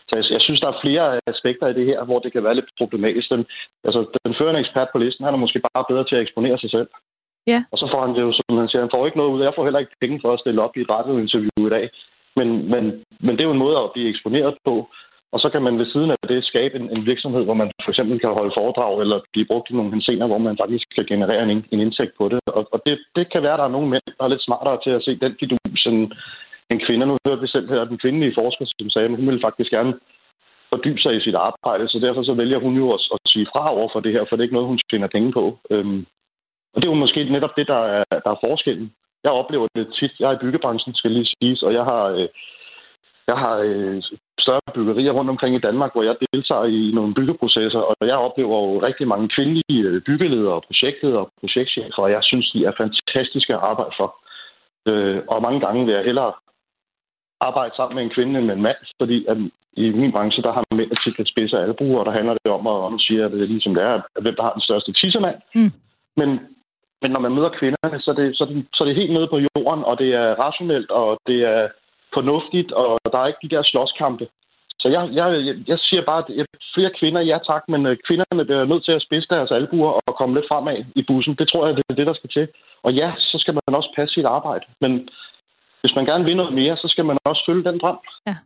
[0.08, 2.54] så jeg, jeg synes, der er flere aspekter i det her, hvor det kan være
[2.54, 3.30] lidt problematisk.
[3.30, 3.46] Den,
[3.84, 6.70] altså, den førende ekspert på listen, han er måske bare bedre til at eksponere sig
[6.70, 6.88] selv.
[7.46, 7.64] Ja.
[7.72, 9.42] Og så får han det jo, som han siger, han får ikke noget ud.
[9.42, 11.90] Jeg får heller ikke penge for at stille op i et radiointerview i dag.
[12.36, 12.84] Men, men,
[13.20, 14.88] men det er jo en måde at blive eksponeret på.
[15.32, 17.90] Og så kan man ved siden af det skabe en, en virksomhed, hvor man for
[17.90, 21.42] eksempel kan holde foredrag eller blive brugt i nogle hensener, hvor man faktisk kan generere
[21.42, 22.40] en, en indtægt på det.
[22.46, 24.78] Og, og det, det kan være, at der er nogle mænd, der er lidt smartere
[24.84, 26.12] til at se den fidus end,
[26.70, 27.06] end kvinder.
[27.06, 29.94] Nu hørte vi selv her den kvindelige forsker, som sagde, at hun ville faktisk gerne
[30.72, 33.74] fordybe sig i sit arbejde, så derfor så vælger hun jo at, at sige fra
[33.74, 35.58] over for det her, for det er ikke noget, hun tjener penge på.
[35.70, 36.06] Øhm,
[36.72, 38.92] og det er jo måske netop det, der er, der er forskellen.
[39.24, 40.12] Jeg oplever det tit.
[40.20, 42.28] Jeg er i byggebranchen, skal lige siges, og jeg har, øh,
[43.26, 44.02] jeg har øh,
[44.38, 48.56] større byggerier rundt omkring i Danmark, hvor jeg deltager i nogle byggeprocesser, og jeg oplever
[48.66, 53.54] jo rigtig mange kvindelige øh, byggeledere, projektledere og projektchefer, og jeg synes, de er fantastiske
[53.54, 54.08] at arbejde for.
[54.88, 56.32] Øh, og mange gange vil jeg hellere
[57.40, 59.36] arbejde sammen med en kvinde end med en mand, fordi at
[59.72, 62.66] i min branche, der har mænd tit lidt spidse albuer, og der handler det om,
[62.66, 65.36] at, nu siger det ligesom det er, at hvem der har den største tissemand.
[65.54, 65.72] Mm.
[66.16, 66.28] Men,
[67.02, 69.12] men når man møder kvinderne, så er, det, så, er det, så er det helt
[69.12, 71.68] nede på jorden, og det er rationelt, og det er
[72.14, 74.28] fornuftigt, og der er ikke de der slåskampe.
[74.78, 78.64] Så jeg, jeg, jeg siger bare, at flere kvinder, ja tak, men øh, kvinderne bliver
[78.64, 81.34] nødt til at spidse deres albuer og komme lidt fremad i bussen.
[81.34, 82.48] Det tror jeg, det er det, der skal til.
[82.82, 84.64] Og ja, så skal man også passe sit arbejde.
[84.80, 85.08] Men
[85.80, 87.98] hvis man gerne vil noget mere, så skal man også følge den drøm.
[88.26, 88.36] Ja.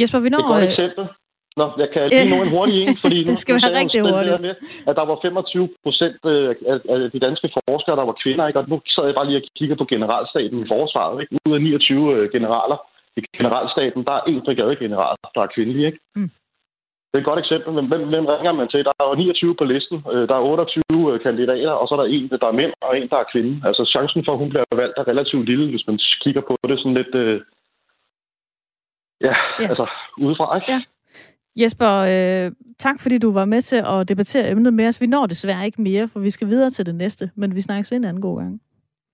[0.00, 0.38] Jesper, vi når...
[0.38, 1.08] Et godt eksempel.
[1.56, 4.40] Nå, jeg kan lige nå en hurtig en, fordi det skal være rigtig hurtigt.
[4.40, 4.54] Med,
[4.88, 6.54] at der var 25 procent øh,
[6.88, 8.58] af de danske forskere, der var kvinder, ikke?
[8.60, 11.20] og nu sad jeg bare lige og kigger på generalstaten i forsvaret.
[11.20, 11.38] Ikke?
[11.48, 12.78] Ud af 29 øh, generaler
[13.16, 15.86] i generalstaten, der er en brigadegeneral, der er kvindelig.
[15.86, 15.98] Ikke?
[16.14, 16.30] Mm.
[17.08, 18.84] Det er et godt eksempel, men hvem, hvem ringer man til?
[18.84, 22.08] Der er jo 29 på listen, øh, der er 28 kandidater, og så er der
[22.16, 23.52] en, der er mænd, og en, der er kvinde.
[23.68, 26.78] Altså chancen for, at hun bliver valgt, er relativt lille, hvis man kigger på det
[26.78, 27.14] sådan lidt...
[27.14, 27.40] Øh,
[29.20, 29.86] ja, ja, altså
[30.18, 30.72] udefra, ikke?
[30.72, 30.80] Ja.
[31.56, 35.00] Jesper, øh, tak fordi du var med til at debattere emnet med os.
[35.00, 37.90] Vi når desværre ikke mere, for vi skal videre til det næste, men vi snakkes
[37.90, 38.60] ved en anden god gang.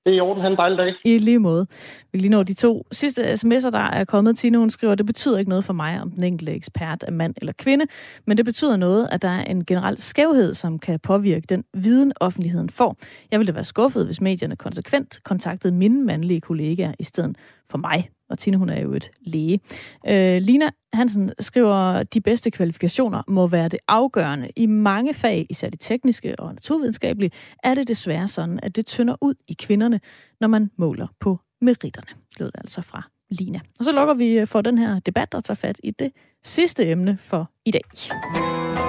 [0.06, 0.42] Det er i orden.
[0.42, 0.94] Han en dejlig dag.
[1.04, 1.66] I lige måde.
[2.12, 4.38] Vi lige nå de to sidste sms'er, der er kommet.
[4.38, 7.34] Tine, hun skriver, det betyder ikke noget for mig, om den enkelte ekspert er mand
[7.36, 7.86] eller kvinde,
[8.26, 12.12] men det betyder noget, at der er en generel skævhed, som kan påvirke den viden,
[12.20, 12.96] offentligheden får.
[13.30, 17.36] Jeg ville være skuffet, hvis medierne konsekvent kontaktede mine mandlige kollegaer i stedet
[17.70, 19.60] for mig og Tine hun er jo et læge.
[20.08, 24.48] Øh, Lina Hansen skriver, de bedste kvalifikationer må være det afgørende.
[24.56, 27.30] I mange fag, især de tekniske og naturvidenskabelige,
[27.64, 30.00] er det desværre sådan, at det tynder ud i kvinderne,
[30.40, 32.20] når man måler på meritterne.
[32.38, 33.60] Lød altså fra Lina.
[33.78, 36.12] Og så lukker vi for den her debat og tager fat i det
[36.44, 37.82] sidste emne for i dag.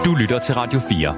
[0.06, 1.16] Du lytter til Radio 4.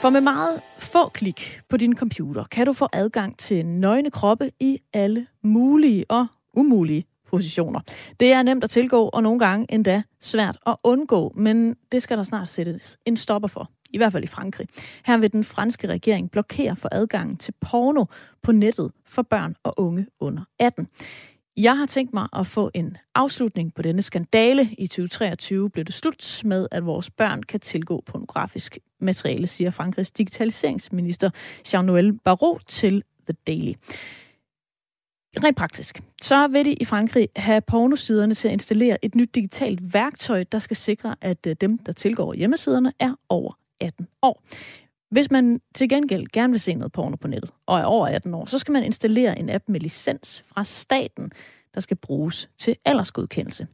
[0.00, 4.50] For med meget få klik på din computer kan du få adgang til nøgne kroppe
[4.60, 7.80] i alle mulige og umulige positioner.
[8.20, 12.18] Det er nemt at tilgå, og nogle gange endda svært at undgå, men det skal
[12.18, 13.70] der snart sættes en stopper for.
[13.92, 14.66] I hvert fald i Frankrig.
[15.06, 18.04] Her vil den franske regering blokere for adgangen til porno
[18.42, 20.88] på nettet for børn og unge under 18.
[21.56, 24.62] Jeg har tænkt mig at få en afslutning på denne skandale.
[24.78, 30.10] I 2023 blev det slut med, at vores børn kan tilgå pornografisk materiale, siger Frankrigs
[30.10, 31.30] digitaliseringsminister
[31.68, 33.72] Jean-Noël Barrot til The Daily.
[35.36, 39.94] Rent praktisk, så vil de i Frankrig have pornosiderne til at installere et nyt digitalt
[39.94, 44.42] værktøj, der skal sikre, at øh, dem, der tilgår hjemmesiderne, er over 18 år.
[45.10, 48.34] Hvis man til gengæld gerne vil se noget porno på nettet, og er over 18
[48.34, 51.32] år, så skal man installere en app med licens fra staten,
[51.74, 53.66] der skal bruges til aldersgodkendelse.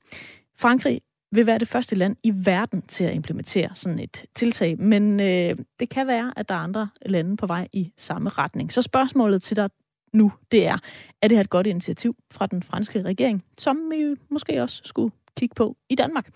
[0.59, 1.01] Frankrig
[1.33, 5.57] vil være det første land i verden til at implementere sådan et tiltag, men øh,
[5.81, 8.73] det kan være, at der er andre lande på vej i samme retning.
[8.73, 9.71] Så spørgsmålet til dig
[10.17, 10.79] nu, det er,
[11.23, 15.13] er det her et godt initiativ fra den franske regering, som vi måske også skulle
[15.37, 16.31] kigge på i Danmark.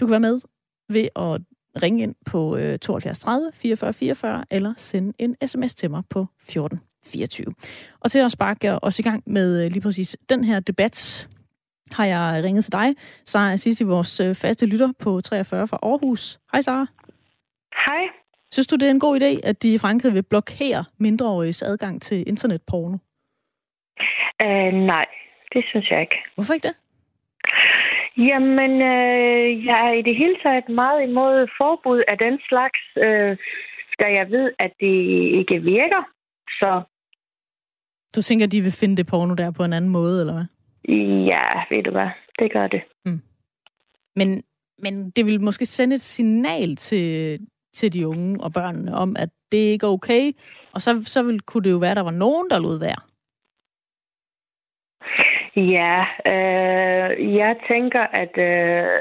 [0.00, 0.40] Du kan være med
[0.88, 1.40] ved at
[1.82, 6.80] ringe ind på 72 30 44 44 eller sende en sms til mig på 14
[7.04, 7.54] 24.
[8.00, 11.28] Og til at sparke os i gang med øh, lige præcis den her debat,
[11.92, 12.94] har jeg ringet til dig,
[13.26, 16.40] Sara Sissi, vores øh, faste lytter på 43 fra Aarhus.
[16.52, 16.86] Hej Sara.
[17.86, 18.02] Hej.
[18.52, 22.02] Synes du, det er en god idé, at de i Frankrig vil blokere mindreåriges adgang
[22.02, 22.96] til internetporno?
[24.44, 25.06] Uh, nej,
[25.52, 26.18] det synes jeg ikke.
[26.34, 26.76] Hvorfor ikke det?
[28.16, 33.36] Jamen, øh, jeg er i det hele taget meget imod forbud af den slags, øh,
[34.00, 34.96] da jeg ved, at det
[35.40, 36.02] ikke virker.
[36.48, 36.82] Så...
[38.16, 40.46] Du tænker, de vil finde det porno der på en anden måde, eller hvad?
[41.32, 42.82] Ja, ved du hvad, det gør det.
[43.04, 43.20] Mm.
[44.16, 44.42] Men,
[44.78, 47.38] men det vil måske sende et signal til,
[47.74, 50.32] til de unge og børnene om, at det ikke er okay,
[50.72, 53.11] og så, så vil, kunne det jo være, at der var nogen, der lod være.
[55.56, 59.00] Ja, øh, jeg tænker, at øh,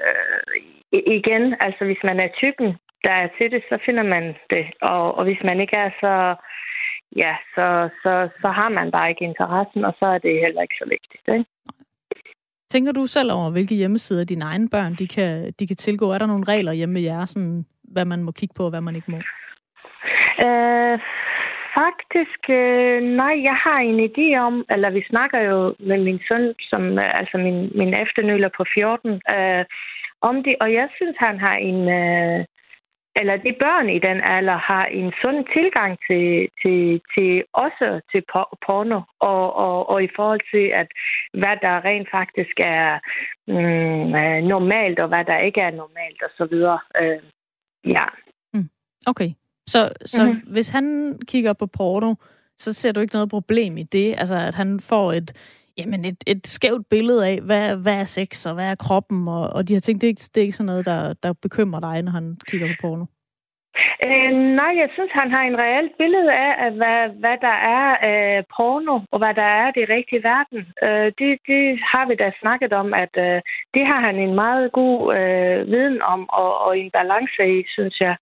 [0.92, 2.68] igen, altså hvis man er typen,
[3.04, 4.66] der er til det, så finder man det.
[4.82, 6.36] Og, og hvis man ikke er, så,
[7.16, 10.76] ja, så, så, så har man bare ikke interessen, og så er det heller ikke
[10.82, 11.24] så vigtigt.
[11.28, 11.46] Ikke?
[12.70, 16.12] Tænker du selv over, hvilke hjemmesider dine egne børn de kan, de kan tilgå?
[16.12, 18.82] Er der nogle regler hjemme med jer, sådan, hvad man må kigge på og hvad
[18.82, 19.18] man ikke må?
[20.46, 21.00] Øh,
[21.80, 26.54] faktisk, øh, nej, jeg har en idé om, eller vi snakker jo med min søn,
[26.70, 29.66] som altså min, min efternøler på 14, øh,
[30.22, 32.46] om det, og jeg synes, han har en, øh,
[33.16, 38.24] eller de børn i den alder har en sund tilgang til, til, til også til
[38.66, 40.88] porno, og, og, og i forhold til, at
[41.34, 43.00] hvad der rent faktisk er
[43.48, 46.80] mm, normalt, og hvad der ikke er normalt, og så videre.
[47.02, 47.22] Øh,
[47.86, 48.06] ja.
[48.54, 48.70] Mm.
[49.08, 49.30] Okay.
[49.68, 50.52] Så, så mm-hmm.
[50.52, 52.14] hvis han kigger på porno,
[52.60, 54.16] så ser du ikke noget problem i det?
[54.18, 55.34] Altså, at han får et,
[55.78, 59.50] jamen et, et skævt billede af, hvad, hvad er sex, og hvad er kroppen, og,
[59.56, 60.02] og de her ting.
[60.02, 62.68] Det er ikke, det er ikke sådan noget, der, der bekymrer dig, når han kigger
[62.68, 63.06] på porno?
[64.08, 68.44] Øh, nej, jeg synes, han har en reelt billede af, hvad, hvad der er øh,
[68.56, 70.60] porno, og hvad der er det rigtige verden.
[70.86, 73.42] Øh, det, det har vi da snakket om, at øh,
[73.76, 77.98] det har han en meget god øh, viden om, og, og en balance i, synes
[78.02, 78.16] jeg.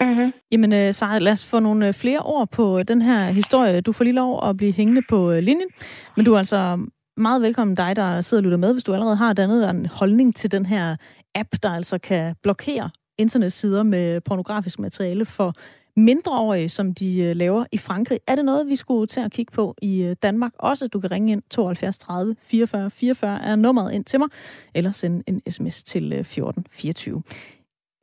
[0.00, 0.32] Mm-hmm.
[0.52, 3.80] Jamen, øh, Sara, lad os få nogle øh, flere ord på øh, den her historie.
[3.80, 5.68] Du får lige lov at blive hængende på øh, linjen,
[6.16, 6.86] men du er altså
[7.16, 10.36] meget velkommen dig, der sidder og lytter med, hvis du allerede har dannet en holdning
[10.36, 10.96] til den her
[11.34, 15.54] app, der altså kan blokere internetsider med pornografisk materiale for
[15.96, 18.20] mindreårige, som de laver i Frankrig.
[18.26, 20.88] Er det noget, vi skulle til at kigge på i Danmark også?
[20.88, 24.28] Du kan ringe ind 72 30 44 44 er nummeret ind til mig,
[24.74, 27.22] eller sende en sms til 14 24.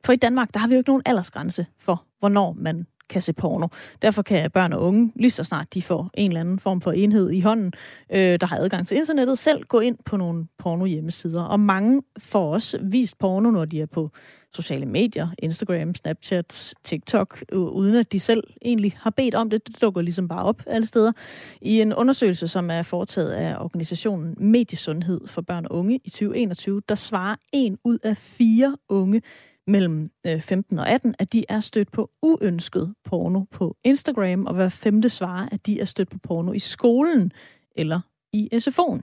[0.04, 3.32] For i Danmark, der har vi jo ikke nogen aldersgrænse for, hvornår man kan se
[3.32, 3.66] porno.
[4.02, 6.92] Derfor kan børn og unge, lige så snart de får en eller anden form for
[6.92, 7.72] enhed i hånden,
[8.10, 11.42] øh, der har adgang til internettet, selv gå ind på nogle porno hjemmesider.
[11.42, 14.10] Og mange får også vist porno, når de er på
[14.54, 19.66] sociale medier, Instagram, Snapchat, TikTok, uden at de selv egentlig har bedt om det.
[19.66, 21.12] Det dukker ligesom bare op alle steder.
[21.60, 26.82] I en undersøgelse, som er foretaget af organisationen Mediesundhed for børn og unge i 2021,
[26.88, 29.22] der svarer en ud af fire unge
[29.66, 34.54] mellem øh, 15 og 18, at de er stødt på uønsket porno på Instagram, og
[34.54, 37.32] hver femte svarer, at de er stødt på porno i skolen
[37.76, 38.00] eller
[38.32, 39.00] i SFO'en.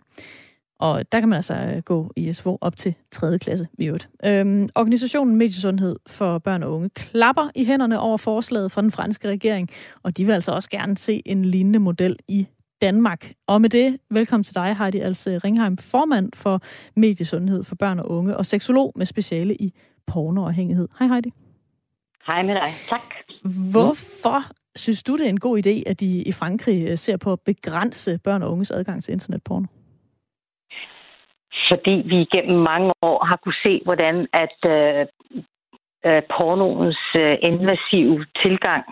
[0.79, 3.39] Og der kan man altså øh, gå i SFO op til 3.
[3.39, 4.09] klasse i øvrigt.
[4.25, 9.27] Øhm, organisationen Mediesundhed for børn og unge klapper i hænderne over forslaget fra den franske
[9.27, 9.69] regering,
[10.03, 12.47] og de vil altså også gerne se en lignende model i
[12.81, 13.33] Danmark.
[13.47, 16.61] Og med det, velkommen til dig, Heidi Altså Ringheim, formand for
[16.95, 19.73] Mediesundhed for børn og unge, og seksolog med speciale i
[20.13, 20.88] pornoafhængighed.
[20.99, 21.31] Hej Heidi.
[22.27, 22.71] Hej med dig.
[22.89, 23.01] Tak.
[23.73, 24.39] Hvorfor
[24.75, 27.39] synes du, det er en god idé, at de i Frankrig øh, ser på at
[27.45, 29.67] begrænse børn og unges adgang til internetporno?
[31.69, 35.05] Fordi vi igennem mange år har kunne se, hvordan at øh,
[36.05, 38.83] øh, pornoens øh, invasive tilgang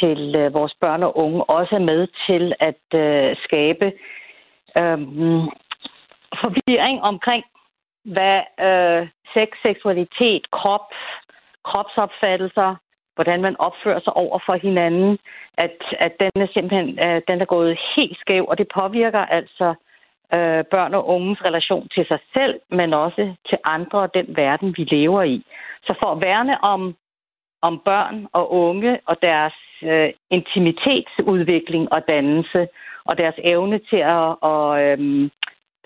[0.00, 3.86] til øh, vores børn og unge også er med til at øh, skabe
[4.80, 4.98] øh,
[6.42, 7.44] forvirring omkring,
[8.04, 10.88] hvad øh, sex, seksualitet, krop,
[11.64, 12.76] kropsopfattelser,
[13.14, 15.18] hvordan man opfører sig over for hinanden,
[15.54, 19.74] at, at den er simpelthen øh, den er gået helt skæv, og det påvirker altså
[20.34, 24.74] øh, børn og unges relation til sig selv, men også til andre og den verden,
[24.76, 25.44] vi lever i.
[25.86, 26.96] Så for at værne om,
[27.62, 32.68] om børn og unge og deres øh, intimitetsudvikling og dannelse,
[33.04, 35.30] og deres evne til at, og, øh,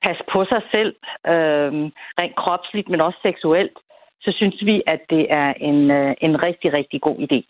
[0.03, 0.93] passe på sig selv,
[1.33, 1.73] øh,
[2.21, 3.79] rent kropsligt, men også seksuelt,
[4.21, 7.41] så synes vi, at det er en, øh, en rigtig, rigtig god idé.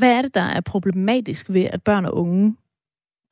[0.00, 2.56] Hvad er det, der er problematisk ved, at børn og unge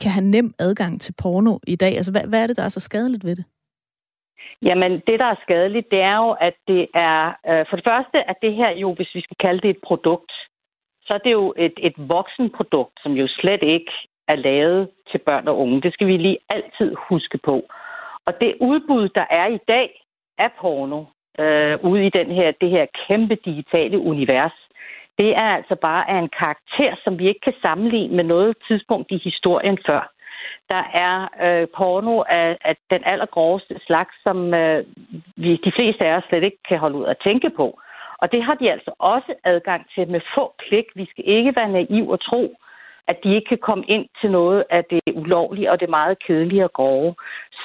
[0.02, 1.96] kan have nem adgang til porno i dag?
[1.96, 3.44] Altså, hvad, hvad er det, der er så skadeligt ved det?
[4.62, 7.20] Jamen, det, der er skadeligt, det er jo, at det er...
[7.50, 10.32] Øh, for det første, at det her jo, hvis vi skal kalde det et produkt,
[11.02, 13.92] så er det jo et, et voksenprodukt, som jo slet ikke
[14.28, 15.80] er lavet til børn og unge.
[15.80, 17.62] Det skal vi lige altid huske på.
[18.26, 20.05] Og det udbud, der er i dag
[20.38, 21.05] af porno,
[21.38, 24.56] øh, ude i den her, det her kæmpe digitale univers,
[25.18, 29.10] det er altså bare af en karakter, som vi ikke kan sammenligne med noget tidspunkt
[29.10, 30.12] i historien før.
[30.70, 31.14] Der er
[31.44, 34.84] øh, porno af, af den allergroveste slags, som øh,
[35.36, 37.80] vi, de fleste af os slet ikke kan holde ud at tænke på.
[38.18, 40.84] Og det har de altså også adgang til med få klik.
[40.94, 42.56] Vi skal ikke være naiv og tro,
[43.09, 46.64] at de ikke kan komme ind til noget af det ulovlige og det meget kedelige
[46.64, 47.14] og grove.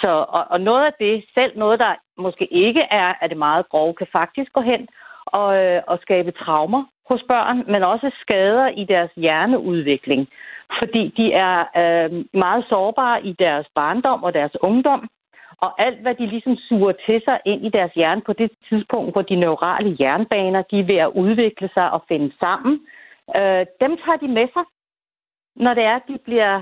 [0.01, 3.69] Så, og, og noget af det, selv noget, der måske ikke er af det meget
[3.69, 4.87] grove, kan faktisk gå hen
[5.25, 10.27] og, øh, og skabe traumer hos børn, men også skader i deres hjerneudvikling,
[10.79, 15.09] fordi de er øh, meget sårbare i deres barndom og deres ungdom,
[15.57, 19.11] og alt, hvad de ligesom suger til sig ind i deres hjerne på det tidspunkt,
[19.13, 22.73] hvor de neurale jernbaner, de er ved at udvikle sig og finde sammen,
[23.37, 24.63] øh, dem tager de med sig,
[25.55, 26.61] når det er, at de bliver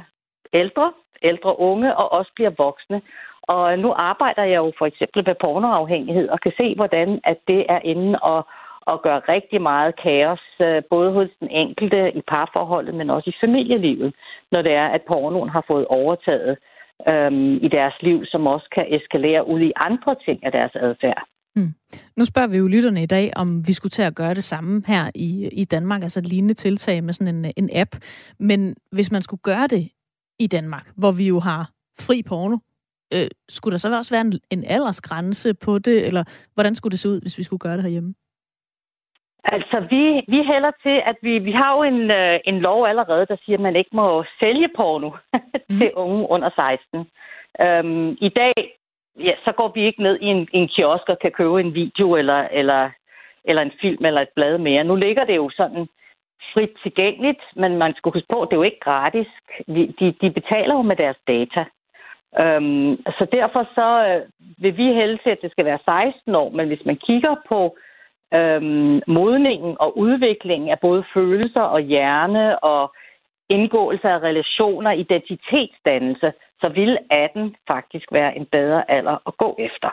[0.54, 0.94] ældre,
[1.24, 3.02] ældre unge og også bliver voksne.
[3.42, 7.66] Og nu arbejder jeg jo for eksempel med pornoafhængighed og kan se, hvordan at det
[7.70, 8.48] er inde og,
[8.82, 13.40] og gøre rigtig meget kaos, øh, både hos den enkelte i parforholdet, men også i
[13.42, 14.14] familielivet,
[14.52, 16.58] når det er, at pornoen har fået overtaget
[17.08, 21.24] øhm, i deres liv, som også kan eskalere ud i andre ting af deres adfærd.
[21.56, 21.74] Hmm.
[22.18, 24.84] Nu spørger vi jo lytterne i dag, om vi skulle til at gøre det samme
[24.88, 27.96] her i, i Danmark, altså et lignende tiltag med sådan en, en app.
[28.40, 29.90] Men hvis man skulle gøre det
[30.40, 31.70] i Danmark, hvor vi jo har
[32.00, 32.58] fri porno,
[33.14, 36.24] øh, skulle der så også være en, en aldersgrænse på det, eller
[36.54, 38.14] hvordan skulle det se ud, hvis vi skulle gøre det herhjemme?
[39.44, 40.04] Altså, vi,
[40.34, 43.58] vi hælder til, at vi, vi har jo en, øh, en lov allerede, der siger,
[43.58, 45.12] at man ikke må sælge porno
[45.80, 46.04] til mm.
[46.04, 47.08] unge under 16.
[47.62, 48.54] Øhm, I dag,
[49.28, 52.16] ja, så går vi ikke ned i en, en kiosk og kan købe en video
[52.16, 52.90] eller, eller,
[53.46, 54.84] eller en film eller et blad mere.
[54.84, 55.88] Nu ligger det jo sådan
[56.54, 59.28] frit tilgængeligt, men man skal huske på, at det er jo ikke gratis.
[59.68, 61.66] De, de betaler jo med deres data.
[62.40, 64.22] Øhm, så derfor så øh,
[64.58, 67.78] vil vi helst, at det skal være 16 år, men hvis man kigger på
[68.34, 72.94] øhm, modningen og udviklingen af både følelser og hjerne og
[73.50, 79.90] indgåelse af relationer, identitetsdannelse, så vil 18 faktisk være en bedre alder at gå efter.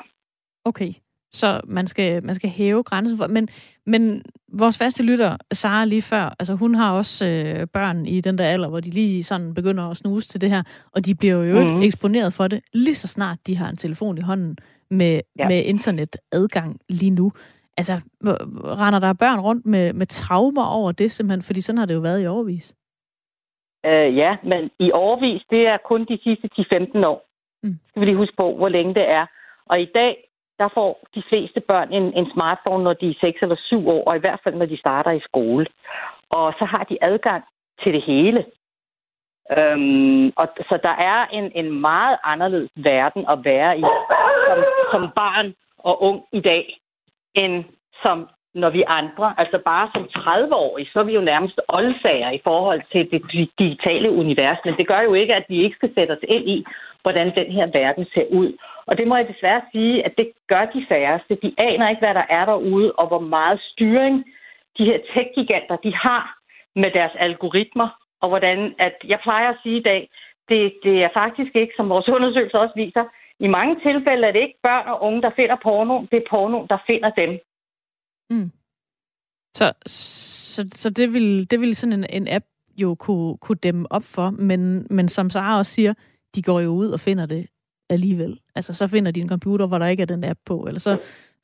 [0.65, 0.93] Okay,
[1.33, 3.27] så man skal, man skal hæve grænsen for...
[3.27, 3.49] Men,
[3.87, 4.23] men
[4.53, 8.45] vores faste lytter, Sara lige før, altså hun har også øh, børn i den der
[8.45, 10.63] alder, hvor de lige sådan begynder at snuse til det her,
[10.93, 11.83] og de bliver jo mm.
[11.83, 14.57] eksponeret for det lige så snart de har en telefon i hånden
[14.91, 15.49] med, ja.
[15.49, 17.33] med internetadgang lige nu.
[17.77, 18.01] Altså,
[18.65, 21.43] render der børn rundt med, med traumer over det simpelthen?
[21.43, 22.75] Fordi sådan har det jo været i overvis.
[23.87, 27.25] Øh, ja, men i overvis, det er kun de sidste 10-15 år.
[27.63, 27.79] Mm.
[27.89, 29.27] Skal vi lige huske på, hvor længe det er.
[29.67, 30.29] Og i dag,
[30.59, 34.05] der får de fleste børn en, en smartphone, når de er 6 eller 7 år,
[34.05, 35.67] og i hvert fald når de starter i skole.
[36.31, 37.45] Og så har de adgang
[37.83, 38.45] til det hele.
[39.59, 43.83] Øhm, og så der er en, en meget anderledes verden at være i
[44.49, 44.59] som,
[44.93, 46.79] som barn og ung i dag,
[47.35, 47.65] end
[48.03, 52.41] som når vi andre, altså bare som 30-årige, så er vi jo nærmest oldsager i
[52.45, 54.59] forhold til det digitale univers.
[54.65, 56.65] Men det gør jo ikke, at vi ikke skal sætte os ind i,
[57.03, 58.53] hvordan den her verden ser ud.
[58.87, 61.39] Og det må jeg desværre sige, at det gør de færreste.
[61.43, 64.25] De aner ikke, hvad der er derude, og hvor meget styring
[64.79, 66.39] de her tech-giganter, de har
[66.77, 67.89] med deres algoritmer,
[68.23, 70.09] og hvordan, at jeg plejer at sige i dag,
[70.49, 73.05] det, det er faktisk ikke, som vores undersøgelse også viser,
[73.41, 76.67] i mange tilfælde er det ikke børn og unge, der finder porno, det er porno,
[76.71, 77.39] der finder dem.
[78.31, 78.51] Mm.
[79.55, 82.45] Så, så, så det, vil, det vil sådan en, en app
[82.77, 85.95] jo kunne, kunne dæmme op for, men, men som Sara også siger,
[86.35, 87.47] de går jo ud og finder det
[87.91, 88.39] alligevel.
[88.55, 90.97] Altså, så finder de en computer, hvor der ikke er den app på, eller så,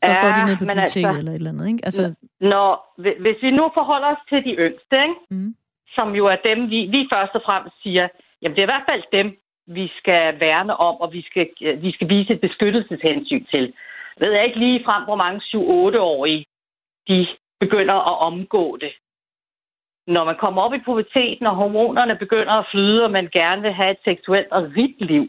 [0.04, 1.84] så ja, går de ned på biblioteket altså, eller et eller andet, ikke?
[1.84, 2.14] Altså...
[2.40, 5.14] Når, hvis vi nu forholder os til de yngste, ikke?
[5.30, 5.54] Mm.
[5.94, 8.08] som jo er dem, vi, vi først og fremmest siger,
[8.42, 9.36] jamen det er i hvert fald dem,
[9.66, 11.46] vi skal værne om, og vi skal,
[11.84, 13.74] vi skal vise et beskyttelseshensyn til.
[14.20, 16.44] Jeg ved ikke lige frem, hvor mange 7-8-årige
[17.08, 17.26] de
[17.60, 18.92] begynder at omgå det.
[20.06, 23.72] Når man kommer op i puberteten, og hormonerne begynder at flyde, og man gerne vil
[23.72, 25.26] have et seksuelt og rigt liv,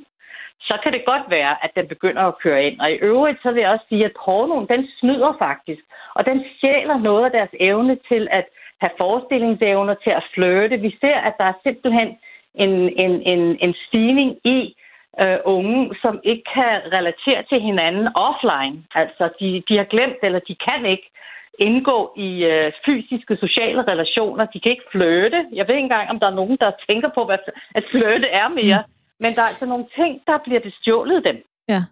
[0.60, 2.80] så kan det godt være, at den begynder at køre ind.
[2.80, 5.84] Og i øvrigt, så vil jeg også sige, at pornoen, den snyder faktisk.
[6.16, 8.46] Og den sjæler noget af deres evne til at
[8.82, 10.78] have forestillingsevner, til at flirte.
[10.78, 12.18] Vi ser, at der er simpelthen
[12.56, 12.74] en,
[13.04, 14.76] en, en, en stigning i
[15.22, 18.84] øh, unge, som ikke kan relatere til hinanden offline.
[18.96, 21.10] Altså, de, de har glemt, eller de kan ikke
[21.60, 24.45] indgå i øh, fysiske, sociale relationer.
[24.45, 25.40] De kan ikke flirte.
[25.53, 27.38] Jeg ved ikke engang, om der er nogen, der tænker på, hvad
[27.76, 28.84] at flirte er mere.
[28.88, 28.91] Mm.
[29.19, 31.38] Men der er altså nogle ting, der bliver bestjålet dem.
[31.69, 31.84] Ja.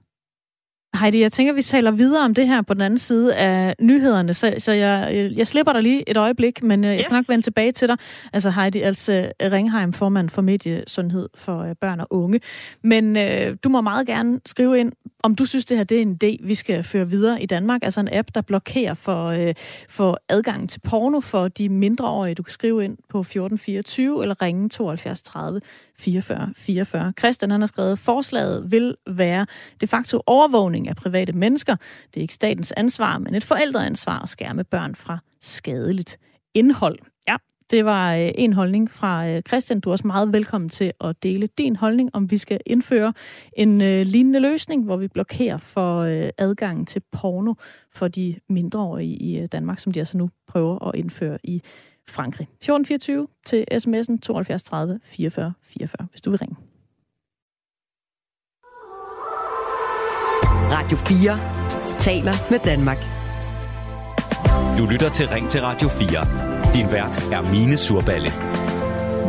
[0.99, 4.33] Heidi, jeg tænker, vi taler videre om det her på den anden side af nyhederne,
[4.33, 7.45] så, så jeg, jeg slipper dig lige et øjeblik, men øh, jeg skal nok vende
[7.45, 7.97] tilbage til dig.
[8.33, 12.39] Altså Heidi, altså Ringheim, formand for Mediesundhed for øh, børn og unge.
[12.81, 14.91] Men øh, du må meget gerne skrive ind,
[15.23, 17.83] om du synes, det her det er en idé, vi skal føre videre i Danmark.
[17.83, 19.53] Altså en app, der blokerer for, øh,
[19.89, 22.35] for adgangen til porno for de mindreårige.
[22.35, 25.61] Du kan skrive ind på 1424 eller ringe 72 30
[26.03, 27.13] 44 44.
[27.19, 29.45] Christian han har skrevet, forslaget vil være
[29.81, 31.75] de facto overvågning af private mennesker.
[32.13, 36.19] Det er ikke statens ansvar, men et forældreansvar at skærme børn fra skadeligt
[36.53, 36.99] indhold.
[37.27, 37.35] Ja,
[37.71, 39.79] det var øh, en holdning fra øh, Christian.
[39.79, 43.13] Du er også meget velkommen til at dele din holdning, om vi skal indføre
[43.57, 46.01] en øh, lignende løsning, hvor vi blokerer for
[46.37, 47.53] adgangen til porno
[47.91, 51.61] for de mindreårige i Danmark, som de altså nu prøver at indføre i
[52.09, 52.47] Frankrig.
[52.61, 56.55] 1424 til sms'en 72 30 44 44, hvis du vil ringe.
[60.75, 62.97] Radio 4 taler med Danmark.
[64.77, 66.73] Du lytter til Ring til Radio 4.
[66.73, 68.29] Din vært er Mine Surballe.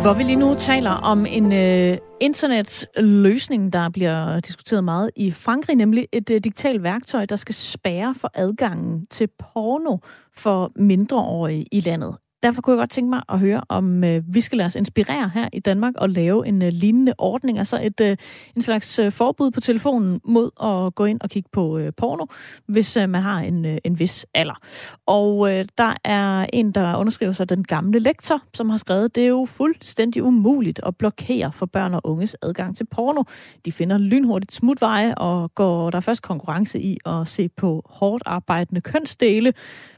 [0.02, 5.76] Hvor vi lige nu taler om en øh, internetløsning, der bliver diskuteret meget i Frankrig,
[5.76, 9.98] nemlig et øh, digitalt værktøj, der skal spærre for adgangen til porno
[10.36, 12.16] for mindreårige i landet.
[12.44, 15.30] Derfor kunne jeg godt tænke mig at høre, om øh, vi skal lade os inspirere
[15.34, 18.16] her i Danmark og lave en øh, lignende ordning, altså et, øh,
[18.56, 22.26] en slags øh, forbud på telefonen mod at gå ind og kigge på øh, porno,
[22.66, 24.60] hvis øh, man har en, øh, en vis alder.
[25.06, 29.24] Og øh, der er en, der underskriver sig den gamle lektor, som har skrevet, det
[29.24, 33.22] er jo fuldstændig umuligt at blokere for børn og unges adgang til porno.
[33.64, 38.80] De finder lynhurtigt smutveje, og går der først konkurrence i at se på hårdt arbejdende
[38.80, 39.52] kønsdele,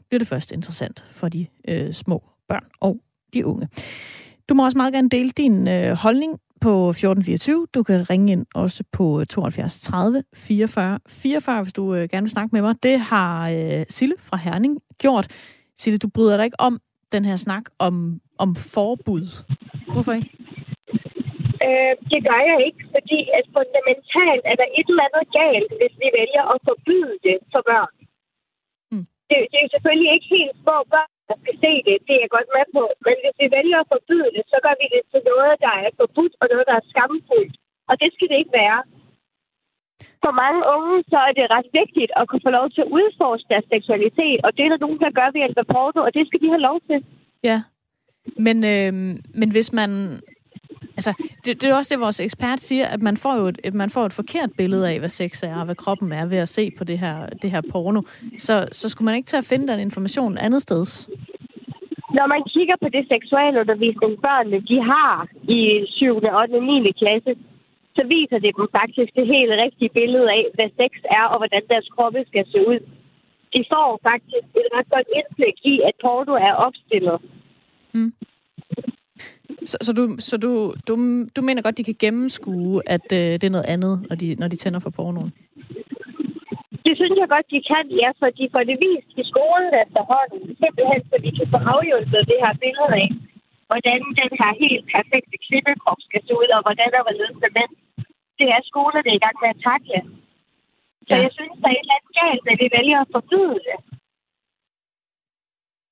[0.09, 2.99] bliver det først interessant for de øh, små børn og
[3.33, 3.67] de unge.
[4.49, 7.67] Du må også meget gerne dele din øh, holdning på 1424.
[7.73, 12.29] Du kan ringe ind også på 72 30 44 44, hvis du øh, gerne vil
[12.37, 12.83] snakke med mig.
[12.83, 15.27] Det har øh, Sille fra Herning gjort.
[15.77, 16.79] Sille, du bryder dig ikke om
[17.11, 17.95] den her snak om,
[18.37, 19.25] om forbud.
[19.93, 20.29] Hvorfor ikke?
[21.65, 25.95] Øh, det gør jeg ikke, fordi at fundamentalt er der et eller andet galt, hvis
[26.01, 27.93] vi vælger at forbyde det for børn.
[28.91, 29.05] Mm.
[29.29, 31.95] Det, det er jo selvfølgelig ikke helt små børn, der skal se det.
[32.07, 32.83] Det er jeg godt med på.
[33.05, 35.89] Men hvis vi vælger at forbyde det, så gør vi det til noget, der er
[36.01, 37.55] forbudt, og noget, der er skamfuldt.
[37.89, 38.79] Og det skal det ikke være.
[40.23, 43.49] For mange unge, så er det ret vigtigt at kunne få lov til at udforske
[43.53, 46.23] deres seksualitet, og det er der nogen, der gør ved hjælp af porno, og det
[46.27, 46.99] skal de have lov til.
[47.49, 47.57] Ja,
[48.45, 48.93] men, øh,
[49.39, 49.91] men hvis man
[50.97, 51.11] Altså,
[51.45, 54.05] det, det er også det, vores ekspert siger, at man får jo et, man får
[54.05, 56.83] et forkert billede af, hvad sex er, og hvad kroppen er ved at se på
[56.83, 58.01] det her, det her porno.
[58.37, 60.81] Så, så skulle man ikke til at finde den information andet sted?
[62.17, 66.15] Når man kigger på det seksualundervisning, børnene de har i 7.
[66.15, 66.59] og 8.
[66.59, 66.91] 9.
[67.01, 67.31] klasse,
[67.95, 71.63] så viser det dem faktisk det helt rigtige billede af, hvad sex er, og hvordan
[71.71, 72.79] deres kroppe skal se ud.
[73.55, 77.17] De får faktisk et ret godt indblik i, at porno er opstillet.
[77.93, 78.13] Mm.
[79.71, 80.51] Så, så, du, så du,
[80.87, 80.93] du,
[81.35, 84.47] du mener godt, de kan gennemskue, at øh, det er noget andet, når de, når
[84.47, 85.31] de tænder for pornoen?
[86.85, 90.41] Det synes jeg godt, de kan, ja, for de får det vist i skolen efterhånden.
[90.61, 93.09] Simpelthen, så vi kan få afhjulpet det her billede af,
[93.69, 97.51] hvordan den her helt perfekte kvindekrop skal se ud, og hvordan der var ledet med
[97.57, 97.73] mænd.
[98.39, 99.99] Det er skolerne i gang med at takle.
[101.07, 101.21] Så ja.
[101.25, 103.77] jeg synes, der er et eller andet galt, at vi vælger at forbyde det.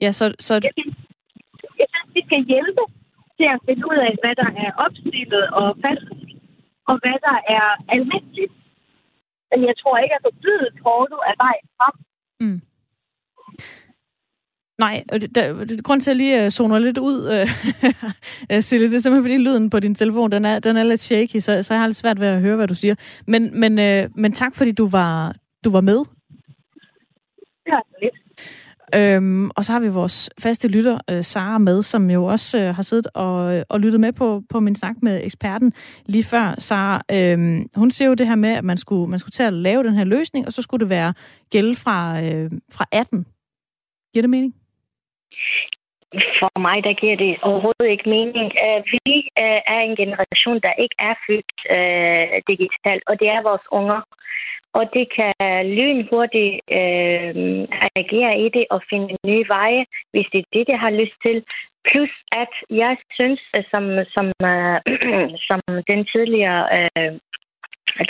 [0.03, 0.25] Ja, så...
[0.47, 0.53] så...
[0.67, 0.95] Jeg, synes,
[1.81, 2.83] jeg synes, vi skal hjælpe
[3.37, 6.07] til at finde ud af, hvad der er opstillet og fast,
[6.89, 8.53] og hvad der er almindeligt.
[9.51, 11.95] Men jeg tror ikke, at forbyde porno er vejen frem.
[12.43, 12.61] Mm.
[14.77, 15.03] Nej,
[15.35, 19.37] der, grund til, at lige uh, zoner lidt ud, uh, Sille, det er simpelthen, fordi
[19.37, 21.97] lyden på din telefon, den er, den er lidt shaky, så, så jeg har lidt
[21.97, 22.95] svært ved at høre, hvad du siger.
[23.27, 23.75] Men, men,
[24.15, 25.99] men tak, fordi du var, du var med.
[27.67, 28.24] Ja, lidt.
[28.95, 32.75] Øhm, og så har vi vores faste lytter, øh, Sara, med, som jo også øh,
[32.75, 35.73] har siddet og, øh, og lyttet med på, på min snak med eksperten
[36.05, 36.55] lige før.
[36.57, 39.53] Sara, øhm, hun siger jo det her med, at man skulle, man skulle til at
[39.53, 41.13] lave den her løsning, og så skulle det være
[41.51, 43.25] gælde fra, øh, fra 18.
[44.13, 44.55] Giver det mening?
[46.39, 48.47] For mig, der giver det overhovedet ikke mening.
[48.65, 49.13] Uh, vi
[49.43, 54.01] uh, er en generation, der ikke er født uh, digitalt, og det er vores unger
[54.77, 55.33] og det kan
[55.77, 57.33] lynhurtigt øh,
[58.01, 61.37] agere i det og finde nye veje, hvis det er det, det har lyst til.
[61.89, 63.83] Plus at jeg synes, øh, som,
[64.15, 64.79] som, øh,
[65.47, 65.59] som
[65.91, 67.13] den tidligere øh,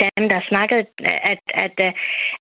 [0.04, 0.86] dem, der snakkede,
[1.32, 1.92] at, at, øh,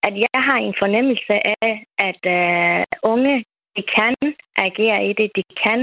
[0.04, 1.34] at jeg har en fornemmelse
[1.64, 3.46] af, at uh, unge
[3.78, 4.14] de kan
[4.58, 5.80] agere i det, de kan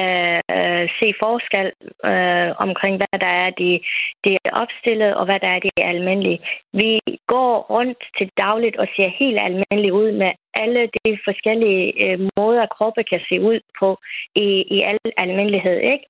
[0.00, 1.72] øh, øh, se forskel
[2.10, 3.80] øh, omkring, hvad der er de,
[4.24, 6.40] de er opstillet, og hvad der er de almindelige.
[6.72, 12.18] Vi går rundt til dagligt og ser helt almindeligt ud med alle de forskellige øh,
[12.38, 13.98] måder, kroppe kan se ud på
[14.34, 15.78] i, i al almindelighed.
[15.78, 16.06] Ikke?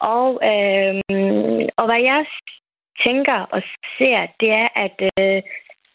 [0.00, 0.94] Og, øh,
[1.76, 2.24] og hvad jeg
[3.04, 3.62] tænker og
[3.98, 5.42] ser, det er, at øh,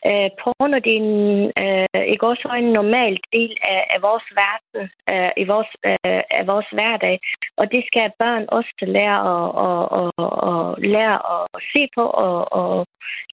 [0.10, 4.82] Øh, porno det er en, øh, ikke også en normal del af, af vores verden,
[5.12, 7.20] øh, i vores, øh, af vores hverdag.
[7.58, 10.12] Og det skal børn også lære at, og, og,
[10.50, 12.86] og lære at se på og, og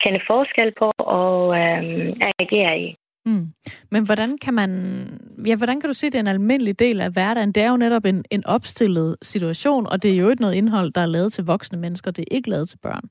[0.02, 1.82] kende forskel på og øh,
[2.42, 2.96] agere i.
[3.26, 3.46] Mm.
[3.90, 4.70] Men hvordan kan man,
[5.46, 7.52] ja, hvordan kan du sige, at det er en almindelig del af hverdagen?
[7.52, 10.92] Det er jo netop en, en opstillet situation, og det er jo ikke noget indhold,
[10.92, 12.10] der er lavet til voksne mennesker.
[12.10, 13.02] Det er ikke lavet til børn.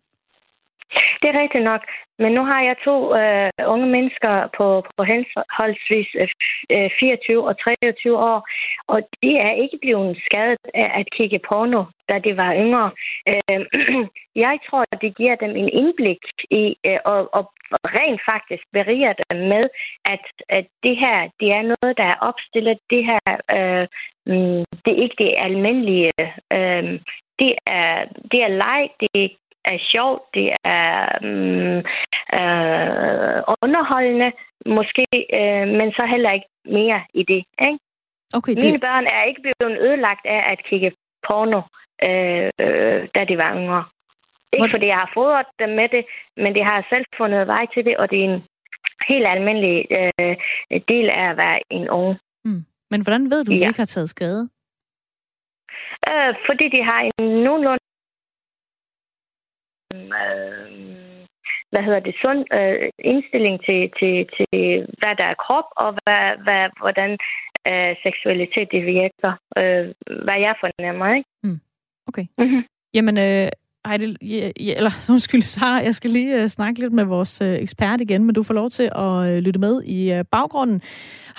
[1.21, 1.81] Det er rigtigt nok.
[2.19, 4.67] Men nu har jeg to øh, unge mennesker på,
[4.97, 6.27] på henholdsvis øh,
[6.71, 8.39] øh 24 og 23 år,
[8.87, 12.91] og de er ikke blevet skadet af at kigge porno, da de var yngre.
[13.29, 13.65] Øh,
[14.45, 16.21] jeg tror, at det giver dem en indblik
[16.51, 17.51] i, øh, og, og
[17.97, 19.69] rent faktisk beriger dem med,
[20.05, 22.77] at, at det her, det er noget, der er opstillet.
[22.89, 23.19] Det her,
[23.57, 23.87] øh,
[24.25, 26.11] mm, det er ikke det almindelige.
[26.57, 26.83] Øh,
[27.39, 29.40] det er, det er leg, det er
[29.79, 31.77] sjovt, det er um,
[32.39, 34.31] uh, underholdende,
[34.65, 35.05] måske,
[35.39, 37.43] uh, men så heller ikke mere i det.
[37.61, 37.79] Ikke?
[38.33, 38.63] Okay, det...
[38.63, 40.91] Mine børn er ikke blevet ødelagt af at kigge
[41.27, 41.61] porno,
[42.05, 43.83] uh, uh, da de var yngre.
[44.53, 44.69] Ikke Hvor...
[44.69, 46.05] fordi jeg har fodret dem med det,
[46.37, 48.43] men de har selv fundet vej til det, og det er en
[49.07, 50.35] helt almindelig uh,
[50.87, 52.17] del af at være en ung.
[52.45, 52.65] Mm.
[52.91, 54.49] Men hvordan ved du, at de ikke har taget skade?
[56.11, 57.90] Uh, fordi de har en nogenlunde
[59.95, 61.25] øh,
[61.71, 66.25] hvad hedder det, sund øh, indstilling til, til, til, hvad der er krop, og hvad,
[66.45, 67.11] hvad, hvordan
[67.69, 69.31] øh, seksualitet det virker.
[69.57, 69.85] Øh,
[70.25, 71.29] hvad jeg fornemmer, ikke?
[71.43, 71.59] Mm.
[72.07, 72.25] Okay.
[72.37, 72.63] Mm-hmm.
[72.93, 73.47] Jamen, øh,
[73.87, 77.47] Heidi, ja, ja, eller undskyld, Sara, jeg skal lige uh, snakke lidt med vores uh,
[77.47, 80.81] ekspert igen, men du får lov til at uh, lytte med i uh, baggrunden.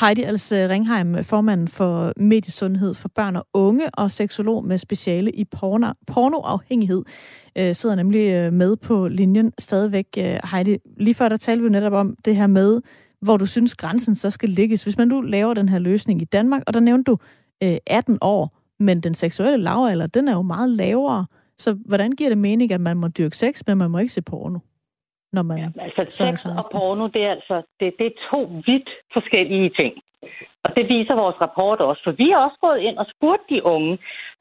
[0.01, 5.45] Heidi Els Ringheim, formand for mediesundhed for børn og unge og seksolog med speciale i
[5.45, 7.03] porno, pornoafhængighed,
[7.61, 10.07] uh, sidder nemlig uh, med på linjen stadigvæk.
[10.19, 12.81] Uh, Heidi, lige før der talte vi netop om det her med,
[13.21, 14.83] hvor du synes grænsen så skal ligges.
[14.83, 17.19] Hvis man nu laver den her løsning i Danmark, og der nævnte du
[17.65, 21.27] uh, 18 år, men den seksuelle lavalder, den er jo meget lavere.
[21.59, 24.23] Så hvordan giver det mening, at man må dyrke sex, men man må ikke se
[24.23, 24.59] porno?
[25.33, 28.91] Når man ja, altså sex og porno, det er altså det, det er to vidt
[29.13, 29.95] forskellige ting.
[30.65, 33.65] Og det viser vores rapport også, for vi har også gået ind og spurgt de
[33.65, 33.99] unge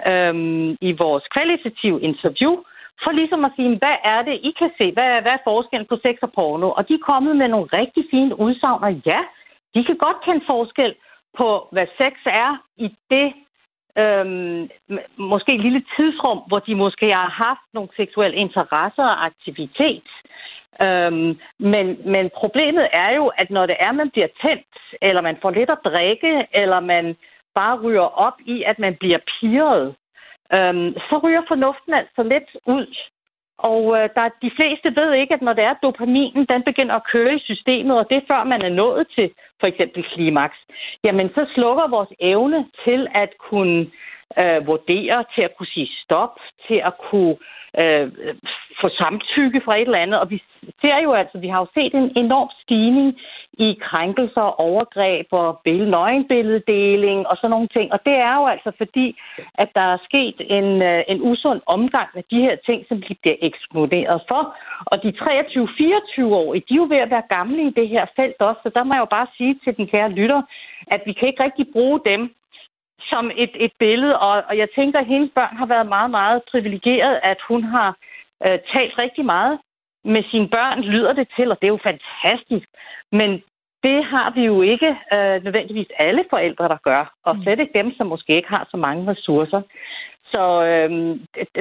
[0.07, 2.53] øhm, i vores kvalitative interview,
[3.03, 4.91] for ligesom at sige, hvad er det, I kan se?
[4.91, 6.67] Hvad er, hvad er forskellen på sex og porno?
[6.77, 9.21] Og de er kommet med nogle rigtig fine udsagn, og ja,
[9.75, 10.95] de kan godt kende forskel
[11.39, 13.27] på, hvad sex er i det
[14.01, 14.69] øhm,
[15.17, 20.09] måske et lille tidsrum, hvor de måske har haft nogle seksuelle interesser og aktivitet.
[20.81, 25.37] Øhm, men, men problemet er jo, at når det er, man bliver tændt, eller man
[25.41, 27.15] får lidt at drikke, eller man
[27.55, 29.95] bare ryger op i, at man bliver piret,
[30.53, 32.95] øhm, så ryger fornuften altså lidt ud.
[33.69, 37.07] Og øh, der, de fleste ved ikke, at når det er dopaminen, den begynder at
[37.13, 39.29] køre i systemet, og det er før man er nået til
[39.59, 40.59] for eksempel klimaks,
[41.03, 43.87] jamen så slukker vores evne til at kunne
[44.39, 46.33] øh, vurdere, til at kunne sige stop,
[46.67, 47.35] til at kunne
[47.79, 48.11] øh,
[48.81, 50.19] få samtykke fra et eller andet.
[50.19, 50.43] Og vi
[50.81, 53.17] ser jo altså, vi har jo set en enorm stigning
[53.53, 57.93] i krænkelser, overgreb og nøgenbilleddeling og sådan nogle ting.
[57.93, 59.17] Og det er jo altså fordi,
[59.55, 63.15] at der er sket en, øh, en usund omgang med de her ting, som de
[63.21, 64.55] bliver eksponeret for.
[64.85, 68.61] Og de 23-24-årige, de er jo ved at være gamle i det her felt også,
[68.63, 70.41] så der må jeg jo bare sige til den kære lytter,
[70.87, 72.21] at vi kan ikke rigtig bruge dem
[73.09, 76.41] som et, et billede, og, og jeg tænker, at hendes børn har været meget, meget
[76.51, 77.89] privilegeret, at hun har
[78.45, 79.59] øh, talt rigtig meget
[80.05, 82.67] med sine børn, lyder det til, og det er jo fantastisk.
[83.11, 83.41] Men
[83.83, 87.93] det har vi jo ikke øh, nødvendigvis alle forældre, der gør, og slet ikke dem,
[87.97, 89.61] som måske ikke har så mange ressourcer.
[90.31, 90.91] Så øh,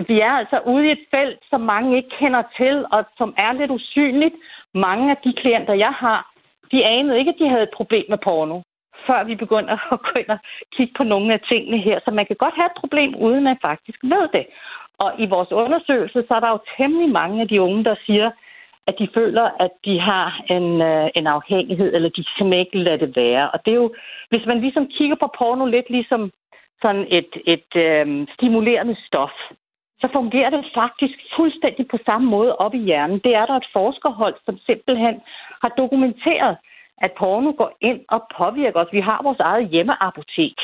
[0.09, 3.53] vi er altså ude i et felt, som mange ikke kender til, og som er
[3.53, 4.35] lidt usynligt.
[4.75, 6.33] Mange af de klienter, jeg har,
[6.73, 8.61] de anede ikke, at de havde et problem med porno
[9.06, 10.39] før vi begynder at gå ind og
[10.77, 12.01] kigge på nogle af tingene her.
[12.05, 14.47] Så man kan godt have et problem, uden man faktisk ved det.
[14.98, 18.31] Og i vores undersøgelse, så er der jo temmelig mange af de unge, der siger,
[18.86, 23.01] at de føler, at de har en, øh, en afhængighed, eller de kan ikke lade
[23.05, 23.51] det være.
[23.51, 23.94] Og det er jo,
[24.31, 26.32] hvis man ligesom kigger på porno lidt ligesom
[26.82, 29.35] sådan et, et øh, stimulerende stof,
[30.01, 33.20] så fungerer det faktisk fuldstændig på samme måde op i hjernen.
[33.24, 35.20] Det er der et forskerhold, som simpelthen
[35.62, 36.56] har dokumenteret,
[37.01, 38.93] at porno går ind og påvirker os.
[38.93, 40.59] Vi har vores eget hjemmeapotek.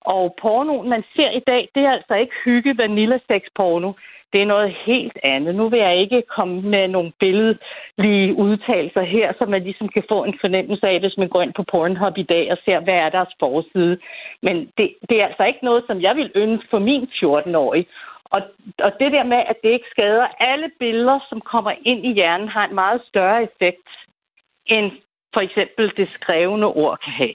[0.00, 3.92] Og pornoen, man ser i dag, det er altså ikke hygge vanilla sex porno.
[4.32, 5.54] Det er noget helt andet.
[5.54, 10.24] Nu vil jeg ikke komme med nogle billedlige udtalelser her, så man ligesom kan få
[10.24, 13.08] en fornemmelse af, hvis man går ind på Pornhub i dag og ser, hvad er
[13.08, 13.98] deres forside.
[14.42, 17.86] Men det, det er altså ikke noget, som jeg vil ønske for min 14-årige.
[18.24, 18.40] Og,
[18.78, 22.48] og det der med, at det ikke skader alle billeder, som kommer ind i hjernen,
[22.48, 23.88] har en meget større effekt
[24.66, 24.90] end
[25.34, 27.34] for eksempel det skrevne ord kan have.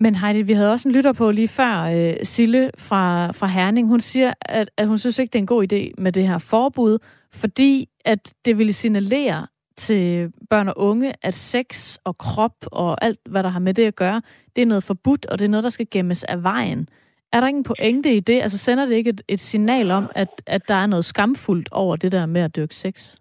[0.00, 3.88] Men Heidi, vi havde også en lytter på lige før, øh, Sille fra, fra Herning.
[3.88, 6.38] Hun siger, at, at hun synes ikke, det er en god idé med det her
[6.38, 6.98] forbud,
[7.32, 9.46] fordi at det ville signalere
[9.76, 13.86] til børn og unge, at sex og krop og alt, hvad der har med det
[13.86, 14.22] at gøre,
[14.56, 16.88] det er noget forbudt, og det er noget, der skal gemmes af vejen.
[17.32, 18.42] Er der ingen pointe i det?
[18.42, 21.96] Altså sender det ikke et, et signal om, at, at der er noget skamfuldt over
[21.96, 23.16] det der med at dyrke sex?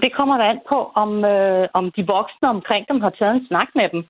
[0.00, 3.46] Det kommer da an på, om, øh, om de voksne omkring dem har taget en
[3.46, 4.04] snak med dem.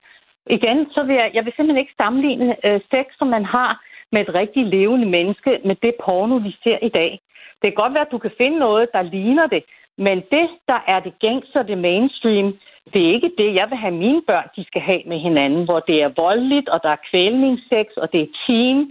[0.47, 3.81] Igen, så vil jeg, jeg vil simpelthen ikke sammenligne øh, sex, som man har
[4.13, 7.21] med et rigtig levende menneske, med det porno, vi ser i dag.
[7.63, 9.65] Det kan godt være, at du kan finde noget, der ligner det,
[9.99, 12.59] men det, der er det gængse og det mainstream,
[12.93, 15.81] det er ikke det, jeg vil have mine børn, de skal have med hinanden, hvor
[15.81, 18.91] det er voldeligt, og der er kvælningssex, og det er team,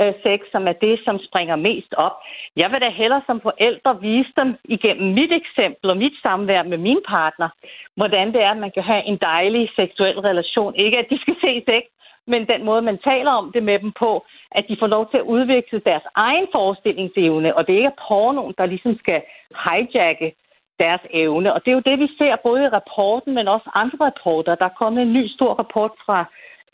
[0.00, 2.16] Øh, sex, som er det, som springer mest op.
[2.56, 6.78] Jeg vil da hellere som forældre vise dem igennem mit eksempel og mit samvær med
[6.78, 7.48] min partner,
[7.96, 10.74] hvordan det er, at man kan have en dejlig seksuel relation.
[10.74, 11.82] Ikke at de skal se sex,
[12.26, 15.18] men den måde, man taler om det med dem på, at de får lov til
[15.18, 19.22] at udvikle deres egen forestillingsevne, og det ikke er pornoen, der ligesom skal
[19.64, 20.34] hijacke
[20.78, 21.54] deres evne.
[21.54, 24.54] Og det er jo det, vi ser både i rapporten, men også andre rapporter.
[24.54, 26.18] Der er kommet en ny stor rapport fra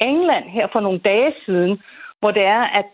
[0.01, 1.83] England her for nogle dage siden,
[2.27, 2.93] hvor det er, at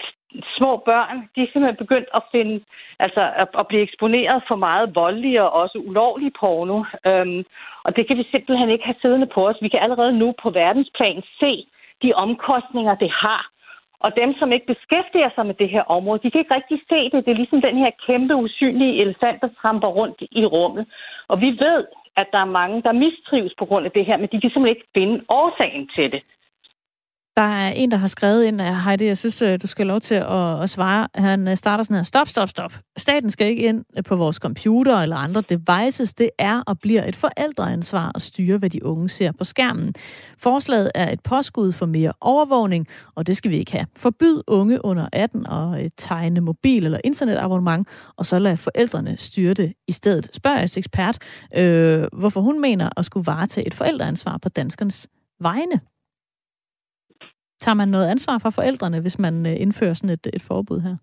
[0.58, 2.56] små børn, de er simpelthen begyndt at finde,
[3.04, 6.78] altså at, at blive eksponeret for meget voldelig og også ulovlig porno.
[7.08, 7.44] Øhm,
[7.84, 9.62] og det kan vi simpelthen ikke have siddende på os.
[9.62, 11.52] Vi kan allerede nu på verdensplan se
[12.02, 13.42] de omkostninger, det har.
[14.04, 17.00] Og dem, som ikke beskæftiger sig med det her område, de kan ikke rigtig se
[17.12, 17.24] det.
[17.24, 20.84] Det er ligesom den her kæmpe usynlige elefant, der tramper rundt i rummet.
[21.28, 21.80] Og vi ved,
[22.16, 24.76] at der er mange, der mistrives på grund af det her, men de kan simpelthen
[24.76, 26.22] ikke finde årsagen til det.
[27.36, 30.00] Der er en, der har skrevet ind, at Heidi, jeg synes, øh, du skal lov
[30.00, 31.08] til at, at svare.
[31.14, 32.72] Han øh, starter sådan her, stop, stop, stop.
[32.96, 36.12] Staten skal ikke ind øh, på vores computer eller andre devices.
[36.14, 39.94] Det er og bliver et forældreansvar at styre, hvad de unge ser på skærmen.
[40.38, 43.86] Forslaget er et påskud for mere overvågning, og det skal vi ikke have.
[43.96, 49.72] Forbyd unge under 18 at tegne mobil- eller internetabonnement, og så lad forældrene styre det
[49.88, 50.30] i stedet.
[50.32, 51.18] Spørger jeg ekspert,
[51.56, 55.08] øh, hvorfor hun mener at skulle varetage et forældreansvar på danskernes
[55.40, 55.80] vegne.
[57.64, 60.96] Tager man noget ansvar fra forældrene, hvis man øh, indfører sådan et, et forbud her?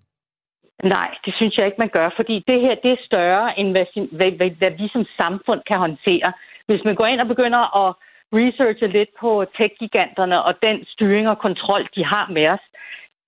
[0.84, 3.86] Nej, det synes jeg ikke, man gør, fordi det her det er større, end hvad,
[4.18, 6.34] hvad, hvad, hvad vi som samfund kan håndtere.
[6.68, 7.90] Hvis man går ind og begynder at
[8.34, 12.66] researche lidt på tech-giganterne og den styring og kontrol, de har med os,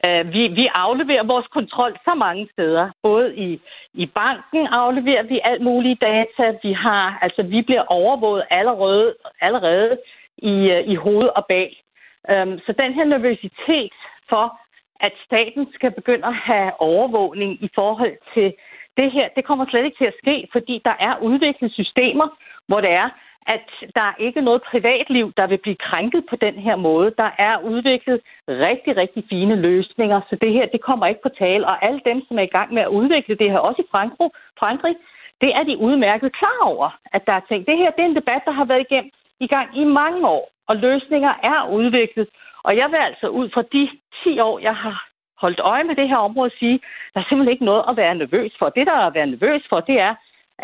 [0.07, 2.89] Uh, vi, vi afleverer vores kontrol så mange steder.
[3.03, 3.61] Både i,
[3.93, 6.43] i banken afleverer vi alt mulige data.
[6.63, 9.97] Vi har, altså vi bliver overvåget allerede, allerede
[10.37, 11.81] i, øh, i hoved og bag.
[12.29, 13.93] Øhm, så den her nervøsitet
[14.29, 14.59] for,
[14.99, 18.53] at staten skal begynde at have overvågning i forhold til
[18.97, 22.27] det her, det kommer slet ikke til at ske, fordi der er udviklet systemer,
[22.67, 23.09] hvor det er,
[23.47, 27.13] at der er ikke noget privatliv, der vil blive krænket på den her måde.
[27.17, 31.67] Der er udviklet rigtig, rigtig fine løsninger, så det her, det kommer ikke på tale.
[31.67, 34.29] Og alle dem, som er i gang med at udvikle det her, også i Frankrig,
[34.59, 34.95] Frankrig
[35.41, 37.67] det er de udmærket klar over, at der er ting.
[37.67, 40.45] Det her, det er en debat, der har været igennem i gang i mange år,
[40.71, 42.27] og løsninger er udviklet.
[42.63, 43.83] Og jeg vil altså ud fra de
[44.23, 44.97] 10 år, jeg har
[45.43, 46.79] holdt øje med det her område, sige,
[47.13, 48.69] der er simpelthen ikke noget at være nervøs for.
[48.69, 50.15] Det, der er at være nervøs for, det er,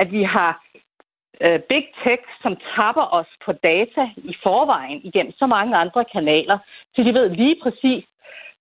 [0.01, 0.51] at vi har
[1.41, 6.57] øh, big tech, som tapper os på data i forvejen igennem så mange andre kanaler,
[6.95, 8.03] så de ved lige præcis,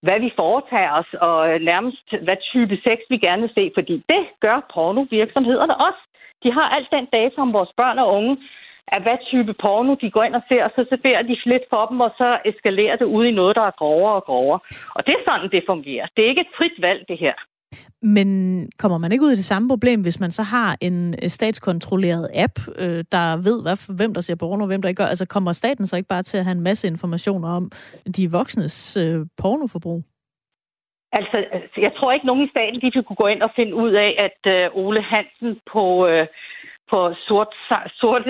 [0.03, 3.95] hvad vi foretager os, og øh, nærmest hvad type sex vi gerne vil se, fordi
[4.09, 6.03] det gør pornovirksomhederne også.
[6.43, 8.37] De har alt den data om vores børn og unge,
[8.95, 12.01] af hvad type porno de går ind og ser, så serverer de lidt for dem,
[12.01, 14.61] og så eskalerer det ud i noget, der er grovere og grovere.
[14.95, 16.07] Og det er sådan, det fungerer.
[16.17, 17.35] Det er ikke et frit valg, det her.
[18.03, 18.29] Men
[18.79, 22.29] kommer man ikke ud i det samme problem, hvis man så har en øh, statskontrolleret
[22.35, 25.09] app, øh, der ved, hvad, hvem der ser porno og hvem der ikke gør?
[25.09, 27.71] Altså kommer staten så ikke bare til at have en masse informationer om
[28.17, 30.03] de voksnes øh, pornoforbrug?
[31.13, 31.37] Altså,
[31.77, 34.53] jeg tror ikke, nogen i staten de kunne gå ind og finde ud af, at
[34.53, 36.27] øh, Ole Hansen på, øh,
[36.91, 37.55] på sort,
[38.01, 38.23] sort,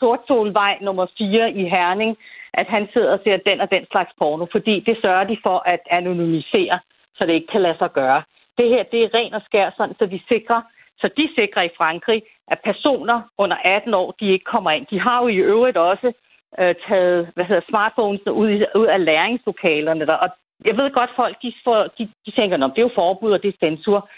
[0.00, 2.16] sort Solvej nummer 4 i Herning,
[2.54, 5.62] at han sidder og ser den og den slags porno, fordi det sørger de for
[5.66, 6.78] at anonymisere,
[7.16, 8.22] så det ikke kan lade sig gøre.
[8.58, 10.60] Det her, det er ren og skær sådan, så de sikrer,
[11.00, 14.86] så de sikrer i Frankrig, at personer under 18 år, de ikke kommer ind.
[14.90, 16.12] De har jo i øvrigt også
[16.60, 20.28] øh, taget hvad hedder, smartphones ud, ud af læringslokalerne der, og
[20.64, 23.42] jeg ved godt, folk de, får, de, de tænker, at det er jo forbud, og
[23.42, 24.08] det er censur,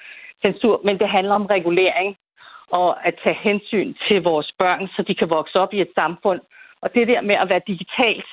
[0.42, 2.16] censur, men det handler om regulering
[2.70, 6.40] og at tage hensyn til vores børn, så de kan vokse op i et samfund.
[6.82, 8.26] Og det der med at være digitalt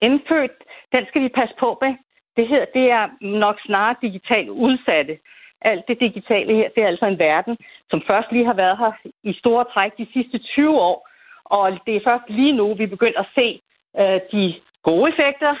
[0.00, 0.52] indfødt,
[0.92, 1.94] den skal vi passe på med.
[2.36, 5.18] Det her, det er nok snarere digitalt udsatte.
[5.60, 7.56] Alt det digitale her, det er altså en verden,
[7.90, 8.92] som først lige har været her
[9.22, 11.08] i store træk de sidste 20 år.
[11.44, 13.60] Og det er først lige nu, vi begynder at se
[13.98, 15.54] øh, de gode effekter,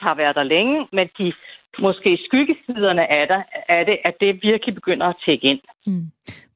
[0.00, 1.32] har været der længe, men de
[1.80, 5.60] måske skyggesiderne af det, af det, at det virkelig begynder at tække ind.
[5.86, 6.06] Mm.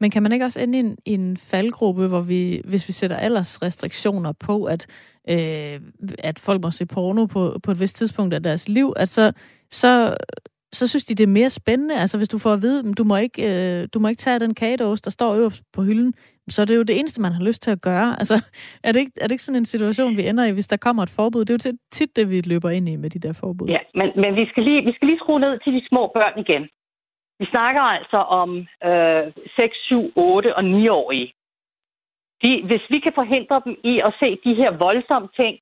[0.01, 2.93] Men kan man ikke også ende i en, i en faldgruppe, hvor vi, hvis vi
[2.93, 4.87] sætter aldersrestriktioner på, at,
[5.29, 5.81] øh,
[6.19, 9.33] at folk må se porno på, på et vist tidspunkt af deres liv, at så,
[9.71, 10.17] så,
[10.73, 12.01] så synes de, det er mere spændende.
[12.01, 13.43] Altså hvis du får at vide, du må ikke,
[13.83, 16.15] øh, du må ikke tage den kagedåse, der står øverst på hylden,
[16.49, 18.09] så er det jo det eneste, man har lyst til at gøre.
[18.21, 18.35] Altså,
[18.85, 21.03] er det, ikke, er det ikke sådan en situation, vi ender i, hvis der kommer
[21.03, 21.45] et forbud?
[21.45, 23.69] Det er jo tit det, vi løber ind i med de der forbud.
[23.69, 26.39] Ja, men, men vi, skal lige, vi skal lige skrue ned til de små børn
[26.39, 26.63] igen.
[27.39, 28.51] Vi snakker altså om
[28.85, 31.33] øh, 6, 7, 8 og 9-årige.
[32.43, 35.59] De, hvis vi kan forhindre dem i at se de her voldsomme ting,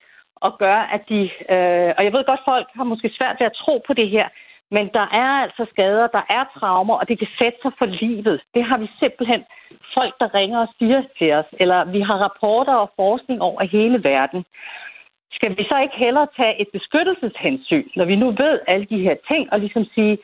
[0.47, 1.21] og gøre, at de...
[1.55, 4.29] Øh, og jeg ved godt, folk har måske svært ved at tro på det her,
[4.71, 8.43] men der er altså skader, der er traumer, og det kan sætte sig for livet.
[8.55, 9.43] Det har vi simpelthen
[9.95, 14.05] folk, der ringer og siger til os, eller vi har rapporter og forskning over hele
[14.05, 14.45] verden.
[15.33, 19.17] Skal vi så ikke hellere tage et beskyttelseshensyn, når vi nu ved alle de her
[19.29, 20.19] ting, og ligesom sige,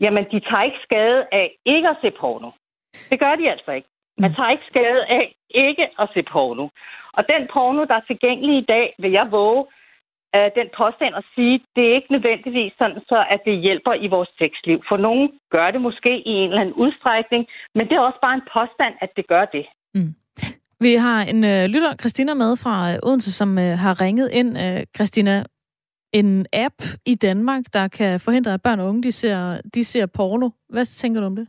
[0.00, 2.50] jamen de tager ikke skade af ikke at se porno.
[3.10, 3.88] Det gør de altså ikke.
[4.18, 6.68] Man tager ikke skade af ikke at se porno.
[7.12, 9.66] Og den porno, der er tilgængelig i dag, vil jeg våge,
[10.36, 14.06] øh, den påstand at sige, det er ikke nødvendigvis sådan, så at det hjælper i
[14.14, 14.78] vores sexliv.
[14.88, 17.42] For nogen gør det måske i en eller anden udstrækning,
[17.74, 19.66] men det er også bare en påstand, at det gør det.
[19.94, 20.14] Mm.
[20.80, 24.50] Vi har en øh, lytter, Christina, med fra øh, Odense, som øh, har ringet ind.
[24.64, 25.44] Øh, Christina,
[26.12, 26.74] en app
[27.06, 30.50] i Danmark, der kan forhindre, at børn og unge de ser, de ser porno.
[30.68, 31.46] Hvad tænker du om det?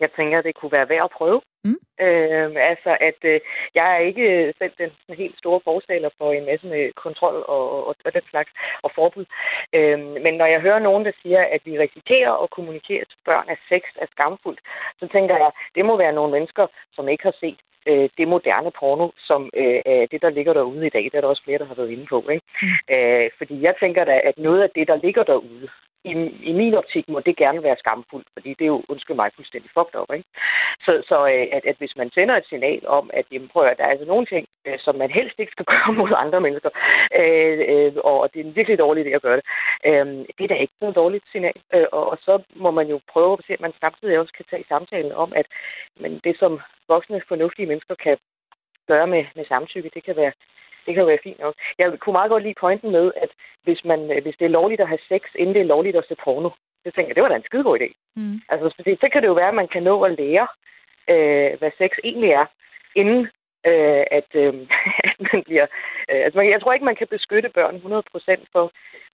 [0.00, 1.40] Jeg tænker, at det kunne være værd at prøve.
[1.64, 1.78] Mm.
[2.00, 3.40] Øh, altså, at øh,
[3.74, 7.96] jeg er ikke selv den helt store forstaler for en masse med kontrol og, og,
[8.04, 8.50] og den slags
[8.82, 9.24] og forbud.
[9.72, 13.48] Øh, men når jeg hører nogen, der siger, at vi risikerer at kommunikere til børn,
[13.48, 14.60] at sex er skamfuldt,
[15.00, 18.70] så tænker jeg, det må være nogle mennesker, som ikke har set øh, det moderne
[18.78, 21.04] porno, som øh, det, der ligger derude i dag.
[21.04, 22.18] Det er der også flere, der har været inde på.
[22.30, 22.46] Ikke?
[22.62, 22.94] Mm.
[22.94, 25.68] Øh, fordi jeg tænker da, at noget af det, der ligger derude,
[26.10, 26.12] i,
[26.50, 29.70] i min optik må det gerne være skamfuldt, fordi det er jo, undskyld mig, fuldstændig
[29.76, 30.10] fucked up.
[30.14, 30.28] Ikke?
[30.84, 33.78] Så, så øh, at, at hvis man sender et signal om, at jamen, prøv at
[33.78, 36.70] der er altså nogle ting, øh, som man helst ikke skal gøre mod andre mennesker,
[37.20, 39.46] øh, øh, og det er en virkelig dårlig idé at gøre det,
[39.88, 40.06] øh,
[40.36, 41.58] det er da ikke noget dårligt signal.
[41.74, 44.46] Øh, og, og så må man jo prøve at se, at man samtidig også kan
[44.50, 45.46] tage samtalen om, at
[46.00, 48.16] men det, som voksne, fornuftige mennesker kan
[48.88, 50.32] gøre med, med samtykke, det kan være
[50.86, 51.54] det kan jo være fint nok.
[51.78, 53.30] Jeg kunne meget godt lide pointen med, at
[53.64, 56.14] hvis, man, hvis det er lovligt at have sex, inden det er lovligt at se
[56.24, 56.50] porno,
[56.84, 57.88] Det tænker jeg, det var da en skide god idé.
[58.16, 58.40] Mm.
[58.48, 60.46] Altså, fordi så kan det jo være, at man kan nå at lære,
[61.12, 62.46] øh, hvad sex egentlig er,
[62.94, 63.20] inden
[63.70, 64.54] øh, at, øh,
[65.10, 65.66] at man bliver...
[66.10, 68.64] Øh, altså, jeg tror ikke, man kan beskytte børn 100% for,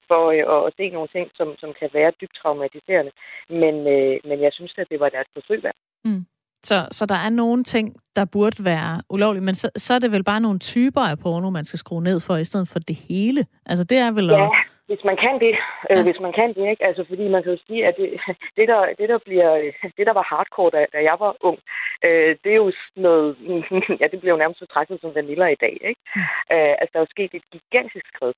[0.09, 3.13] for øh, at se nogle ting, som, som kan være dybt traumatiserende.
[3.49, 5.79] Men, øh, men jeg synes, at det var deres forsøg værd.
[6.05, 6.25] Mm.
[6.65, 10.13] Så, så der er nogle ting, der burde være ulovlige, men så, så er det
[10.13, 12.97] vel bare nogle typer af porno, man skal skrue ned for, i stedet for det
[13.09, 13.47] hele.
[13.67, 14.27] Altså det er vel...
[14.27, 14.49] Ja,
[14.93, 15.55] hvis man kan det.
[15.91, 16.03] Øh, ja.
[16.03, 16.85] Hvis man kan det, ikke?
[16.89, 18.09] Altså fordi man kan jo sige, at det,
[18.57, 19.51] det, der, det, der, bliver,
[19.97, 21.59] det, der var hardcore, da, da jeg var ung,
[22.07, 23.37] øh, det er jo sådan noget...
[24.01, 26.01] ja, det bliver jo nærmest betragtet som vanilla i dag, ikke?
[26.17, 26.23] Mm.
[26.55, 28.37] Øh, altså der er jo sket et gigantisk skridt.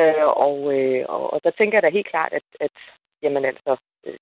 [0.00, 2.74] Øh, og, øh, og, og der tænker jeg da helt klart, at, at
[3.22, 3.72] jamen altså,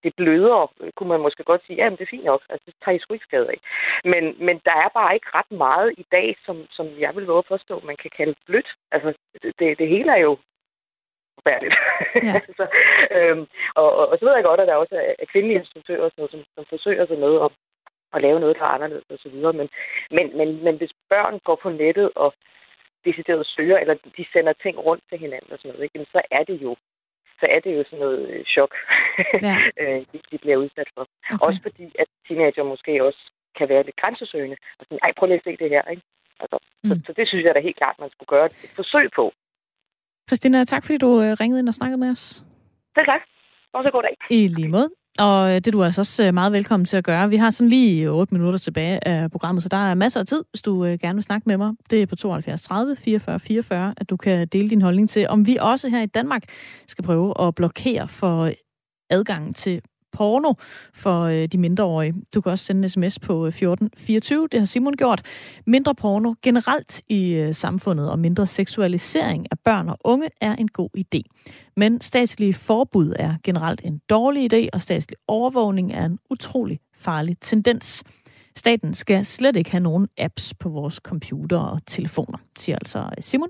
[0.04, 2.74] det bløder, kunne man måske godt sige, ja, men det er fint nok, altså det
[2.84, 3.58] tager I sgu ikke skade af.
[4.04, 7.38] Men, men der er bare ikke ret meget i dag, som, som jeg vil våge
[7.38, 8.70] at påstå, man kan kalde blødt.
[8.92, 9.14] Altså,
[9.58, 10.38] det, det hele er jo
[11.38, 11.76] forfærdeligt.
[12.14, 12.34] Ja.
[12.48, 12.66] altså,
[13.16, 16.20] øhm, og, og, og så ved jeg godt, at der også er kvindelige instruktører, sådan
[16.22, 17.50] noget, som, som forsøger sig med at,
[18.14, 19.52] at lave noget, der er anderledes og så videre.
[19.52, 19.68] Men,
[20.10, 22.34] men, men, men hvis børn går på nettet og
[23.04, 26.44] decideret søger, eller de sender ting rundt til hinanden og sådan noget, ikke, så er
[26.44, 26.76] det jo
[27.44, 28.72] så er det jo sådan noget øh, chok,
[29.48, 29.56] ja.
[29.82, 30.00] Øh,
[30.30, 31.04] de, bliver udsat for.
[31.32, 31.46] Okay.
[31.46, 33.22] Også fordi, at teenager måske også
[33.58, 34.56] kan være lidt grænsesøgende.
[34.78, 36.02] Og sådan, ej, prøv lige at se det her, ikke?
[36.42, 36.90] Altså, mm.
[36.90, 39.24] så, så, det synes jeg da helt klart, man skulle gøre et forsøg på.
[40.28, 42.24] Christina, tak fordi du øh, ringede ind og snakkede med os.
[42.96, 43.22] Selv tak.
[43.72, 44.14] Også god dag.
[44.30, 44.88] I lige måde.
[45.18, 47.28] Og øh, det er du altså også øh, meget velkommen til at gøre.
[47.28, 50.26] Vi har sådan lige øh, 8 minutter tilbage af programmet, så der er masser af
[50.26, 51.72] tid, hvis du gerne vil snakke med mig.
[51.90, 55.46] Det er på 72 30 44 44, at du kan dele din holdning til, om
[55.46, 56.42] vi også her i Danmark
[56.86, 58.50] skal prøve at blokere for
[59.10, 59.82] adgangen til
[60.14, 60.54] porno
[60.94, 62.14] for øh, de mindreårige.
[62.34, 64.48] Du kan også sende en sms på øh, 1424.
[64.52, 65.22] Det har Simon gjort.
[65.66, 70.68] Mindre porno generelt i øh, samfundet og mindre seksualisering af børn og unge er en
[70.68, 71.20] god idé.
[71.76, 77.36] Men statslige forbud er generelt en dårlig idé, og statslig overvågning er en utrolig farlig
[77.40, 78.04] tendens.
[78.56, 83.22] Staten skal slet ikke have nogen apps på vores computer og telefoner, siger altså øh,
[83.22, 83.48] Simon.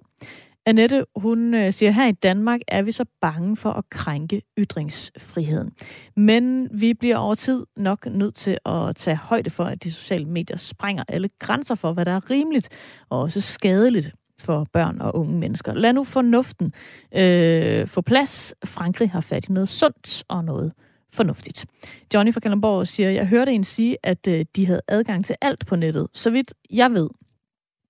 [0.67, 5.73] Annette, hun øh, siger, her i Danmark er vi så bange for at krænke ytringsfriheden.
[6.17, 10.25] Men vi bliver over tid nok nødt til at tage højde for, at de sociale
[10.25, 12.69] medier sprænger alle grænser for, hvad der er rimeligt
[13.09, 15.75] og også skadeligt for børn og unge mennesker.
[15.75, 16.73] Lad nu fornuften
[17.17, 18.55] øh, få plads.
[18.65, 20.73] Frankrig har fat i noget sundt og noget
[21.13, 21.67] fornuftigt.
[22.15, 25.67] Johnny fra Kalundborg siger, jeg hørte en sige, at øh, de havde adgang til alt
[25.67, 26.07] på nettet.
[26.13, 27.09] Så vidt jeg ved,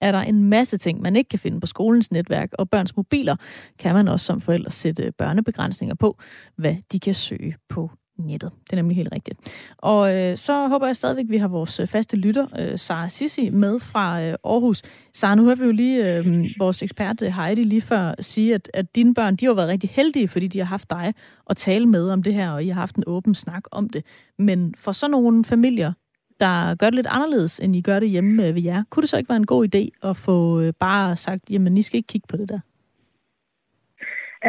[0.05, 3.37] er der en masse ting, man ikke kan finde på skolens netværk, og børns mobiler
[3.79, 6.19] kan man også som forældre sætte øh, børnebegrænsninger på,
[6.57, 8.51] hvad de kan søge på nettet.
[8.65, 9.39] Det er nemlig helt rigtigt.
[9.79, 13.09] Og øh, så håber jeg stadigvæk, at vi har vores øh, faste lytter, øh, Sara
[13.09, 14.83] Sissi, med fra øh, Aarhus.
[15.15, 16.27] Sara, nu har vi jo lige øh,
[16.59, 19.91] vores ekspert øh, Heidi lige før sige, at, at dine børn, de har været rigtig
[19.91, 21.15] heldige, fordi de har haft dig
[21.51, 24.05] at tale med om det her, og I har haft en åben snak om det.
[24.39, 25.93] Men for sådan nogle familier,
[26.41, 28.85] der gør det lidt anderledes, end I gør det hjemme øh, ved jer.
[28.91, 31.83] Kunne det så ikke være en god idé at få øh, bare sagt, jamen, I
[31.83, 32.61] skal ikke kigge på det der?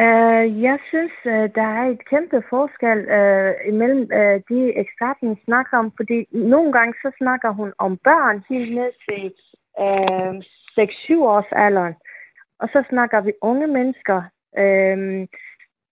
[0.04, 5.78] Uh, jeg synes, uh, der er et kæmpe forskel uh, imellem uh, de eksperten snakker
[5.78, 9.24] om, fordi nogle gange så snakker hun om børn helt ned til
[9.84, 10.34] uh,
[10.78, 11.94] 6-7 års alderen,
[12.58, 14.18] og så snakker vi unge mennesker.
[14.62, 15.26] Uh,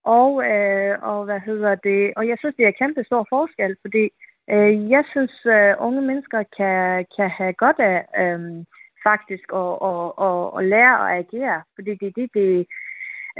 [0.03, 2.13] og, uh, og hvad hedder det?
[2.17, 4.03] Og jeg synes, det er kæmpe stor forskel, fordi
[4.51, 8.65] Øh, jeg synes, uh, unge mennesker kan, kan have godt af um,
[9.07, 12.67] faktisk at, at, at, at lære at agere, fordi det er det, det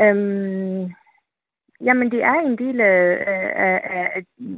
[0.06, 0.96] um,
[1.82, 3.24] Jamen, det er en del af,
[3.56, 3.82] af,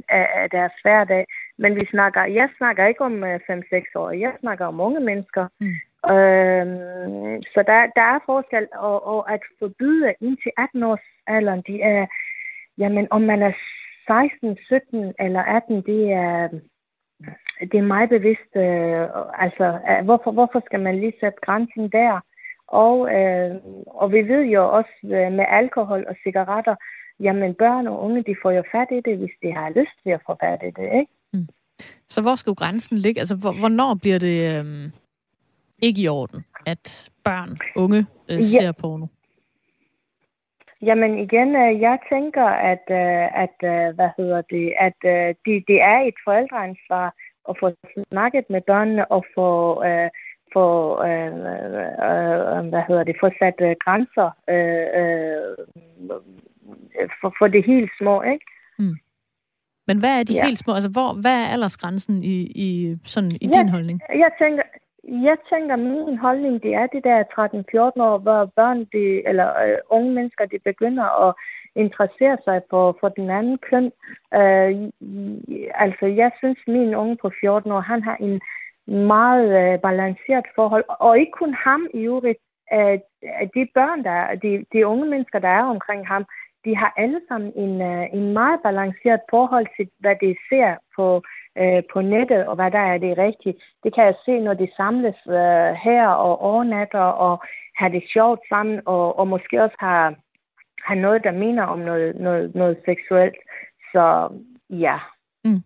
[0.08, 1.26] af, af deres hverdag,
[1.58, 5.48] men vi snakker, jeg snakker ikke om 5-6 år, jeg snakker om unge mennesker.
[5.60, 5.76] Mm.
[6.12, 11.84] Øhm, så der, der er forskel, og, og at forbyde indtil 18 års alderen, det
[11.84, 12.06] er,
[12.78, 13.52] jamen, om man er
[14.08, 16.48] 16, 17 eller 18, det er,
[17.60, 18.50] det er meget bevidst.
[18.56, 19.04] Øh,
[19.44, 19.66] altså,
[20.04, 22.20] hvorfor, hvorfor skal man lige sætte grænsen der?
[22.68, 23.56] Og, øh,
[23.86, 26.74] og vi ved jo også øh, med alkohol og cigaretter,
[27.20, 30.10] jamen børn og unge, de får jo fat i det, hvis de har lyst til
[30.10, 31.12] at få fat i det, ikke?
[31.32, 31.48] Mm.
[32.08, 33.20] Så hvor skal grænsen ligge?
[33.20, 34.90] Altså, hvornår bliver det øh,
[35.82, 38.72] ikke i orden, at børn, unge øh, ser ja.
[38.72, 39.06] porno?
[40.82, 44.98] Jamen igen, øh, jeg tænker, at, øh, at øh, hvad hedder det, at
[45.44, 47.14] det, det er et forældreansvar
[47.48, 47.70] at få
[48.10, 49.50] snakket med børnene og få,
[49.88, 50.08] uh,
[50.52, 50.66] få
[51.08, 51.32] uh,
[52.06, 56.20] uh, hvad hedder det, få sat grænser uh, uh,
[57.20, 58.46] for, for det helt små, ikke?
[58.78, 58.96] Mm.
[59.86, 60.44] Men hvad er de ja.
[60.46, 60.74] helt små?
[60.74, 64.00] Altså, hvor, hvad er aldersgrænsen i, i, sådan, i ja, din holdning?
[64.08, 64.62] Jeg tænker,
[65.08, 67.24] jeg tænker, min holdning, det er det der
[67.98, 71.34] 13-14 år, hvor børn, de, eller øh, unge mennesker, de begynder at
[71.74, 73.86] interessere sig for, for den anden køn.
[74.38, 74.72] Øh,
[75.74, 78.40] altså, jeg synes, min unge på 14 år, han har en
[79.06, 82.38] meget øh, balanceret forhold, og ikke kun ham i øvrigt,
[82.72, 82.98] Øh,
[83.54, 86.24] de børn, der er, de, de unge mennesker, der er omkring ham,
[86.64, 91.22] de har alle sammen en, øh, en meget balanceret forhold til, hvad de ser på,
[91.62, 93.54] uh, på nettet, og hvad der er det rigtige.
[93.84, 97.42] Det kan jeg se, når de samles uh, her og overnatter og
[97.76, 100.14] har det sjovt sammen, og, og måske også har,
[100.86, 103.36] har noget, der mener om noget, noget, noget seksuelt.
[103.92, 104.28] Så
[104.70, 104.98] ja.
[105.44, 105.62] Mm.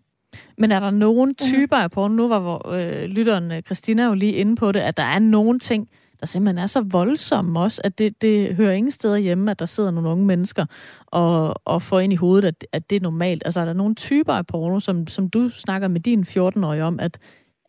[0.57, 1.35] Men er der nogen mhm.
[1.35, 2.15] typer af porno?
[2.15, 2.41] Nu var
[2.75, 5.89] øh, lytteren Christina jo lige inde på det, at der er nogen ting,
[6.23, 9.65] der simpelthen er så voldsomme også, at det, det hører ingen steder hjemme, at der
[9.65, 10.65] sidder nogle unge mennesker
[11.07, 13.41] og, og får ind i hovedet, at, at det er normalt.
[13.45, 16.99] Altså er der nogle typer af porno, som, som du snakker med din 14-årige om,
[16.99, 17.19] at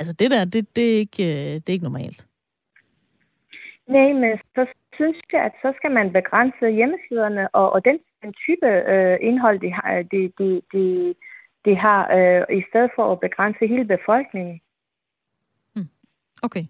[0.01, 2.27] altså, det der, det, det, er ikke, øh, det er ikke normalt?
[3.87, 8.33] Nej, men så synes jeg, at så skal man begrænse hjemmesiderne og, og den, den
[8.33, 11.15] type øh, indhold, de har, de, de, de,
[11.65, 14.61] de har øh, i stedet for at begrænse hele befolkningen.
[15.75, 15.89] Hmm.
[16.43, 16.65] Okay.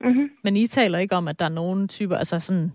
[0.00, 0.30] Mm-hmm.
[0.44, 2.72] Men I taler ikke om, at der er nogle typer, altså sådan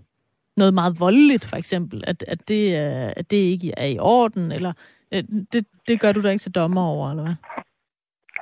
[0.57, 2.75] noget meget voldeligt for eksempel, at, at, det,
[3.17, 4.73] at det ikke er i orden, eller
[5.13, 5.23] øh,
[5.53, 7.35] det, det gør du da ikke til dommer over, eller hvad?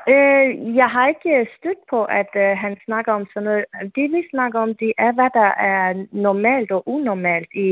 [0.08, 3.66] Øh, jeg har ikke stødt på, at øh, han snakker om sådan noget.
[3.96, 7.70] Det vi snakker om, det er, hvad der er normalt og unormalt i,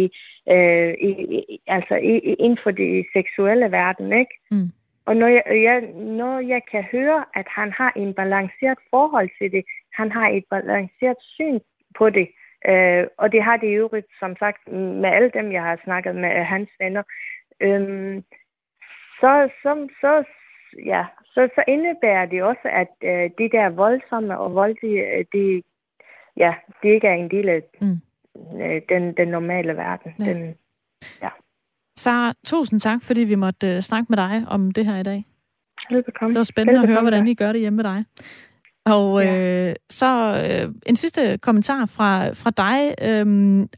[0.54, 4.36] øh, i, i altså i, inden for det seksuelle verden, ikke?
[4.52, 4.72] Mm.
[5.06, 9.52] Og når jeg, jeg, når jeg kan høre, at han har en balanceret forhold til
[9.52, 11.60] det, han har et balanceret syn
[11.98, 12.28] på det,
[12.70, 16.16] øh, og det har det i øvrigt, som sagt, med alle dem, jeg har snakket
[16.16, 17.04] med hans venner,
[17.62, 18.22] øh,
[19.20, 20.24] så, så, så,
[20.86, 25.64] ja, så, så indebærer det også, at øh, det der voldsomme og voldelige, øh, det,
[26.38, 26.54] ja,
[26.84, 28.00] det ikke er en del af mm.
[28.62, 30.12] øh, den, den normale verden.
[30.20, 30.26] Ja.
[30.26, 30.56] Den,
[31.22, 31.30] ja.
[31.96, 35.26] Sara, tusind tak, fordi vi måtte uh, snakke med dig om det her i dag.
[35.90, 36.34] Velbekomme.
[36.34, 36.98] Det var spændende Velbekomme.
[36.98, 38.06] at høre, hvordan I gør det hjemme med dig.
[38.86, 39.70] Og ja.
[39.70, 40.08] øh, så
[40.46, 43.26] øh, en sidste kommentar fra, fra dig, øh,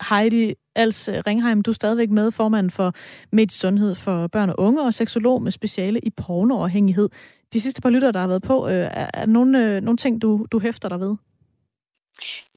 [0.09, 1.61] Heidi Als Ringheim.
[1.61, 2.93] Du er stadigvæk med, formand for
[3.31, 7.09] Mediesundhed for børn og unge og seksolog med speciale i pornoafhængighed.
[7.53, 10.21] De sidste par lytter, der har været på, øh, er, er nogle, øh, nogle ting,
[10.21, 11.15] du, du hæfter dig ved?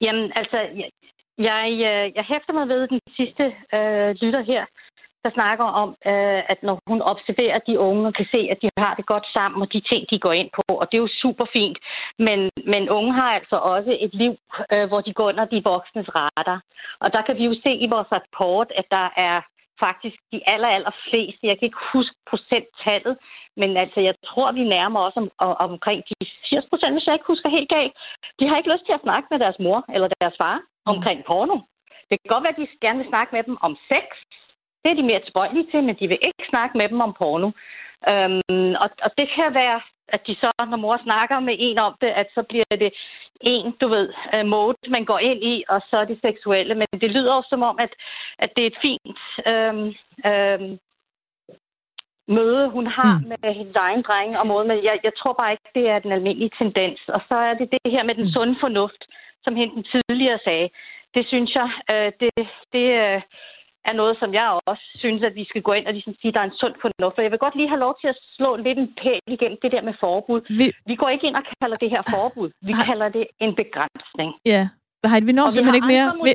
[0.01, 0.91] Jamen, altså, jeg,
[1.39, 3.45] jeg, øh, jeg hæfter mig ved den sidste
[3.75, 4.65] øh, lytter her,
[5.27, 8.69] der snakker om, øh, at når hun observerer de unge og kan se, at de
[8.85, 11.19] har det godt sammen, og de ting, de går ind på, og det er jo
[11.23, 11.79] super fint.
[12.27, 12.39] Men,
[12.73, 14.35] men unge har altså også et liv,
[14.73, 16.61] øh, hvor de går under de voksnes radar.
[17.03, 19.37] Og der kan vi jo se i vores rapport, at der er
[19.87, 23.15] faktisk de aller, aller fleste, jeg kan ikke huske procenttallet,
[23.61, 26.15] men altså jeg tror, vi nærmer os om, om, omkring de
[26.51, 27.95] 80 procent, hvis jeg ikke husker helt galt.
[28.39, 30.57] De har ikke lyst til at snakke med deres mor eller deres far
[30.93, 31.59] omkring porno.
[32.09, 34.07] Det kan godt være, at de gerne vil snakke med dem om sex,
[34.87, 37.51] det er de mere tilbøjelige til, men de vil ikke snakke med dem om porno.
[38.11, 41.95] Øhm, og, og det kan være, at de så, når mor snakker med en om
[42.01, 42.93] det, at så bliver det
[43.41, 46.75] en, du ved, uh, mode, man går ind i, og så er det seksuelle.
[46.75, 47.93] Men det lyder også som om, at,
[48.39, 49.87] at det er et fint øhm,
[50.31, 50.79] øhm,
[52.29, 53.29] møde, hun har mm.
[53.29, 54.65] med hendes egen dreng og måde.
[54.69, 57.01] Men jeg, jeg tror bare ikke, det er den almindelige tendens.
[57.09, 58.33] Og så er det det her med den hmm.
[58.33, 59.03] sunde fornuft,
[59.45, 60.69] som hende tidligere sagde.
[61.15, 62.31] Det synes jeg, øh, det,
[62.73, 63.21] det, øh,
[63.89, 66.35] er noget, som jeg også synes, at vi skal gå ind og ligesom sige, at
[66.35, 67.19] der er en sund fornuft.
[67.19, 69.71] Og jeg vil godt lige have lov til at slå lidt en pæl igennem det
[69.75, 70.41] der med forbud.
[70.61, 72.51] Vi, vi går ikke ind og kalder det her forbud.
[72.69, 72.85] Vi har...
[72.91, 74.33] kalder det en begrænsning.
[74.55, 74.63] Ja.
[75.11, 76.09] Heidi, vi når og simpelthen vi ikke mere.
[76.25, 76.33] Vi,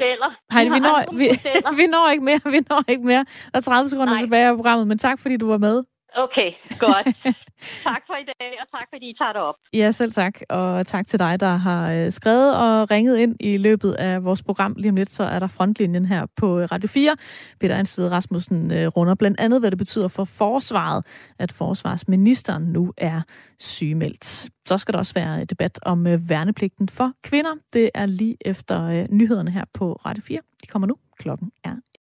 [0.53, 1.28] Heidi, vi, vi, når, vi,
[1.80, 2.41] vi når ikke mere.
[2.56, 3.23] Vi når ikke mere.
[3.52, 4.22] Der er 30 sekunder Nej.
[4.23, 5.84] tilbage af programmet, men tak fordi du var med.
[6.15, 7.07] Okay, godt.
[7.89, 9.55] tak for i dag, og tak fordi I tager det op.
[9.73, 10.41] Ja, selv tak.
[10.49, 14.43] Og tak til dig, der har øh, skrevet og ringet ind i løbet af vores
[14.43, 14.73] program.
[14.77, 17.17] Lige om lidt, så er der frontlinjen her på Radio 4.
[17.59, 21.05] Peter Ansved Rasmussen øh, runder blandt andet, hvad det betyder for forsvaret,
[21.39, 23.21] at forsvarsministeren nu er
[23.59, 24.49] sygemeldt.
[24.67, 27.55] Så skal der også være debat om øh, værnepligten for kvinder.
[27.73, 30.39] Det er lige efter nyhederne her på Radio 4.
[30.61, 30.95] De kommer nu.
[31.19, 31.75] Klokken er